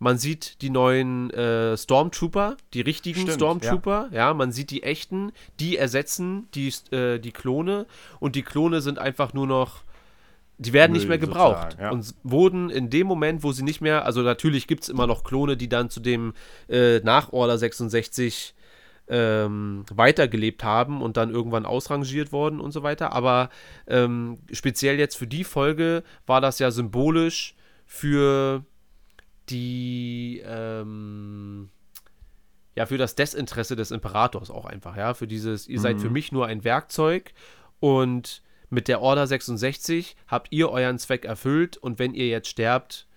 Man 0.00 0.16
sieht 0.16 0.62
die 0.62 0.70
neuen 0.70 1.30
äh, 1.30 1.76
Stormtrooper, 1.76 2.56
die 2.72 2.80
richtigen 2.80 3.20
Stimmt, 3.20 3.34
Stormtrooper, 3.34 4.08
ja. 4.10 4.28
ja. 4.28 4.34
man 4.34 4.50
sieht 4.50 4.70
die 4.70 4.82
echten, 4.82 5.30
die 5.60 5.76
ersetzen 5.76 6.48
die, 6.54 6.72
äh, 6.90 7.18
die 7.18 7.32
Klone 7.32 7.86
und 8.18 8.34
die 8.34 8.42
Klone 8.42 8.80
sind 8.80 8.98
einfach 8.98 9.34
nur 9.34 9.46
noch 9.46 9.84
die 10.56 10.72
werden 10.72 10.92
Müll 10.92 11.00
nicht 11.00 11.08
mehr 11.08 11.18
gebraucht 11.18 11.76
ja. 11.78 11.90
und 11.90 12.14
wurden 12.22 12.70
in 12.70 12.88
dem 12.90 13.06
Moment, 13.06 13.42
wo 13.42 13.52
sie 13.52 13.62
nicht 13.62 13.80
mehr, 13.80 14.06
also 14.06 14.22
natürlich 14.22 14.66
gibt 14.66 14.82
es 14.84 14.88
immer 14.88 15.06
noch 15.06 15.22
Klone, 15.22 15.56
die 15.56 15.68
dann 15.68 15.90
zu 15.90 16.00
dem 16.00 16.32
äh, 16.68 17.00
nach 17.00 17.32
Order 17.32 17.58
66 17.58 18.54
ähm, 19.08 19.84
weitergelebt 19.92 20.64
haben 20.64 21.02
und 21.02 21.18
dann 21.18 21.30
irgendwann 21.30 21.66
ausrangiert 21.66 22.32
worden 22.32 22.60
und 22.60 22.72
so 22.72 22.82
weiter. 22.82 23.12
Aber 23.12 23.50
ähm, 23.86 24.38
speziell 24.52 24.98
jetzt 24.98 25.16
für 25.16 25.26
die 25.26 25.44
Folge 25.44 26.04
war 26.26 26.40
das 26.40 26.58
ja 26.58 26.70
symbolisch 26.70 27.54
für 27.86 28.64
die, 29.50 30.42
ähm, 30.44 31.70
ja, 32.74 32.86
für 32.86 32.98
das 32.98 33.14
Desinteresse 33.14 33.76
des 33.76 33.90
Imperators 33.90 34.50
auch 34.50 34.64
einfach, 34.64 34.96
ja, 34.96 35.14
für 35.14 35.26
dieses, 35.26 35.68
ihr 35.68 35.78
mhm. 35.78 35.82
seid 35.82 36.00
für 36.00 36.06
mhm. 36.06 36.12
mich 36.12 36.32
nur 36.32 36.46
ein 36.46 36.64
Werkzeug 36.64 37.32
und 37.80 38.42
mit 38.70 38.86
der 38.86 39.00
Order 39.00 39.26
66 39.26 40.16
habt 40.28 40.48
ihr 40.52 40.70
euren 40.70 40.98
Zweck 40.98 41.24
erfüllt 41.24 41.76
und 41.76 41.98
wenn 41.98 42.14
ihr 42.14 42.28
jetzt 42.28 42.48
sterbt, 42.48 43.08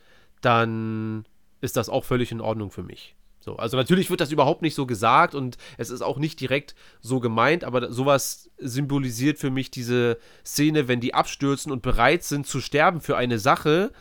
dann 0.41 1.25
ist 1.61 1.77
das 1.77 1.89
auch 1.89 2.03
völlig 2.03 2.31
in 2.31 2.41
Ordnung 2.41 2.71
für 2.71 2.83
mich. 2.83 3.15
So, 3.39 3.57
also 3.57 3.75
natürlich 3.75 4.09
wird 4.09 4.21
das 4.21 4.31
überhaupt 4.31 4.61
nicht 4.61 4.73
so 4.73 4.85
gesagt 4.85 5.35
und 5.35 5.57
es 5.77 5.89
ist 5.89 6.01
auch 6.01 6.17
nicht 6.17 6.39
direkt 6.39 6.75
so 7.01 7.19
gemeint, 7.19 7.65
aber 7.65 7.91
sowas 7.91 8.49
symbolisiert 8.57 9.37
für 9.37 9.49
mich 9.49 9.69
diese 9.69 10.17
Szene, 10.45 10.87
wenn 10.87 11.01
die 11.01 11.13
abstürzen 11.13 11.71
und 11.71 11.81
bereit 11.81 12.23
sind 12.23 12.47
zu 12.47 12.61
sterben 12.61 13.01
für 13.01 13.17
eine 13.17 13.39
Sache, 13.39 13.91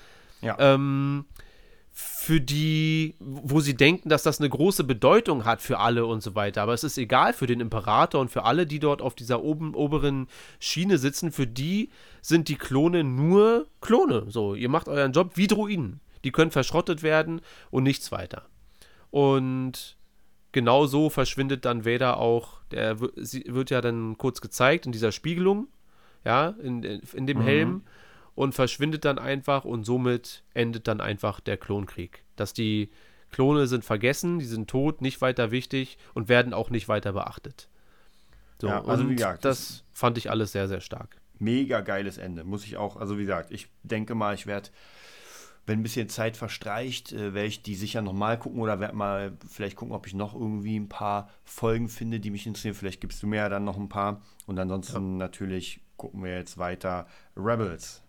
ja. 0.43 0.57
ähm, 0.61 1.25
für 1.95 2.41
die, 2.41 3.17
wo 3.21 3.61
sie 3.61 3.75
denken, 3.75 4.09
dass 4.09 4.23
das 4.23 4.41
eine 4.41 4.49
große 4.49 4.85
Bedeutung 4.85 5.45
hat 5.45 5.61
für 5.61 5.79
alle 5.79 6.07
und 6.07 6.23
so 6.23 6.35
weiter. 6.35 6.63
Aber 6.63 6.73
es 6.73 6.85
ist 6.85 6.97
egal 6.97 7.35
für 7.35 7.47
den 7.47 7.61
Imperator 7.61 8.21
und 8.21 8.31
für 8.31 8.45
alle, 8.45 8.67
die 8.67 8.79
dort 8.79 9.03
auf 9.03 9.15
dieser 9.15 9.43
oben, 9.43 9.75
oberen 9.75 10.27
Schiene 10.59 10.97
sitzen, 10.97 11.33
für 11.33 11.47
die 11.47 11.91
sind 12.23 12.49
die 12.49 12.57
Klone 12.57 13.05
nur 13.05 13.67
Klone. 13.83 14.25
So, 14.29 14.55
ihr 14.55 14.71
macht 14.71 14.89
euren 14.89 15.13
Job 15.13 15.33
wie 15.35 15.47
Druiden. 15.47 16.01
Die 16.25 16.33
können 16.33 16.51
verschrottet 16.51 17.03
werden 17.03 17.43
und 17.71 17.83
nichts 17.83 18.11
weiter. 18.11 18.47
Und 19.11 19.99
genau 20.53 20.87
so 20.87 21.11
verschwindet 21.11 21.67
dann 21.67 21.85
Vader 21.85 22.17
auch. 22.17 22.63
Der 22.71 23.01
wird 23.01 23.71
ja 23.71 23.83
dann 23.83 24.17
kurz 24.17 24.41
gezeigt 24.41 24.87
in 24.87 24.93
dieser 24.93 25.13
Spiegelung, 25.13 25.69
ja, 26.25 26.55
in, 26.63 26.83
in 26.83 27.27
dem 27.27 27.39
mhm. 27.39 27.43
Helm 27.43 27.83
und 28.35 28.55
verschwindet 28.55 29.05
dann 29.05 29.19
einfach 29.19 29.65
und 29.65 29.85
somit 29.85 30.43
endet 30.55 30.89
dann 30.89 31.01
einfach 31.01 31.41
der 31.41 31.57
Klonkrieg. 31.57 32.25
Dass 32.37 32.53
die 32.53 32.91
Klone 33.31 33.67
sind 33.67 33.85
vergessen, 33.85 34.39
die 34.39 34.45
sind 34.45 34.69
tot, 34.69 35.01
nicht 35.01 35.21
weiter 35.21 35.51
wichtig 35.51 35.99
und 36.15 36.29
werden 36.29 36.55
auch 36.55 36.71
nicht 36.71 36.89
weiter 36.89 37.13
beachtet. 37.13 37.69
So, 38.61 38.69
ja, 38.69 38.85
also 38.85 39.09
wie 39.09 39.17
gesagt, 39.17 39.45
das, 39.45 39.85
fand 39.93 40.19
ich 40.19 40.31
alles 40.31 40.53
sehr, 40.53 40.69
sehr 40.69 40.81
stark. 40.81 41.17
Mega 41.39 41.81
geiles 41.81 42.19
Ende, 42.19 42.45
muss 42.45 42.65
ich 42.65 42.77
auch, 42.77 42.97
also 42.97 43.19
wie 43.19 43.23
gesagt, 43.23 43.51
ich 43.51 43.69
denke 43.83 44.15
mal, 44.15 44.35
ich 44.35 44.47
werde 44.47 44.71
wenn 45.67 45.79
ein 45.79 45.83
bisschen 45.83 46.09
Zeit 46.09 46.37
verstreicht, 46.37 47.13
äh, 47.13 47.35
werde 47.35 47.49
ich 47.49 47.63
die 47.63 47.75
sicher 47.75 48.03
nochmal 48.03 48.39
gucken 48.39 48.61
oder 48.61 48.81
werde 48.81 48.97
mal 48.97 49.37
vielleicht 49.49 49.77
gucken, 49.77 49.95
ob 49.95 50.07
ich 50.07 50.15
noch 50.15 50.35
irgendwie 50.35 50.77
ein 50.77 50.89
paar 50.89 51.31
Folgen 51.45 51.89
finde, 51.89 52.19
die 52.19 52.31
mich 52.31 52.47
interessieren. 52.47 52.75
Vielleicht 52.75 53.01
gibst 53.01 53.23
du 53.23 53.27
mir 53.27 53.37
ja 53.37 53.49
dann 53.49 53.65
noch 53.65 53.77
ein 53.77 53.89
paar. 53.89 54.23
Und 54.47 54.59
ansonsten 54.59 55.13
ja. 55.13 55.19
natürlich 55.19 55.81
gucken 55.97 56.25
wir 56.25 56.35
jetzt 56.35 56.59
weiter 56.59 57.07
Rebels. 57.37 58.02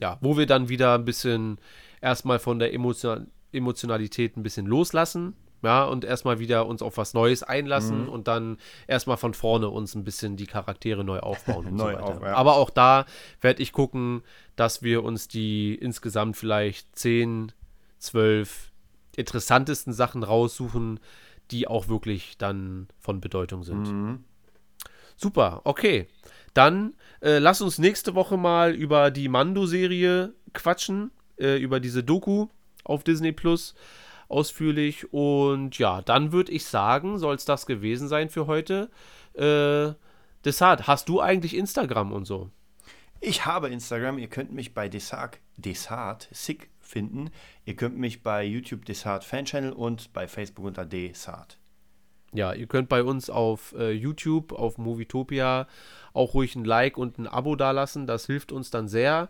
Ja, 0.00 0.18
wo 0.20 0.36
wir 0.36 0.46
dann 0.46 0.68
wieder 0.68 0.94
ein 0.94 1.04
bisschen 1.04 1.58
erstmal 2.00 2.38
von 2.38 2.58
der 2.58 2.72
Emotion 2.72 3.28
Emotionalität 3.50 4.36
ein 4.36 4.42
bisschen 4.42 4.66
loslassen 4.66 5.34
ja, 5.62 5.84
und 5.84 6.04
erstmal 6.04 6.38
wieder 6.38 6.66
uns 6.66 6.82
auf 6.82 6.96
was 6.96 7.14
Neues 7.14 7.42
einlassen 7.42 8.04
mhm. 8.04 8.08
und 8.08 8.28
dann 8.28 8.58
erstmal 8.86 9.16
von 9.16 9.34
vorne 9.34 9.68
uns 9.68 9.94
ein 9.94 10.04
bisschen 10.04 10.36
die 10.36 10.46
Charaktere 10.46 11.02
neu 11.02 11.18
aufbauen 11.18 11.66
und 11.66 11.74
neu 11.76 11.92
so 11.92 11.98
weiter. 11.98 12.16
Auf, 12.16 12.22
ja. 12.22 12.34
Aber 12.34 12.56
auch 12.56 12.70
da 12.70 13.06
werde 13.40 13.62
ich 13.62 13.72
gucken, 13.72 14.22
dass 14.56 14.82
wir 14.82 15.02
uns 15.02 15.26
die 15.26 15.74
insgesamt 15.74 16.36
vielleicht 16.36 16.96
10, 16.96 17.52
12 17.98 18.70
interessantesten 19.16 19.92
Sachen 19.92 20.22
raussuchen, 20.22 21.00
die 21.50 21.66
auch 21.66 21.88
wirklich 21.88 22.38
dann 22.38 22.86
von 23.00 23.20
Bedeutung 23.20 23.64
sind. 23.64 23.88
Mhm. 23.88 24.24
Super, 25.16 25.62
okay. 25.64 26.06
Dann 26.58 26.94
äh, 27.20 27.38
lass 27.38 27.60
uns 27.60 27.78
nächste 27.78 28.16
Woche 28.16 28.36
mal 28.36 28.74
über 28.74 29.12
die 29.12 29.28
Mando-Serie 29.28 30.34
quatschen, 30.54 31.12
äh, 31.38 31.56
über 31.56 31.78
diese 31.78 32.02
Doku 32.02 32.48
auf 32.82 33.04
Disney 33.04 33.30
Plus 33.30 33.76
ausführlich. 34.26 35.12
Und 35.12 35.78
ja, 35.78 36.02
dann 36.02 36.32
würde 36.32 36.50
ich 36.50 36.64
sagen, 36.64 37.16
soll 37.18 37.36
es 37.36 37.44
das 37.44 37.64
gewesen 37.64 38.08
sein 38.08 38.28
für 38.28 38.48
heute. 38.48 38.90
Äh, 39.34 39.94
Desart, 40.44 40.88
hast 40.88 41.08
du 41.08 41.20
eigentlich 41.20 41.54
Instagram 41.54 42.10
und 42.10 42.24
so? 42.24 42.50
Ich 43.20 43.46
habe 43.46 43.68
Instagram. 43.68 44.18
Ihr 44.18 44.28
könnt 44.28 44.50
mich 44.50 44.74
bei 44.74 44.88
Desart, 44.88 45.38
Desart, 45.56 46.26
Sick 46.32 46.70
finden. 46.80 47.30
Ihr 47.66 47.76
könnt 47.76 47.96
mich 47.96 48.24
bei 48.24 48.42
YouTube 48.42 48.84
Desart 48.84 49.22
Fan 49.22 49.44
Channel 49.44 49.72
und 49.72 50.12
bei 50.12 50.26
Facebook 50.26 50.64
unter 50.64 50.84
Desart. 50.84 51.57
Ja, 52.32 52.52
ihr 52.52 52.66
könnt 52.66 52.88
bei 52.88 53.02
uns 53.02 53.30
auf 53.30 53.74
äh, 53.78 53.90
YouTube, 53.90 54.52
auf 54.52 54.76
Movietopia 54.78 55.66
auch 56.12 56.34
ruhig 56.34 56.56
ein 56.56 56.64
Like 56.64 56.98
und 56.98 57.18
ein 57.18 57.26
Abo 57.26 57.56
dalassen. 57.56 58.06
Das 58.06 58.26
hilft 58.26 58.52
uns 58.52 58.70
dann 58.70 58.88
sehr. 58.88 59.28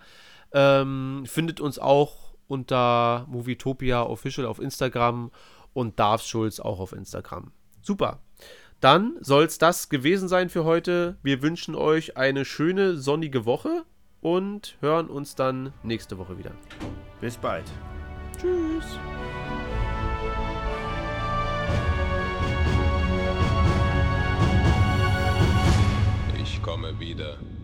Ähm, 0.53 1.25
findet 1.27 1.61
uns 1.61 1.79
auch 1.79 2.35
unter 2.49 3.27
Movietopia 3.29 4.03
Official 4.03 4.47
auf 4.47 4.59
Instagram 4.59 5.31
und 5.75 5.99
Darf 6.01 6.23
Schulz 6.23 6.61
auch 6.61 6.81
auf 6.81 6.93
Instagram. 6.93 7.53
Super. 7.83 8.21
Dann 8.81 9.17
soll 9.21 9.45
es 9.45 9.59
das 9.59 9.89
gewesen 9.89 10.29
sein 10.29 10.49
für 10.49 10.65
heute. 10.65 11.19
Wir 11.23 11.43
wünschen 11.43 11.75
euch 11.75 12.17
eine 12.17 12.45
schöne 12.45 12.97
sonnige 12.97 13.45
Woche 13.45 13.85
und 14.21 14.77
hören 14.81 15.09
uns 15.09 15.35
dann 15.35 15.73
nächste 15.83 16.19
Woche 16.19 16.39
wieder. 16.39 16.53
Bis 17.21 17.37
bald. 17.37 17.65
Tschüss. 18.41 18.99
Komme 26.69 27.01
wieder. 27.01 27.58